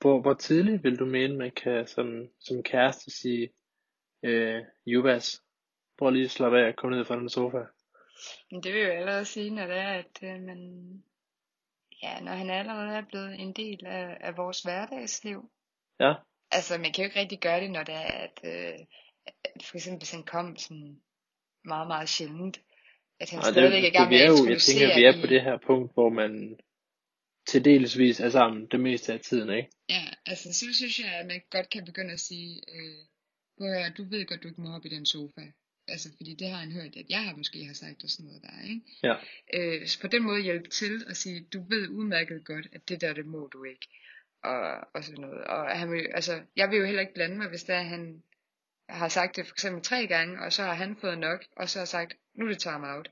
Hvor, 0.00 0.20
hvor 0.20 0.34
tidligt 0.34 0.84
vil 0.84 0.98
du 0.98 1.04
mene, 1.06 1.36
man 1.36 1.50
kan 1.50 1.86
som, 1.86 2.28
som 2.40 2.62
kæreste 2.62 3.10
sige, 3.10 3.52
øh, 4.22 4.62
Jubas, 4.86 5.42
prøv 5.98 6.10
lige 6.10 6.24
at 6.24 6.30
slappe 6.30 6.60
af 6.60 6.68
og 6.68 6.76
komme 6.76 6.96
ned 6.96 7.04
fra 7.04 7.16
den 7.16 7.28
sofa. 7.28 7.58
Men 8.50 8.62
det 8.62 8.72
vil 8.74 8.82
jo 8.82 8.90
allerede 8.90 9.24
sige, 9.24 9.50
når 9.50 9.66
det 9.66 9.76
er, 9.76 9.88
at 9.92 10.18
øh, 10.22 10.40
man, 10.42 10.58
ja, 12.02 12.20
når 12.20 12.32
han 12.32 12.50
allerede 12.50 12.96
er 12.96 13.04
blevet 13.10 13.40
en 13.40 13.52
del 13.52 13.86
af, 13.86 14.16
af 14.20 14.36
vores 14.36 14.62
hverdagsliv. 14.62 15.50
Ja, 16.00 16.14
Altså, 16.54 16.78
man 16.78 16.92
kan 16.92 17.04
jo 17.04 17.08
ikke 17.08 17.20
rigtig 17.20 17.40
gøre 17.40 17.60
det, 17.60 17.70
når 17.70 17.82
det 17.82 17.94
er, 17.94 18.00
at, 18.26 18.40
øh, 18.44 18.78
at 19.44 19.62
for 19.62 19.76
eksempel 19.76 19.98
hvis 19.98 20.10
han 20.10 20.22
kom 20.24 20.56
sådan 20.56 21.00
meget, 21.64 21.86
meget 21.86 22.08
sjældent, 22.08 22.60
at 23.20 23.30
han 23.30 23.38
det, 23.38 23.46
stadigvæk 23.46 23.72
er 23.78 23.82
i 23.82 23.84
det, 23.84 23.92
gang 23.92 24.10
med 24.10 24.18
er 24.18 24.24
at 24.24 24.28
jo, 24.28 24.50
jeg 24.50 24.60
tænker, 24.60 24.94
vi 24.98 25.04
er 25.04 25.14
i- 25.16 25.20
på 25.20 25.26
det 25.26 25.42
her 25.42 25.58
punkt, 25.66 25.92
hvor 25.92 26.08
man 26.08 26.58
til 27.46 27.64
delsvis 27.64 28.20
er 28.20 28.30
sammen 28.30 28.66
det 28.66 28.80
meste 28.80 29.12
af 29.12 29.20
tiden, 29.20 29.50
ikke? 29.50 29.70
Ja, 29.88 30.04
altså 30.26 30.52
så 30.52 30.74
synes 30.74 31.00
jeg, 31.00 31.12
at 31.20 31.26
man 31.26 31.40
godt 31.50 31.70
kan 31.70 31.84
begynde 31.84 32.12
at 32.12 32.20
sige, 32.20 32.62
øh, 32.74 33.86
at 33.86 33.92
du 33.96 34.04
ved 34.04 34.26
godt, 34.26 34.42
du 34.42 34.48
ikke 34.48 34.60
må 34.60 34.74
op 34.76 34.84
i 34.84 34.88
den 34.88 35.06
sofa. 35.06 35.40
Altså, 35.88 36.08
fordi 36.16 36.34
det 36.34 36.48
har 36.48 36.56
han 36.56 36.72
hørt, 36.72 36.96
at 36.96 37.06
jeg 37.08 37.24
har 37.24 37.36
måske 37.36 37.64
har 37.64 37.74
sagt 37.74 38.04
og 38.04 38.10
sådan 38.10 38.26
noget 38.26 38.42
der, 38.42 38.68
ikke? 38.68 38.82
Ja. 39.02 39.14
Øh, 39.54 39.86
så 39.86 40.00
på 40.00 40.06
den 40.06 40.22
måde 40.22 40.42
hjælpe 40.42 40.68
til 40.68 41.04
at 41.06 41.16
sige, 41.16 41.46
du 41.52 41.64
ved 41.68 41.88
udmærket 41.88 42.44
godt, 42.44 42.66
at 42.72 42.88
det 42.88 43.00
der, 43.00 43.12
det 43.12 43.26
må 43.26 43.50
du 43.52 43.64
ikke. 43.64 43.88
Og, 44.42 44.88
og 44.94 45.04
sådan 45.04 45.20
noget. 45.20 45.44
Og 45.44 45.78
han 45.78 45.92
vil, 45.92 46.08
altså, 46.14 46.42
jeg 46.56 46.70
vil 46.70 46.78
jo 46.78 46.84
heller 46.84 47.00
ikke 47.00 47.14
blande 47.14 47.36
mig, 47.36 47.48
hvis 47.48 47.64
der 47.64 47.82
han 47.82 48.22
har 48.88 49.08
sagt 49.08 49.36
det 49.36 49.46
for 49.46 49.54
eksempel 49.54 49.82
tre 49.82 50.06
gange, 50.06 50.40
og 50.40 50.52
så 50.52 50.62
har 50.62 50.74
han 50.74 50.96
fået 50.96 51.18
nok, 51.18 51.44
og 51.56 51.68
så 51.68 51.78
har 51.78 51.86
sagt, 51.86 52.16
nu 52.34 52.44
er 52.44 52.48
det 52.48 52.58
time 52.58 52.94
out. 52.94 53.10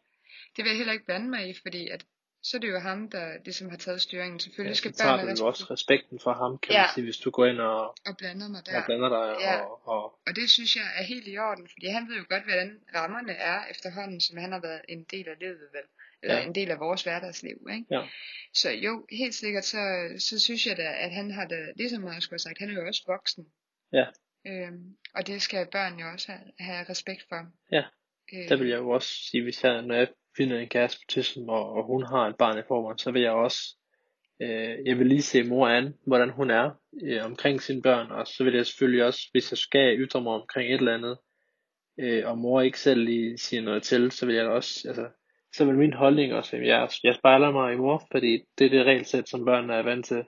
Det 0.56 0.64
vil 0.64 0.70
jeg 0.70 0.76
heller 0.76 0.92
ikke 0.92 1.06
blande 1.06 1.30
mig 1.30 1.48
i, 1.48 1.54
fordi 1.62 1.88
at 1.88 2.06
så 2.42 2.56
er 2.56 2.60
det 2.60 2.68
jo 2.70 2.78
ham, 2.78 3.10
der 3.10 3.38
ligesom 3.44 3.70
har 3.70 3.76
taget 3.76 4.00
styringen. 4.00 4.40
Selvfølgelig 4.40 4.70
Ja, 4.70 4.74
skal 4.74 4.92
så 4.94 4.98
tager 5.02 5.16
du 5.22 5.28
jo 5.40 5.46
også 5.46 5.64
respekten 5.70 6.20
for 6.24 6.32
ham, 6.32 6.58
kan 6.58 6.72
Ja. 6.72 6.80
man 6.82 6.88
sige, 6.94 7.04
hvis 7.04 7.16
du 7.16 7.30
går 7.30 7.46
ind 7.46 7.60
og, 7.60 7.80
og 8.08 8.16
blander 8.18 8.48
mig 8.48 8.62
der. 8.66 8.78
og 8.78 8.84
blander 8.86 9.08
dig. 9.08 9.40
Ja. 9.40 9.60
Og, 9.60 9.88
og, 9.88 10.02
Og 10.26 10.36
det 10.36 10.50
synes 10.50 10.76
jeg 10.76 10.84
er 10.98 11.02
helt 11.02 11.28
i 11.28 11.38
orden, 11.38 11.68
fordi 11.72 11.86
han 11.86 12.08
ved 12.08 12.16
jo 12.16 12.24
godt, 12.28 12.42
hvordan 12.44 12.78
rammerne 12.94 13.32
er 13.32 13.58
efterhånden, 13.70 14.20
som 14.20 14.36
han 14.36 14.52
har 14.52 14.60
været 14.60 14.80
en 14.88 15.04
del 15.04 15.28
af 15.28 15.36
livet, 15.40 15.68
vel? 15.76 15.86
Eller 16.22 16.36
Ja. 16.38 16.46
en 16.46 16.54
del 16.54 16.70
af 16.70 16.78
vores 16.80 17.02
hverdagsliv, 17.02 17.58
ikke? 17.72 17.84
Ja. 17.90 18.02
Så 18.54 18.70
jo, 18.70 19.06
helt 19.10 19.34
sikkert, 19.34 19.64
så, 19.64 19.78
så 20.18 20.38
synes 20.38 20.66
jeg 20.66 20.76
da, 20.76 20.82
at 21.04 21.10
han 21.10 21.30
har 21.30 21.44
da 21.46 21.56
lige 21.76 21.90
så 21.90 21.98
meget 22.00 22.22
skulle 22.22 22.34
have 22.34 22.38
sagt, 22.48 22.58
han 22.58 22.70
er 22.70 22.74
jo 22.74 22.86
også 22.86 23.02
voksen. 23.06 23.46
Ja. 23.92 24.06
Øhm, 24.46 24.96
og 25.14 25.26
det 25.26 25.42
skal 25.42 25.66
børn 25.72 25.98
jo 25.98 26.06
også 26.08 26.32
have, 26.32 26.44
have 26.58 26.86
respekt 26.88 27.22
for. 27.28 27.46
Ja, 27.72 27.82
Øh, 28.32 28.48
der 28.48 28.56
vil 28.56 28.68
jeg 28.68 28.78
jo 28.78 28.90
også 28.90 29.08
sige, 29.30 29.42
hvis 29.42 29.64
jeg, 29.64 29.82
når 29.82 29.94
jeg 29.94 30.08
finder 30.40 30.58
en 30.58 30.68
kæreste 30.68 30.98
på 31.00 31.04
tidslen, 31.08 31.50
og, 31.50 31.72
og 31.72 31.86
hun 31.86 32.02
har 32.02 32.28
et 32.28 32.36
barn 32.36 32.58
i 32.58 32.62
forvejen, 32.68 32.98
så 32.98 33.10
vil 33.10 33.22
jeg 33.22 33.32
også, 33.32 33.76
øh, 34.42 34.76
jeg 34.86 34.98
vil 34.98 35.06
lige 35.06 35.22
se 35.22 35.42
mor 35.42 35.68
an, 35.68 35.94
hvordan 36.06 36.30
hun 36.30 36.50
er 36.50 36.70
øh, 37.04 37.24
omkring 37.24 37.62
sine 37.62 37.82
børn, 37.82 38.10
og 38.10 38.26
så 38.26 38.44
vil 38.44 38.54
jeg 38.54 38.66
selvfølgelig 38.66 39.04
også, 39.04 39.20
hvis 39.32 39.52
jeg 39.52 39.58
skal 39.58 39.98
ytre 39.98 40.20
mig 40.22 40.32
omkring 40.32 40.68
et 40.74 40.78
eller 40.78 40.94
andet, 40.94 41.16
øh, 42.00 42.28
og 42.30 42.38
mor 42.38 42.60
ikke 42.60 42.80
selv 42.80 43.00
lige 43.04 43.38
siger 43.38 43.62
noget 43.62 43.82
til, 43.82 44.10
så 44.10 44.26
vil 44.26 44.34
jeg 44.34 44.46
også, 44.46 44.88
altså, 44.88 45.08
så 45.56 45.64
vil 45.64 45.74
min 45.78 45.92
holdning 45.92 46.34
også, 46.34 46.56
at 46.56 46.66
jeg, 46.66 46.88
jeg 47.04 47.14
spejler 47.14 47.50
mig 47.50 47.72
i 47.72 47.76
mor, 47.76 48.02
fordi 48.12 48.38
det 48.58 48.64
er 48.66 48.70
det 48.70 48.86
regelsæt, 48.86 49.28
som 49.28 49.44
børnene 49.44 49.74
er 49.74 49.82
vant 49.82 50.06
til. 50.06 50.24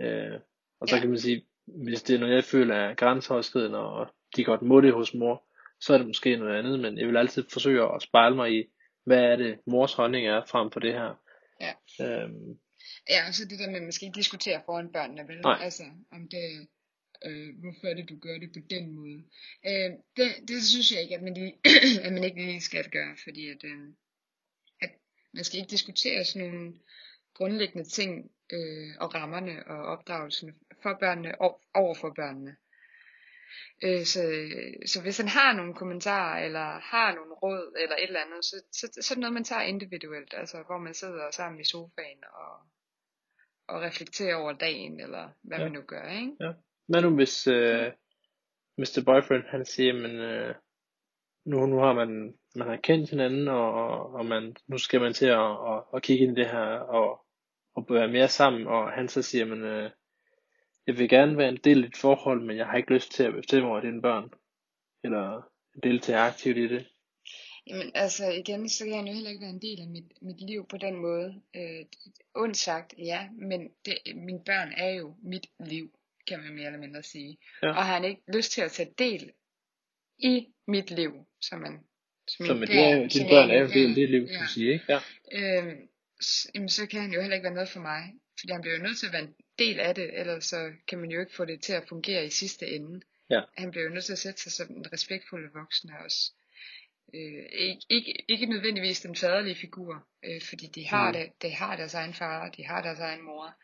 Øh, 0.00 0.34
og 0.80 0.88
så 0.88 0.94
Ja. 0.96 1.00
kan 1.00 1.10
man 1.10 1.18
sige, 1.18 1.42
hvis 1.86 2.02
det 2.02 2.14
er 2.16 2.20
noget, 2.20 2.34
jeg 2.34 2.44
føler 2.44 2.74
er 2.74 2.94
grænseoverskridende, 2.94 3.78
og 3.78 4.06
de 4.36 4.44
godt 4.44 4.62
må 4.62 4.80
det 4.80 4.92
hos 4.94 5.14
mor, 5.14 5.44
så 5.80 5.94
er 5.94 5.98
det 5.98 6.06
måske 6.06 6.36
noget 6.36 6.58
andet, 6.58 6.80
men 6.80 6.98
jeg 6.98 7.08
vil 7.08 7.16
altid 7.16 7.44
forsøge 7.52 7.82
at 7.94 8.02
spejle 8.02 8.36
mig 8.36 8.52
i, 8.58 8.64
hvad 9.04 9.18
er 9.18 9.36
det, 9.36 9.58
mors 9.66 9.94
holdning 9.94 10.26
er 10.26 10.44
frem 10.46 10.70
for 10.70 10.80
det 10.80 10.92
her. 10.92 11.14
Ja. 11.60 11.72
Øhm, 12.04 12.58
Ja, 13.08 13.28
og 13.28 13.34
så 13.34 13.44
det 13.44 13.58
der 13.58 13.66
med, 13.66 13.76
at 13.76 13.82
man 13.82 13.92
skal 13.92 14.06
ikke 14.06 14.16
diskutere 14.16 14.62
foran 14.66 14.92
børnene, 14.92 15.28
vel? 15.28 15.40
Nej. 15.40 15.58
Altså, 15.62 15.84
om 16.10 16.28
det, 16.28 16.68
øh, 17.24 17.58
hvorfor 17.60 17.86
er 17.86 17.94
det, 17.94 18.08
du 18.08 18.18
gør 18.18 18.38
det 18.38 18.52
på 18.52 18.60
den 18.70 18.90
måde? 18.92 19.22
Øh, 19.66 19.90
det, 20.16 20.48
det 20.48 20.62
synes 20.62 20.92
jeg 20.92 21.02
ikke, 21.02 21.14
at 21.14 21.22
man, 21.22 21.34
lige, 21.34 21.54
at 22.06 22.12
man 22.12 22.24
ikke 22.24 22.44
lige 22.44 22.60
skal 22.60 22.90
gøre, 22.90 23.16
fordi 23.24 23.48
at, 23.48 23.64
øh, 23.64 23.88
at 24.80 24.90
man 25.34 25.44
skal 25.44 25.58
ikke 25.60 25.70
diskutere 25.70 26.24
sådan 26.24 26.48
nogle 26.48 26.74
grundlæggende 27.34 27.88
ting 27.88 28.30
øh, 28.52 28.90
og 29.00 29.14
rammerne 29.14 29.66
og 29.66 29.78
opdragelsen 29.82 30.54
for 30.82 30.96
børnene 31.00 31.40
og 31.40 31.60
over 31.74 31.94
for 31.94 32.12
børnene. 32.16 32.56
Øh, 33.84 34.04
så, 34.04 34.22
så 34.86 35.02
hvis 35.02 35.18
han 35.18 35.28
har 35.28 35.52
nogle 35.52 35.74
kommentarer, 35.74 36.44
eller 36.44 36.66
har 36.80 37.14
nogle 37.14 37.32
råd, 37.32 37.76
eller 37.82 37.96
et 37.96 38.02
eller 38.06 38.20
andet, 38.20 38.44
så, 38.44 38.56
så, 38.72 38.98
så 39.00 39.12
er 39.12 39.14
det 39.14 39.20
noget, 39.20 39.34
man 39.34 39.44
tager 39.44 39.62
individuelt, 39.62 40.34
altså 40.36 40.62
hvor 40.66 40.78
man 40.78 40.94
sidder 40.94 41.30
sammen 41.30 41.60
i 41.60 41.64
sofaen 41.64 42.22
og, 42.32 42.54
og 43.68 43.82
reflekterer 43.82 44.36
over 44.36 44.52
dagen, 44.52 45.00
eller 45.00 45.28
hvad 45.42 45.58
Ja. 45.58 45.64
man 45.64 45.72
nu 45.72 45.80
gør, 45.80 46.08
ikke? 46.08 46.32
hvad 46.88 47.02
nu 47.02 47.14
hvis 47.14 47.46
øh, 47.46 47.92
Mr. 48.78 49.02
Boyfriend, 49.06 49.44
han 49.48 49.64
siger, 49.64 49.92
men 49.92 50.10
øh, 50.16 50.54
nu, 51.46 51.66
nu 51.66 51.78
har 51.78 51.92
man, 51.92 52.34
man 52.54 52.68
har 52.68 52.76
kendt 52.76 53.10
hinanden, 53.10 53.48
og, 53.48 53.72
og, 53.72 54.14
og 54.14 54.26
man, 54.26 54.56
nu 54.66 54.78
skal 54.78 55.00
man 55.00 55.12
til 55.12 55.26
at, 55.26 55.50
at, 55.72 55.82
at 55.94 56.02
kigge 56.02 56.24
ind 56.24 56.38
i 56.38 56.40
det 56.40 56.50
her, 56.50 56.66
og, 56.78 57.26
og 57.74 57.86
være 57.90 58.08
mere 58.08 58.28
sammen, 58.28 58.66
og 58.66 58.92
han 58.92 59.08
så 59.08 59.22
siger, 59.22 59.44
men 59.44 59.62
øh, 59.62 59.90
jeg 60.88 60.98
vil 60.98 61.08
gerne 61.08 61.36
være 61.36 61.48
en 61.48 61.56
del 61.64 61.84
af 61.84 61.90
dit 61.90 61.96
forhold, 62.00 62.40
men 62.46 62.56
jeg 62.56 62.66
har 62.66 62.76
ikke 62.76 62.94
lyst 62.94 63.12
til 63.12 63.22
at 63.22 63.34
bestemme 63.34 63.68
over 63.68 63.80
dine 63.80 64.02
børn, 64.02 64.30
eller 65.04 65.50
deltage 65.82 66.18
aktivt 66.18 66.56
i 66.56 66.68
det. 66.68 66.86
Jamen 67.66 67.90
altså 67.94 68.30
igen, 68.30 68.68
så 68.68 68.84
kan 68.84 68.94
han 68.94 69.06
jo 69.06 69.12
heller 69.12 69.30
ikke 69.30 69.40
være 69.40 69.50
en 69.50 69.62
del 69.62 69.80
af 69.80 69.88
mit, 69.88 70.12
mit 70.22 70.40
liv 70.50 70.66
på 70.68 70.76
den 70.76 70.96
måde. 70.96 71.42
Øh, 71.56 71.84
ondt 72.34 72.56
sagt, 72.56 72.94
ja, 72.98 73.28
men 73.38 73.60
det, 73.84 73.98
mine 74.16 74.44
børn 74.46 74.72
er 74.76 74.90
jo 74.90 75.16
mit 75.22 75.46
liv, 75.66 75.90
kan 76.26 76.38
man 76.40 76.54
mere 76.54 76.66
eller 76.66 76.78
mindre 76.78 77.02
sige. 77.02 77.38
Ja. 77.62 77.68
Og 77.68 77.74
har 77.86 77.94
han 77.94 78.04
ikke 78.04 78.22
lyst 78.34 78.52
til 78.52 78.60
at 78.60 78.72
tage 78.72 78.94
del 78.98 79.32
i 80.18 80.46
mit 80.68 80.90
liv, 80.90 81.12
som 81.40 81.60
man... 81.60 81.78
Som 82.28 82.46
Så 82.46 82.54
det 82.54 82.78
er 82.78 82.96
jo, 82.96 83.02
som 83.02 83.08
dine 83.08 83.28
børn 83.30 83.48
jeg- 83.48 83.56
er 83.56 83.60
jo 83.60 83.66
en 83.66 83.72
del 83.74 83.88
af 83.90 83.94
dit 83.94 84.10
liv, 84.10 84.26
kan 84.26 84.34
ja. 84.36 84.40
du 84.42 84.48
sige, 84.48 84.72
ikke? 84.72 84.84
Ja. 84.92 84.98
Øhm, 85.38 85.88
s- 86.22 86.46
jamen, 86.54 86.68
så 86.68 86.86
kan 86.86 87.00
han 87.00 87.12
jo 87.12 87.20
heller 87.20 87.36
ikke 87.36 87.44
være 87.48 87.54
noget 87.54 87.68
for 87.68 87.80
mig. 87.80 88.02
Fordi 88.40 88.52
han 88.52 88.60
bliver 88.60 88.76
jo 88.76 88.82
nødt 88.82 88.98
til 88.98 89.06
at 89.06 89.12
være 89.12 89.22
en 89.22 89.34
del 89.58 89.80
af 89.80 89.94
det, 89.94 90.18
ellers 90.20 90.44
så 90.44 90.72
kan 90.88 90.98
man 90.98 91.10
jo 91.10 91.20
ikke 91.20 91.34
få 91.34 91.44
det 91.44 91.62
til 91.62 91.72
at 91.72 91.88
fungere 91.88 92.24
i 92.26 92.30
sidste 92.30 92.66
ende. 92.66 93.00
Ja. 93.30 93.40
Han 93.56 93.70
bliver 93.70 93.84
jo 93.84 93.90
nødt 93.90 94.04
til 94.04 94.12
at 94.12 94.18
sætte 94.18 94.40
sig 94.42 94.52
som 94.52 94.76
en 94.76 94.92
respektfuld 94.92 95.52
voksen 95.52 95.90
også. 96.04 96.32
Øh, 97.14 97.44
ikke, 97.52 97.82
ikke, 97.88 98.24
ikke 98.28 98.46
nødvendigvis 98.46 99.00
den 99.00 99.16
faderlige 99.16 99.54
figur, 99.54 100.06
øh, 100.24 100.40
fordi 100.42 100.66
de 100.66 100.86
har, 100.86 101.06
Mm. 101.08 101.12
det, 101.12 101.42
de 101.42 101.50
har 101.50 101.76
deres 101.76 101.94
egen 101.94 102.14
far, 102.14 102.48
de 102.50 102.64
har 102.64 102.82
deres 102.82 102.98
egen 102.98 103.22
mor. 103.22 103.54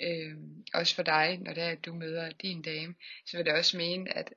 Øh, 0.00 0.36
også 0.74 0.94
for 0.94 1.02
dig, 1.02 1.38
når 1.38 1.52
det 1.54 1.62
er, 1.62 1.68
at 1.68 1.84
du 1.84 1.94
møder 1.94 2.30
din 2.30 2.62
dame, 2.62 2.94
så 3.26 3.36
vil 3.36 3.46
det 3.46 3.52
også 3.54 3.76
mene, 3.76 4.16
at 4.16 4.34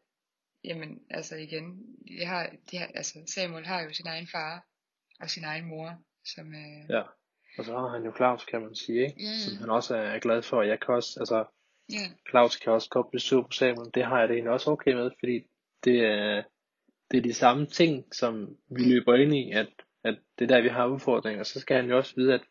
jamen, 0.63 0.99
altså 1.09 1.35
igen, 1.35 1.81
de 2.07 2.25
har, 2.25 2.53
de 2.71 2.77
har, 2.77 2.91
altså 2.95 3.19
Samuel 3.27 3.65
har 3.65 3.81
jo 3.81 3.93
sin 3.93 4.07
egen 4.07 4.27
far 4.27 4.65
og 5.19 5.29
sin 5.29 5.43
egen 5.43 5.65
mor, 5.65 6.03
som, 6.25 6.53
øh, 6.53 6.89
Ja. 6.89 7.01
Og 7.57 7.65
så 7.65 7.71
har 7.71 7.87
han 7.87 8.05
jo 8.05 8.13
Claus, 8.15 8.45
kan 8.45 8.61
man 8.61 8.75
sige, 8.75 9.01
ikke? 9.07 9.21
Ja. 9.23 9.37
Som 9.39 9.57
han 9.57 9.69
også 9.69 9.95
er 9.95 10.19
glad 10.19 10.41
for. 10.41 10.61
Jeg 10.61 10.79
kan 10.79 10.93
også, 10.93 11.19
altså, 11.19 11.45
ja, 11.91 12.05
Claus 12.29 12.55
kan 12.55 12.71
også 12.71 12.89
godt 12.89 13.09
blive 13.09 13.21
sur 13.21 13.41
på 13.41 13.51
Samuel. 13.51 13.91
Det 13.93 14.05
har 14.05 14.19
jeg 14.19 14.27
det 14.27 14.33
egentlig 14.33 14.51
også 14.51 14.71
okay 14.71 14.93
med, 14.93 15.11
fordi 15.19 15.39
det 15.83 15.99
er, 16.05 16.43
det 17.11 17.17
er 17.17 17.21
de 17.21 17.33
samme 17.33 17.65
ting, 17.65 18.15
som 18.15 18.57
vi 18.69 18.83
løber 18.83 19.15
ind 19.15 19.35
i, 19.35 19.51
at, 19.51 19.67
at 20.03 20.15
det 20.39 20.51
er 20.51 20.55
der, 20.55 20.61
vi 20.61 20.69
har 20.69 20.87
udfordringer. 20.87 21.43
Så 21.43 21.59
skal 21.59 21.75
han 21.75 21.89
jo 21.89 21.97
også 21.97 22.13
vide, 22.15 22.33
at 22.33 22.41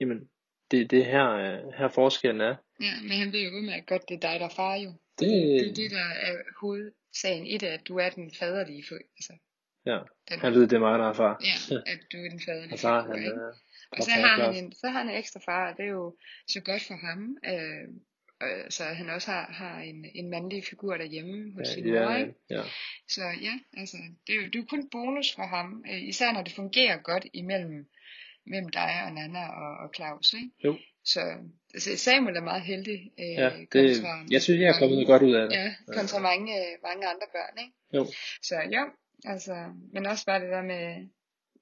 jamen, 0.00 0.28
det 0.70 0.80
er 0.80 0.88
det 0.88 1.04
her, 1.04 1.28
øh, 1.30 1.72
her 1.78 1.88
forskellen 1.88 2.40
er. 2.40 2.56
ja, 2.80 2.92
men 3.02 3.12
han 3.12 3.32
ved 3.32 3.40
jo 3.40 3.50
udmærket 3.56 3.86
godt, 3.86 4.08
det 4.08 4.14
er 4.14 4.20
dig, 4.20 4.40
der 4.40 4.46
er 4.46 4.54
far 4.56 4.74
jo. 4.74 4.92
Det, 5.18 5.28
Det 5.60 5.68
er 5.70 5.74
det, 5.74 5.90
der 5.90 6.08
er 6.28 6.36
hovedsagen 6.60 7.46
i 7.46 7.58
det, 7.58 7.66
at 7.66 7.88
du 7.88 7.98
er 7.98 8.10
den 8.10 8.30
faderlige, 8.38 8.84
for, 8.88 8.94
altså, 8.94 9.32
ja, 9.86 9.98
den, 10.28 10.38
han 10.40 10.52
ved, 10.54 10.62
det 10.62 10.76
er 10.76 10.80
mig, 10.80 10.98
der 10.98 11.08
er 11.08 11.12
far. 11.12 11.40
ja, 11.50 11.76
at 11.92 11.98
du 12.12 12.16
er 12.16 12.28
den 12.30 12.40
faderlige 12.46 12.72
Og 12.74 12.78
så 12.78 12.88
har 12.88 13.02
figur, 13.02 13.14
han, 13.14 13.24
ikke? 13.24 13.40
Og 13.90 14.02
så 14.02 14.10
har, 14.10 14.42
han 14.42 14.64
en, 14.64 14.72
så 14.72 14.88
har 14.88 14.98
han 14.98 15.08
en 15.08 15.18
ekstra 15.18 15.40
far, 15.44 15.70
og 15.70 15.76
det 15.76 15.84
er 15.84 15.90
jo 15.90 16.16
så 16.48 16.60
godt 16.60 16.82
for 16.82 16.94
ham, 16.94 17.36
øh, 17.44 17.88
øh, 18.42 18.70
så 18.70 18.84
han 18.84 19.10
også 19.10 19.30
har, 19.30 19.52
har 19.52 19.80
en, 19.80 20.06
en 20.14 20.30
mandlig 20.30 20.64
figur 20.64 20.96
derhjemme 20.96 21.52
hos 21.56 21.68
sin 21.68 21.90
mor, 21.90 22.10
ja, 22.10 22.26
ja, 22.50 22.62
Så 23.08 23.22
ja, 23.22 23.54
altså, 23.76 23.96
det 24.26 24.32
er 24.32 24.36
jo, 24.42 24.48
du 24.52 24.58
er 24.58 24.66
kun 24.66 24.88
bonus 24.90 25.34
for 25.34 25.42
ham, 25.42 25.84
øh, 25.90 26.02
især 26.02 26.32
når 26.32 26.42
det 26.42 26.52
fungerer 26.52 26.96
godt 26.96 27.26
imellem 27.32 27.86
mellem 28.46 28.68
dig 28.68 29.02
og 29.06 29.12
Nana 29.12 29.48
og, 29.48 29.76
og 29.84 29.90
Claus, 29.96 30.32
ikke? 30.32 30.50
Jo. 30.64 30.78
Så 31.04 31.20
altså, 31.74 31.96
Samuel 31.96 32.36
er 32.36 32.40
meget 32.40 32.62
heldig 32.62 33.12
øh, 33.20 33.34
ja 33.42 33.50
det, 33.50 33.70
kontra, 33.70 34.24
jeg 34.30 34.42
synes, 34.42 34.60
jeg 34.60 34.68
er 34.68 34.78
kommet 34.78 35.06
godt 35.06 35.22
ud 35.22 35.34
af 35.34 35.48
det. 35.48 35.56
Ja, 35.56 35.74
kontra 35.92 36.18
mange, 36.18 36.56
øh, 36.58 36.72
mange 36.82 37.06
andre 37.06 37.26
børn, 37.32 37.58
ikke? 37.64 37.74
Jo. 37.94 38.06
Så 38.42 38.54
ja, 38.70 38.84
altså, 39.24 39.54
men 39.92 40.06
også 40.06 40.26
bare 40.26 40.40
det 40.40 40.50
der 40.50 40.62
med, 40.62 41.08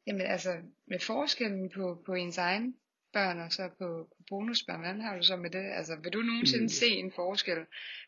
jamen 0.07 0.23
altså, 0.23 0.51
med 0.87 0.99
forskellen 1.01 1.71
på, 1.71 2.03
på 2.07 2.15
ens 2.15 2.39
egen 2.39 2.77
børn 3.13 3.41
og 3.41 3.53
så 3.53 3.69
på, 3.79 4.09
på 4.17 4.23
bonusbørn, 4.29 4.77
hvordan 4.81 5.01
har 5.01 5.17
du 5.17 5.23
så 5.23 5.37
med 5.37 5.51
det? 5.51 5.65
Altså, 5.73 5.97
vil 6.03 6.13
du 6.13 6.19
nogensinde 6.23 6.65
Mm. 6.65 6.69
se 6.69 6.87
en 6.87 7.13
forskel 7.13 7.59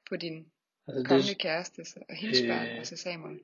på 0.08 0.16
din 0.16 0.46
Altså, 0.88 1.04
kommende 1.08 1.28
det, 1.28 1.38
kæreste 1.38 1.80
og 2.08 2.16
hendes 2.16 2.42
Øh, 2.42 2.48
børn, 2.48 2.66
altså 2.66 2.96
Samuel? 2.96 3.40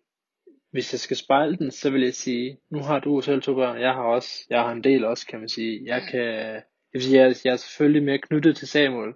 hvis 0.70 0.92
jeg 0.92 1.00
skal 1.00 1.16
spejle 1.16 1.56
den, 1.56 1.70
så 1.70 1.90
vil 1.90 2.02
jeg 2.02 2.14
sige, 2.14 2.58
nu 2.70 2.78
har 2.78 2.98
du 3.00 3.20
selv 3.20 3.42
to 3.42 3.54
børn, 3.54 3.80
jeg 3.80 3.94
har 3.94 4.02
også, 4.02 4.46
jeg 4.50 4.60
har 4.60 4.72
en 4.72 4.84
del 4.84 5.04
også, 5.04 5.26
kan 5.26 5.38
man 5.40 5.48
sige. 5.48 5.82
Jeg 5.84 6.02
Ja. 6.02 6.10
kan, 6.10 6.20
jeg, 6.20 6.62
vil 6.92 7.02
sige, 7.02 7.20
jeg, 7.20 7.34
jeg 7.44 7.52
er 7.52 7.56
selvfølgelig 7.56 8.02
mere 8.02 8.18
knyttet 8.18 8.56
til 8.56 8.68
Samuel, 8.68 9.14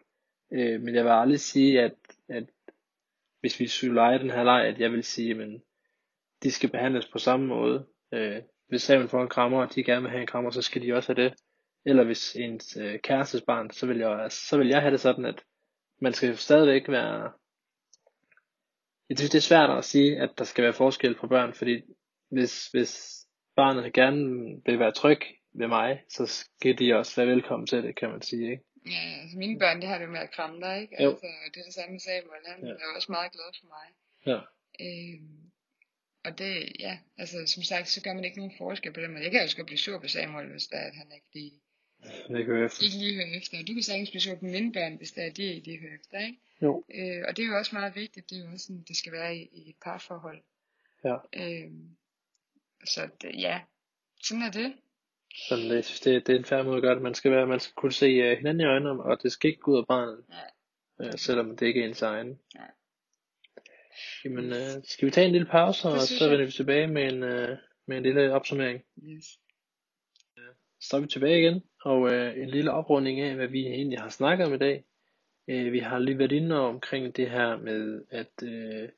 øh, 0.53 0.81
men 0.81 0.95
jeg 0.95 1.05
vil 1.05 1.11
aldrig 1.11 1.41
sige, 1.41 1.81
at, 1.83 1.95
at 2.29 2.45
hvis 3.41 3.61
vi 3.61 3.67
skulle 3.67 3.95
lege 3.95 4.19
den 4.19 4.31
her 4.31 4.45
leg, 4.45 4.67
at 4.67 4.81
jeg 4.81 4.93
vil 4.93 5.05
sige, 5.05 5.35
men 5.35 5.63
de 6.43 6.51
skal 6.51 6.71
behandles 6.71 7.07
på 7.09 7.19
samme 7.19 7.47
måde. 7.47 7.87
Øh, 8.15 8.43
hvis 8.69 8.83
Samuel 8.83 9.09
får 9.09 9.23
en 9.23 9.29
krammer, 9.29 9.63
og 9.63 9.75
de 9.75 9.85
gerne 9.85 10.03
vil 10.03 10.11
have 10.11 10.21
en 10.21 10.27
krammer, 10.27 10.51
så 10.51 10.63
skal 10.63 10.83
de 10.83 10.93
også 10.93 11.15
have 11.15 11.25
det. 11.25 11.35
Eller 11.87 12.05
hvis 12.05 12.37
ens 12.37 12.77
øh, 12.77 12.99
kærestes 13.01 13.43
barn, 13.43 13.71
så 13.71 13.87
vil, 13.87 13.99
jeg, 13.99 14.27
så 14.33 14.59
vil 14.59 14.69
jeg 14.69 14.81
have 14.81 14.91
det 14.93 15.01
sådan, 15.01 15.25
at 15.25 15.45
man 16.01 16.13
skal 16.13 16.37
stadigvæk 16.37 16.89
være 16.89 17.33
jeg 19.09 19.19
synes, 19.19 19.31
det 19.31 19.39
er 19.39 19.43
svært 19.53 19.71
at 19.79 19.85
sige, 19.85 20.21
at 20.21 20.31
der 20.39 20.45
skal 20.45 20.65
være 20.65 20.73
forskel 20.73 21.15
på 21.15 21.27
børn, 21.27 21.55
fordi 21.55 21.83
hvis, 22.31 22.67
hvis 22.67 23.17
barnet 23.57 23.93
gerne 23.93 24.25
vil 24.67 24.79
være 24.79 24.93
tryg 24.93 25.21
ved 25.55 25.69
mig, 25.69 26.03
så 26.09 26.27
skal 26.27 26.79
de 26.79 26.95
også 26.95 27.17
være 27.21 27.35
velkommen 27.35 27.67
til 27.67 27.83
det, 27.83 27.97
kan 27.97 28.11
man 28.11 28.23
sige, 28.23 28.51
ikke? 28.51 28.63
Ja, 28.87 29.21
altså 29.23 29.39
mine 29.39 29.59
børn, 29.59 29.81
det 29.81 29.89
har 29.89 29.99
det 29.99 30.05
jo 30.07 30.11
med 30.11 30.21
at 30.21 30.31
kramme 30.31 30.61
dig, 30.61 30.81
ikke? 30.83 31.03
Jo. 31.03 31.11
Altså, 31.11 31.27
det 31.55 31.61
er 31.61 31.65
det 31.65 31.75
samme 31.75 31.93
med 31.93 32.01
Samuel, 32.01 32.43
han 32.47 32.67
Ja. 32.67 32.73
er 32.73 32.97
også 32.97 33.13
meget 33.13 33.33
glad 33.33 33.51
for 33.61 33.67
mig. 33.77 33.87
Ja. 34.27 34.41
Øhm, 34.85 35.48
og 36.29 36.39
det, 36.39 36.73
ja, 36.81 36.99
altså 37.19 37.37
som 37.47 37.63
sagt, 37.63 37.89
så 37.89 38.03
gør 38.03 38.15
man 38.15 38.25
ikke 38.25 38.37
nogen 38.37 38.53
forskel 38.59 38.93
på 38.93 39.01
den 39.01 39.11
måde. 39.11 39.23
Jeg 39.23 39.31
kan 39.31 39.41
jo 39.41 39.45
også 39.45 39.57
godt 39.57 39.67
blive 39.67 39.79
sur 39.79 39.99
på 39.99 40.09
Samuel, 40.09 40.51
hvis 40.51 40.67
det 40.67 40.79
er, 40.79 40.87
at 40.91 40.95
han 40.95 41.07
ikke 41.15 41.27
lige, 41.35 41.53
Det 42.29 42.47
kan 42.47 42.57
jeg 42.57 42.65
efter. 42.65 42.85
ikke 42.85 42.99
lige 42.99 43.15
hører 43.15 43.37
efter. 43.39 43.59
Og 43.61 43.69
du 43.69 43.73
kan 43.75 43.83
sagtens 43.83 44.11
blive 44.11 44.21
sur 44.21 44.35
på 44.35 44.45
mine 44.45 44.73
børn, 44.73 44.97
hvis 44.97 45.13
det 45.13 45.23
er, 45.23 45.27
at 45.27 45.37
de 45.37 45.43
ikke 45.43 45.67
lige 45.67 45.81
hører 45.81 45.95
efter, 45.95 46.19
ikke? 46.19 46.39
Jo. 46.63 46.85
Øh, 46.95 47.25
og 47.29 47.37
det 47.37 47.43
er 47.43 47.47
jo 47.47 47.57
også 47.59 47.75
meget 47.75 47.97
vigtigt, 47.97 48.31
det 48.31 48.39
er 48.39 48.45
jo 48.45 48.51
også 48.53 48.67
sådan, 48.67 48.85
det 48.89 48.97
skal 48.97 49.13
være 49.13 49.37
i, 49.37 49.49
i 49.53 49.71
et 49.71 49.77
parforhold. 49.85 50.43
Ja. 51.05 51.17
Øhm, 51.37 51.89
så 52.85 53.09
det, 53.23 53.31
ja, 53.35 53.61
sådan 54.23 54.43
er 54.43 54.51
det. 54.51 54.73
Sådan, 55.49 55.65
det, 55.65 55.75
jeg 55.75 55.85
synes, 55.85 56.01
det, 56.01 56.27
det 56.27 56.35
er 56.35 56.39
en 56.39 56.45
færre 56.45 56.65
måde 56.65 56.77
at 56.77 56.83
gøre 56.83 56.95
det. 56.95 57.03
Man 57.03 57.15
skal, 57.15 57.31
være, 57.31 57.47
man 57.47 57.61
skal 57.61 57.75
kunne 57.75 57.93
se 57.93 58.07
uh, 58.33 58.37
hinanden 58.37 58.61
i 58.61 58.65
øjnene, 58.65 59.03
og 59.03 59.23
det 59.23 59.33
skal 59.33 59.51
ikke 59.51 59.61
gå 59.61 59.73
ud 59.73 59.79
af 59.79 59.87
barnet. 59.87 60.25
Nej. 60.29 60.51
Uh, 61.09 61.19
selvom 61.19 61.57
det 61.57 61.67
ikke 61.67 61.83
er 61.83 61.89
ens 61.89 62.03
egen. 62.03 62.39
Nej. 62.55 62.71
Jamen, 64.25 64.45
uh, 64.45 64.83
skal 64.85 65.07
vi 65.07 65.11
tage 65.11 65.27
en 65.27 65.33
lille 65.33 65.47
pause, 65.47 65.89
og 65.89 66.01
så 66.01 66.29
vender 66.29 66.45
vi 66.45 66.53
tilbage 66.53 66.87
med 66.87 67.13
en, 67.13 67.23
uh, 67.23 67.57
med 67.87 67.97
en 67.97 68.03
lille 68.03 68.33
opsummering. 68.33 68.83
Yes. 69.03 69.25
Så 70.81 70.97
er 70.97 71.01
vi 71.01 71.07
tilbage 71.07 71.41
igen, 71.41 71.63
og 71.85 72.01
uh, 72.01 72.39
en 72.43 72.51
lille 72.51 72.71
oprunding 72.73 73.21
af, 73.21 73.35
hvad 73.35 73.49
vi 73.49 73.67
egentlig 73.67 73.99
har 74.01 74.09
snakket 74.09 74.47
om 74.47 74.55
i 74.55 74.59
dag. 74.59 74.85
Uh, 75.49 75.73
vi 75.73 75.79
har 75.79 75.99
lige 75.99 76.19
været 76.19 76.33
inde 76.33 76.61
omkring 76.61 77.17
det 77.17 77.31
her 77.31 77.57
med, 77.57 78.03
at 78.11 78.33
uh, 78.43 78.89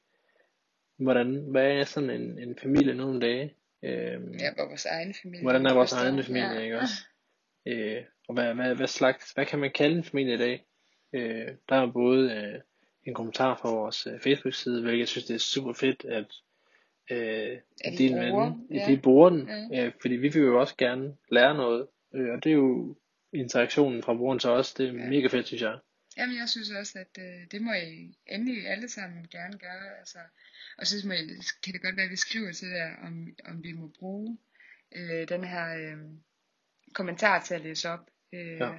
hvordan, 1.05 1.45
hvad 1.51 1.67
er 1.73 1.85
sådan 1.85 2.11
en, 2.11 2.39
en 2.39 2.59
familie 2.63 2.95
nogle 2.95 3.21
dage? 3.21 3.55
Uh, 3.83 3.91
Ja, 4.41 4.65
vores 4.65 4.87
egen 4.87 5.15
familie. 5.23 5.43
Hvordan 5.43 5.67
er 5.67 5.75
vores 5.75 5.93
egen 5.93 6.23
familie, 6.23 6.65
ikke 6.65 6.79
også? 6.79 6.95
Øh, 7.67 8.05
og 8.29 8.35
hvad, 8.35 8.55
hvad, 8.55 8.75
hvad 8.75 8.87
slags, 8.87 9.33
hvad 9.33 9.47
kan 9.47 9.59
man 9.59 9.71
kalde 9.71 9.97
en 9.97 10.05
familie 10.05 10.35
i 10.35 10.39
dag? 10.39 10.65
Øh, 11.13 11.49
der 11.69 11.77
er 11.77 11.93
både 11.93 12.33
øh, 12.33 12.61
en 13.05 13.15
kommentar 13.15 13.57
fra 13.63 13.71
vores 13.71 14.07
øh, 14.07 14.21
Facebook-side, 14.21 14.83
hvilket 14.83 14.99
jeg 14.99 15.09
synes, 15.09 15.25
det 15.27 15.35
er 15.35 15.39
super 15.39 15.73
fedt, 15.73 16.05
at, 16.05 16.27
øh, 17.11 17.59
at 17.85 17.93
I 17.93 17.97
din 17.97 18.13
bruger, 18.13 18.67
ja. 18.71 18.81
at 18.83 18.89
de 18.89 18.99
bruger 19.03 19.31
den, 19.31 19.49
Ja. 19.73 19.87
øh, 19.87 19.93
fordi 20.01 20.15
vi 20.15 20.29
vil 20.29 20.43
jo 20.43 20.61
også 20.61 20.75
gerne 20.79 21.17
lære 21.31 21.55
noget, 21.55 21.87
øh, 22.15 22.29
og 22.35 22.45
det 22.45 22.51
er 22.51 22.55
jo 22.57 22.97
interaktionen 23.33 24.03
fra 24.03 24.15
brugeren 24.15 24.39
til 24.39 24.51
os, 24.51 24.75
det 24.75 24.89
er 24.89 24.93
Ja. 24.93 25.09
mega 25.09 25.27
fedt, 25.27 25.47
synes 25.47 25.63
jeg. 25.63 25.79
Jamen, 26.17 26.37
jeg 26.37 26.49
synes 26.49 26.71
også, 26.71 26.99
at 26.99 27.23
øh, 27.23 27.47
det 27.51 27.63
må 27.63 27.73
I 27.73 28.15
endelig 28.27 28.69
alle 28.69 28.89
sammen 28.89 29.27
gerne 29.31 29.59
gøre. 29.59 29.99
Altså, 29.99 30.19
og 30.79 30.87
så 30.87 31.07
må 31.07 31.13
I, 31.13 31.19
kan 31.65 31.73
det 31.73 31.83
godt 31.83 31.97
være, 31.97 32.05
at 32.05 32.11
vi 32.11 32.17
skriver 32.17 32.53
til 32.53 32.69
jer, 32.69 32.97
om, 33.07 33.27
om 33.45 33.63
vi 33.65 33.73
må 33.73 33.93
bruge 33.99 34.39
øh, 34.97 35.29
den 35.29 35.45
her 35.45 35.77
øh, 35.77 35.99
kommentar 36.95 37.43
til 37.43 37.55
at 37.55 37.61
læse 37.61 37.89
op. 37.89 38.11
Øh, 38.33 38.59
Ja. 38.61 38.71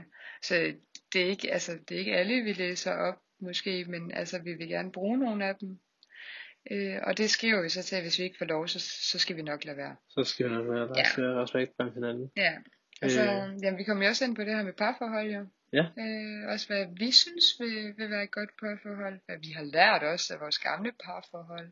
Så 0.44 0.74
det 1.14 1.22
er, 1.22 1.26
ikke, 1.26 1.54
altså, 1.54 1.72
det 1.90 1.96
er 1.96 2.00
ikke 2.00 2.16
alle, 2.16 2.44
vi 2.44 2.54
læser 2.54 2.92
op, 2.94 3.22
måske, 3.42 3.86
men 3.88 4.12
altså, 4.14 4.40
vi 4.40 4.54
vil 4.54 4.68
gerne 4.68 4.92
bruge 4.92 5.18
nogle 5.18 5.46
af 5.46 5.56
dem. 5.56 5.80
Øh, 6.72 6.98
og 7.04 7.18
det 7.18 7.30
skriver 7.30 7.62
vi 7.62 7.70
så 7.70 7.84
til, 7.84 7.96
at 7.96 8.02
hvis 8.02 8.20
vi 8.20 8.24
ikke 8.24 8.38
får 8.38 8.46
lov, 8.46 8.68
så, 8.68 8.80
så 9.12 9.20
skal 9.20 9.36
vi 9.36 9.42
nok 9.42 9.64
lade 9.66 9.78
være. 9.78 9.96
Så 10.10 10.24
skal 10.24 10.46
vi 10.50 10.52
nok 10.56 10.68
være, 10.70 10.88
der 10.88 10.94
Ja. 10.98 11.42
respekt 11.44 11.72
blandt 11.78 11.94
hinanden. 11.94 12.32
Ja, 12.38 12.54
altså, 13.02 13.22
Øh. 13.22 13.28
øh. 13.54 13.64
jamen, 13.64 13.78
vi 13.78 13.84
kommer 13.84 14.04
jo 14.06 14.10
også 14.10 14.26
ind 14.26 14.36
på 14.36 14.42
det 14.44 14.56
her 14.56 14.64
med 14.64 14.74
parforhold, 14.74 15.30
jo. 15.32 15.46
Ja. 15.74 15.86
Øh, 16.00 16.48
også 16.54 16.68
hvad 16.68 16.86
vi 16.98 17.12
synes 17.12 17.46
vil, 17.60 17.94
vil 17.98 18.10
være 18.10 18.24
et 18.24 18.32
godt 18.32 18.50
parforhold, 18.60 19.20
hvad 19.26 19.38
vi 19.38 19.52
har 19.52 19.64
lært 19.64 20.04
også 20.04 20.34
af 20.34 20.40
vores 20.40 20.60
gamle 20.60 20.92
parforhold, 21.06 21.72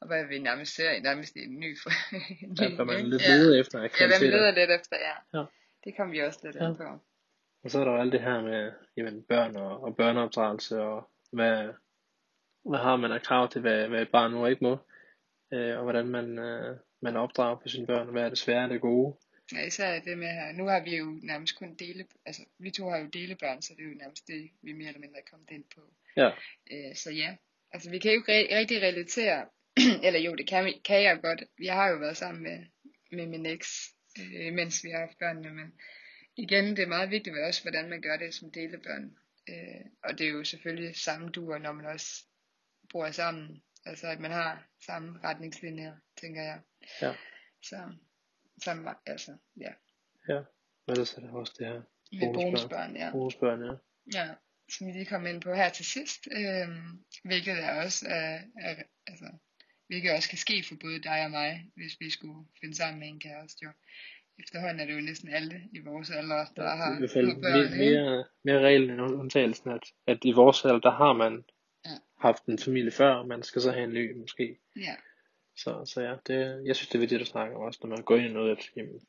og 0.00 0.06
hvad 0.06 0.24
vi 0.26 0.38
nærmest 0.38 0.74
ser 0.74 1.00
nærmest 1.00 1.36
i 1.36 1.38
en 1.44 1.60
ny 1.60 1.76
en 2.42 2.50
ny, 2.60 2.76
kan 2.76 2.86
man 2.86 3.06
lidt 3.10 3.22
ja. 3.22 3.60
efter 3.60 3.78
Ja, 3.78 3.80
hvad 3.82 3.90
kvaliteter. 3.90 4.30
leder 4.36 4.50
lidt 4.50 4.70
efter, 4.70 4.96
ja. 5.08 5.38
Ja. 5.38 5.44
Det 5.84 5.96
kommer 5.96 6.12
vi 6.14 6.20
også 6.20 6.40
lidt 6.44 6.56
Ja. 6.56 6.68
ind 6.68 6.76
på. 6.76 6.84
Og 7.64 7.70
så 7.70 7.80
er 7.80 7.84
der 7.84 7.92
jo 7.92 8.00
alt 8.00 8.12
det 8.12 8.20
her 8.20 8.42
med 8.42 8.72
jamen, 8.96 9.22
børn 9.22 9.56
og, 9.56 9.82
og 9.82 9.96
børneopdragelse, 9.96 10.80
og 10.80 11.10
hvad, 11.32 11.68
hvad 12.64 12.78
har 12.78 12.96
man 12.96 13.12
af 13.12 13.22
krav 13.22 13.48
til, 13.48 13.60
hvad, 13.60 13.88
hvad 13.88 14.02
et 14.02 14.10
barn 14.10 14.30
nu 14.30 14.46
ikke 14.46 14.64
må, 14.64 14.78
øh, 15.52 15.76
og 15.76 15.82
hvordan 15.82 16.06
man, 16.08 16.38
øh, 16.38 16.76
man 17.02 17.16
opdrager 17.16 17.56
på 17.56 17.68
sine 17.68 17.86
børn, 17.86 18.08
hvad 18.08 18.22
er 18.22 18.28
det 18.28 18.38
svære 18.38 18.64
og 18.64 18.70
det 18.70 18.80
gode. 18.80 19.16
Ja, 19.52 19.66
især 19.66 20.00
det 20.00 20.18
med 20.18 20.28
her, 20.28 20.52
nu 20.52 20.66
har 20.66 20.80
vi 20.84 20.96
jo 20.96 21.18
nærmest 21.22 21.58
kun 21.58 21.74
dele, 21.74 22.04
altså 22.26 22.42
vi 22.58 22.70
to 22.70 22.88
har 22.88 22.98
jo 22.98 23.06
delebørn, 23.06 23.62
så 23.62 23.74
det 23.76 23.84
er 23.84 23.88
jo 23.88 23.94
nærmest 23.94 24.26
det, 24.26 24.50
vi 24.62 24.72
mere 24.72 24.88
eller 24.88 25.00
mindre 25.00 25.18
er 25.18 25.30
kommet 25.30 25.50
ind 25.50 25.64
på. 25.74 25.80
Ja, 26.16 26.30
Øh, 26.72 26.94
så 26.94 27.10
ja, 27.10 27.36
altså 27.72 27.90
vi 27.90 27.98
kan 27.98 28.10
jo 28.10 28.16
ikke 28.18 28.32
re- 28.32 28.56
rigtig 28.58 28.82
relatere, 28.82 29.46
eller 30.06 30.20
jo, 30.20 30.34
det 30.34 30.48
kan, 30.48 30.72
kan 30.84 31.02
jeg 31.02 31.20
godt. 31.22 31.42
Jeg 31.62 31.74
har 31.74 31.88
jo 31.88 31.96
været 31.96 32.16
sammen 32.16 32.42
med, 32.42 32.58
med 33.12 33.26
min 33.26 33.46
eks, 33.46 33.94
øh, 34.20 34.52
mens 34.52 34.84
vi 34.84 34.90
har 34.90 34.98
haft 34.98 35.18
børnene, 35.18 35.50
men 35.50 35.72
igen, 36.36 36.64
det 36.64 36.78
er 36.78 36.86
meget 36.86 37.10
vigtigt 37.10 37.38
også, 37.38 37.62
hvordan 37.62 37.88
man 37.90 38.02
gør 38.02 38.16
det 38.16 38.34
som 38.34 38.50
delebørn. 38.50 39.16
Øh, 39.48 39.84
og 40.04 40.18
det 40.18 40.26
er 40.26 40.30
jo 40.30 40.44
selvfølgelig 40.44 40.96
samme 40.96 41.28
duer, 41.28 41.58
når 41.58 41.72
man 41.72 41.86
også 41.86 42.24
bor 42.92 43.10
sammen. 43.10 43.62
Altså 43.84 44.06
at 44.06 44.20
man 44.20 44.30
har 44.30 44.68
samme 44.86 45.20
retningslinjer, 45.24 45.96
tænker 46.20 46.42
jeg. 46.42 46.60
Ja. 47.02 47.14
Så, 47.62 47.94
samme, 48.64 48.94
altså, 49.06 49.36
ja. 49.60 49.72
ja. 50.28 50.38
Og 50.86 50.92
ellers 50.92 51.14
er 51.14 51.20
der 51.20 51.32
også 51.32 51.54
det 51.58 51.66
her 51.66 51.82
Med 52.12 52.34
Bonusbørn. 52.34 52.96
ja. 52.96 53.10
bonusbørn, 53.12 53.64
ja. 53.64 53.74
Ja, 54.14 54.34
som 54.70 54.86
vi 54.86 54.92
lige 54.92 55.06
kom 55.06 55.26
ind 55.26 55.42
på 55.42 55.54
her 55.54 55.70
til 55.70 55.84
sidst, 55.84 56.28
øhm, 56.32 57.04
hvilket 57.24 57.58
er 57.64 57.82
også 57.84 58.06
er, 58.08 58.40
er, 58.60 58.82
altså, 59.06 59.28
hvilket 59.86 60.12
også 60.12 60.28
kan 60.28 60.38
ske 60.38 60.64
for 60.68 60.76
både 60.80 61.02
dig 61.02 61.24
og 61.24 61.30
mig, 61.30 61.70
hvis 61.76 62.00
vi 62.00 62.10
skulle 62.10 62.46
finde 62.60 62.74
sammen 62.74 63.00
med 63.00 63.08
en 63.08 63.20
kæreste 63.20 63.64
jo. 63.64 63.72
Efterhånden 64.42 64.80
er 64.80 64.86
det 64.86 64.94
jo 64.94 65.00
næsten 65.00 65.28
alle 65.28 65.60
i 65.72 65.78
vores 65.78 66.10
alder, 66.10 66.44
der 66.56 66.62
Ja, 66.62 66.68
har, 66.76 66.94
I 66.96 66.98
hvert 66.98 67.10
fald 67.10 67.26
har 67.26 67.34
børn, 67.34 67.78
mere, 67.78 67.90
mere, 68.00 68.24
mere 68.44 68.60
reglen 68.60 68.90
end 68.90 69.00
undtagelsen, 69.00 69.70
at, 69.70 69.82
at 70.06 70.18
i 70.24 70.32
vores 70.32 70.64
alder, 70.64 70.80
der 70.80 70.90
har 70.90 71.12
man 71.12 71.44
Ja. 71.84 71.90
haft 72.20 72.44
en 72.44 72.58
familie 72.58 72.90
før, 72.90 73.12
og 73.14 73.28
man 73.28 73.42
skal 73.42 73.62
så 73.62 73.72
have 73.72 73.84
en 73.84 73.90
ny 73.94 74.16
måske. 74.16 74.58
Ja, 74.76 74.94
Så, 75.56 75.84
så 75.84 76.00
ja, 76.00 76.14
det, 76.26 76.66
jeg 76.66 76.76
synes, 76.76 76.88
det 76.88 76.94
er 76.94 76.98
vigtigt 77.00 77.20
at 77.20 77.26
snakke 77.26 77.56
om 77.56 77.62
også, 77.62 77.80
når 77.82 77.88
man 77.90 78.02
går 78.02 78.16
ind 78.16 78.26
i 78.26 78.32
noget, 78.32 78.50
at 78.50 78.64
jamen, 78.76 79.00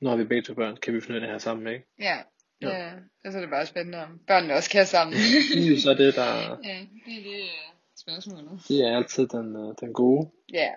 nu 0.00 0.08
har 0.08 0.16
vi 0.16 0.24
begge 0.24 0.42
to 0.42 0.54
børn, 0.54 0.76
kan 0.76 0.94
vi 0.94 1.00
finde 1.00 1.12
ud 1.12 1.16
af 1.16 1.20
det 1.20 1.30
her 1.30 1.38
sammen, 1.38 1.74
ikke? 1.74 1.86
ja. 2.00 2.16
Ja. 2.62 2.68
Ja. 2.68 2.92
ja. 3.24 3.30
så 3.30 3.36
er 3.36 3.40
det 3.40 3.50
bare 3.50 3.66
spændende, 3.66 3.98
om 3.98 4.18
børnene 4.26 4.54
også 4.54 4.70
kan 4.70 4.86
sammen. 4.86 5.16
Det 5.54 5.66
er 5.66 5.70
jo 5.70 5.80
så 5.80 5.94
det, 5.94 6.14
der 6.14 6.26
ja, 6.70 6.78
det 7.06 7.14
er 7.18 7.22
det 7.22 7.40
øh, 7.42 7.72
spørgsmålet. 7.96 8.60
det 8.68 8.80
er 8.86 8.96
altid 8.96 9.26
den, 9.26 9.56
øh, 9.56 9.74
den 9.80 9.92
gode. 9.92 10.30
Ja. 10.52 10.70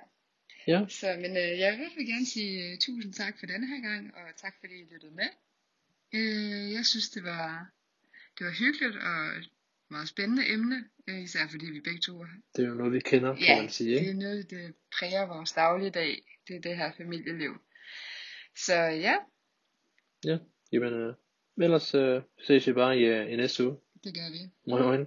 Ja. 0.68 0.86
Så, 0.90 1.08
men 1.22 1.32
øh, 1.38 1.60
jeg 1.60 1.70
vil 1.72 1.78
i 1.80 1.82
hvert 1.82 1.92
fald 1.96 2.08
gerne 2.14 2.26
sige 2.26 2.72
uh, 2.74 2.78
tusind 2.80 3.14
tak 3.14 3.40
for 3.40 3.46
denne 3.46 3.68
her 3.68 3.82
gang, 3.90 4.16
og 4.16 4.36
tak 4.38 4.54
fordi 4.60 4.74
I 4.74 4.86
lyttede 4.94 5.12
med. 5.22 5.30
Øh, 6.14 6.72
jeg 6.74 6.86
synes, 6.86 7.10
det 7.10 7.24
var, 7.24 7.70
det 8.40 8.46
var 8.46 8.52
hyggeligt 8.60 8.96
og 8.96 9.38
et 9.40 9.50
meget 9.90 10.08
spændende 10.10 10.50
emne, 10.50 10.84
øh, 11.08 11.20
især 11.24 11.48
fordi 11.50 11.66
vi 11.66 11.80
begge 11.80 12.00
to 12.00 12.26
Det 12.56 12.64
er 12.64 12.68
jo 12.68 12.74
noget, 12.74 12.94
vi 12.94 13.00
kender, 13.00 13.36
kan 13.36 13.44
Ja, 13.46 13.62
man 13.62 13.70
sige, 13.70 13.92
det 13.94 14.00
ikke? 14.00 14.12
er 14.12 14.16
noget, 14.16 14.50
det 14.50 14.74
præger 15.00 15.26
vores 15.26 15.52
dagligdag. 15.52 16.24
Det 16.48 16.56
er 16.56 16.62
det 16.62 16.78
her 16.78 16.92
familieliv. 16.98 17.54
Så 18.66 18.74
ja, 18.76 19.16
Ja, 20.26 20.38
jamen, 20.72 20.94
øh, 20.94 21.14
ellers 21.62 21.96
øh, 21.96 22.22
ses 22.48 22.68
vi 22.68 22.74
bare 22.74 22.98
i, 23.00 23.04
øh, 23.04 23.34
i 23.34 23.36
næste 23.36 23.68
uge. 23.68 23.78
det 24.04 24.14
gør 24.16 24.30
vi. 24.32 24.40
Moin, 24.68 24.84
moin. 24.84 25.06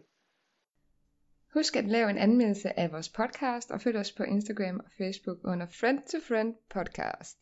Husk 1.55 1.77
at 1.77 1.85
lave 1.89 2.11
en 2.11 2.19
anmeldelse 2.19 2.81
af 2.81 2.93
vores 2.93 3.09
podcast 3.09 3.71
og 3.71 3.81
følg 3.81 3.97
os 3.97 4.13
på 4.13 4.23
Instagram 4.23 4.81
og 4.85 4.91
Facebook 4.99 5.39
under 5.45 5.67
Friend 5.67 6.03
to 6.13 6.19
Friend 6.29 6.55
Podcast. 6.71 7.39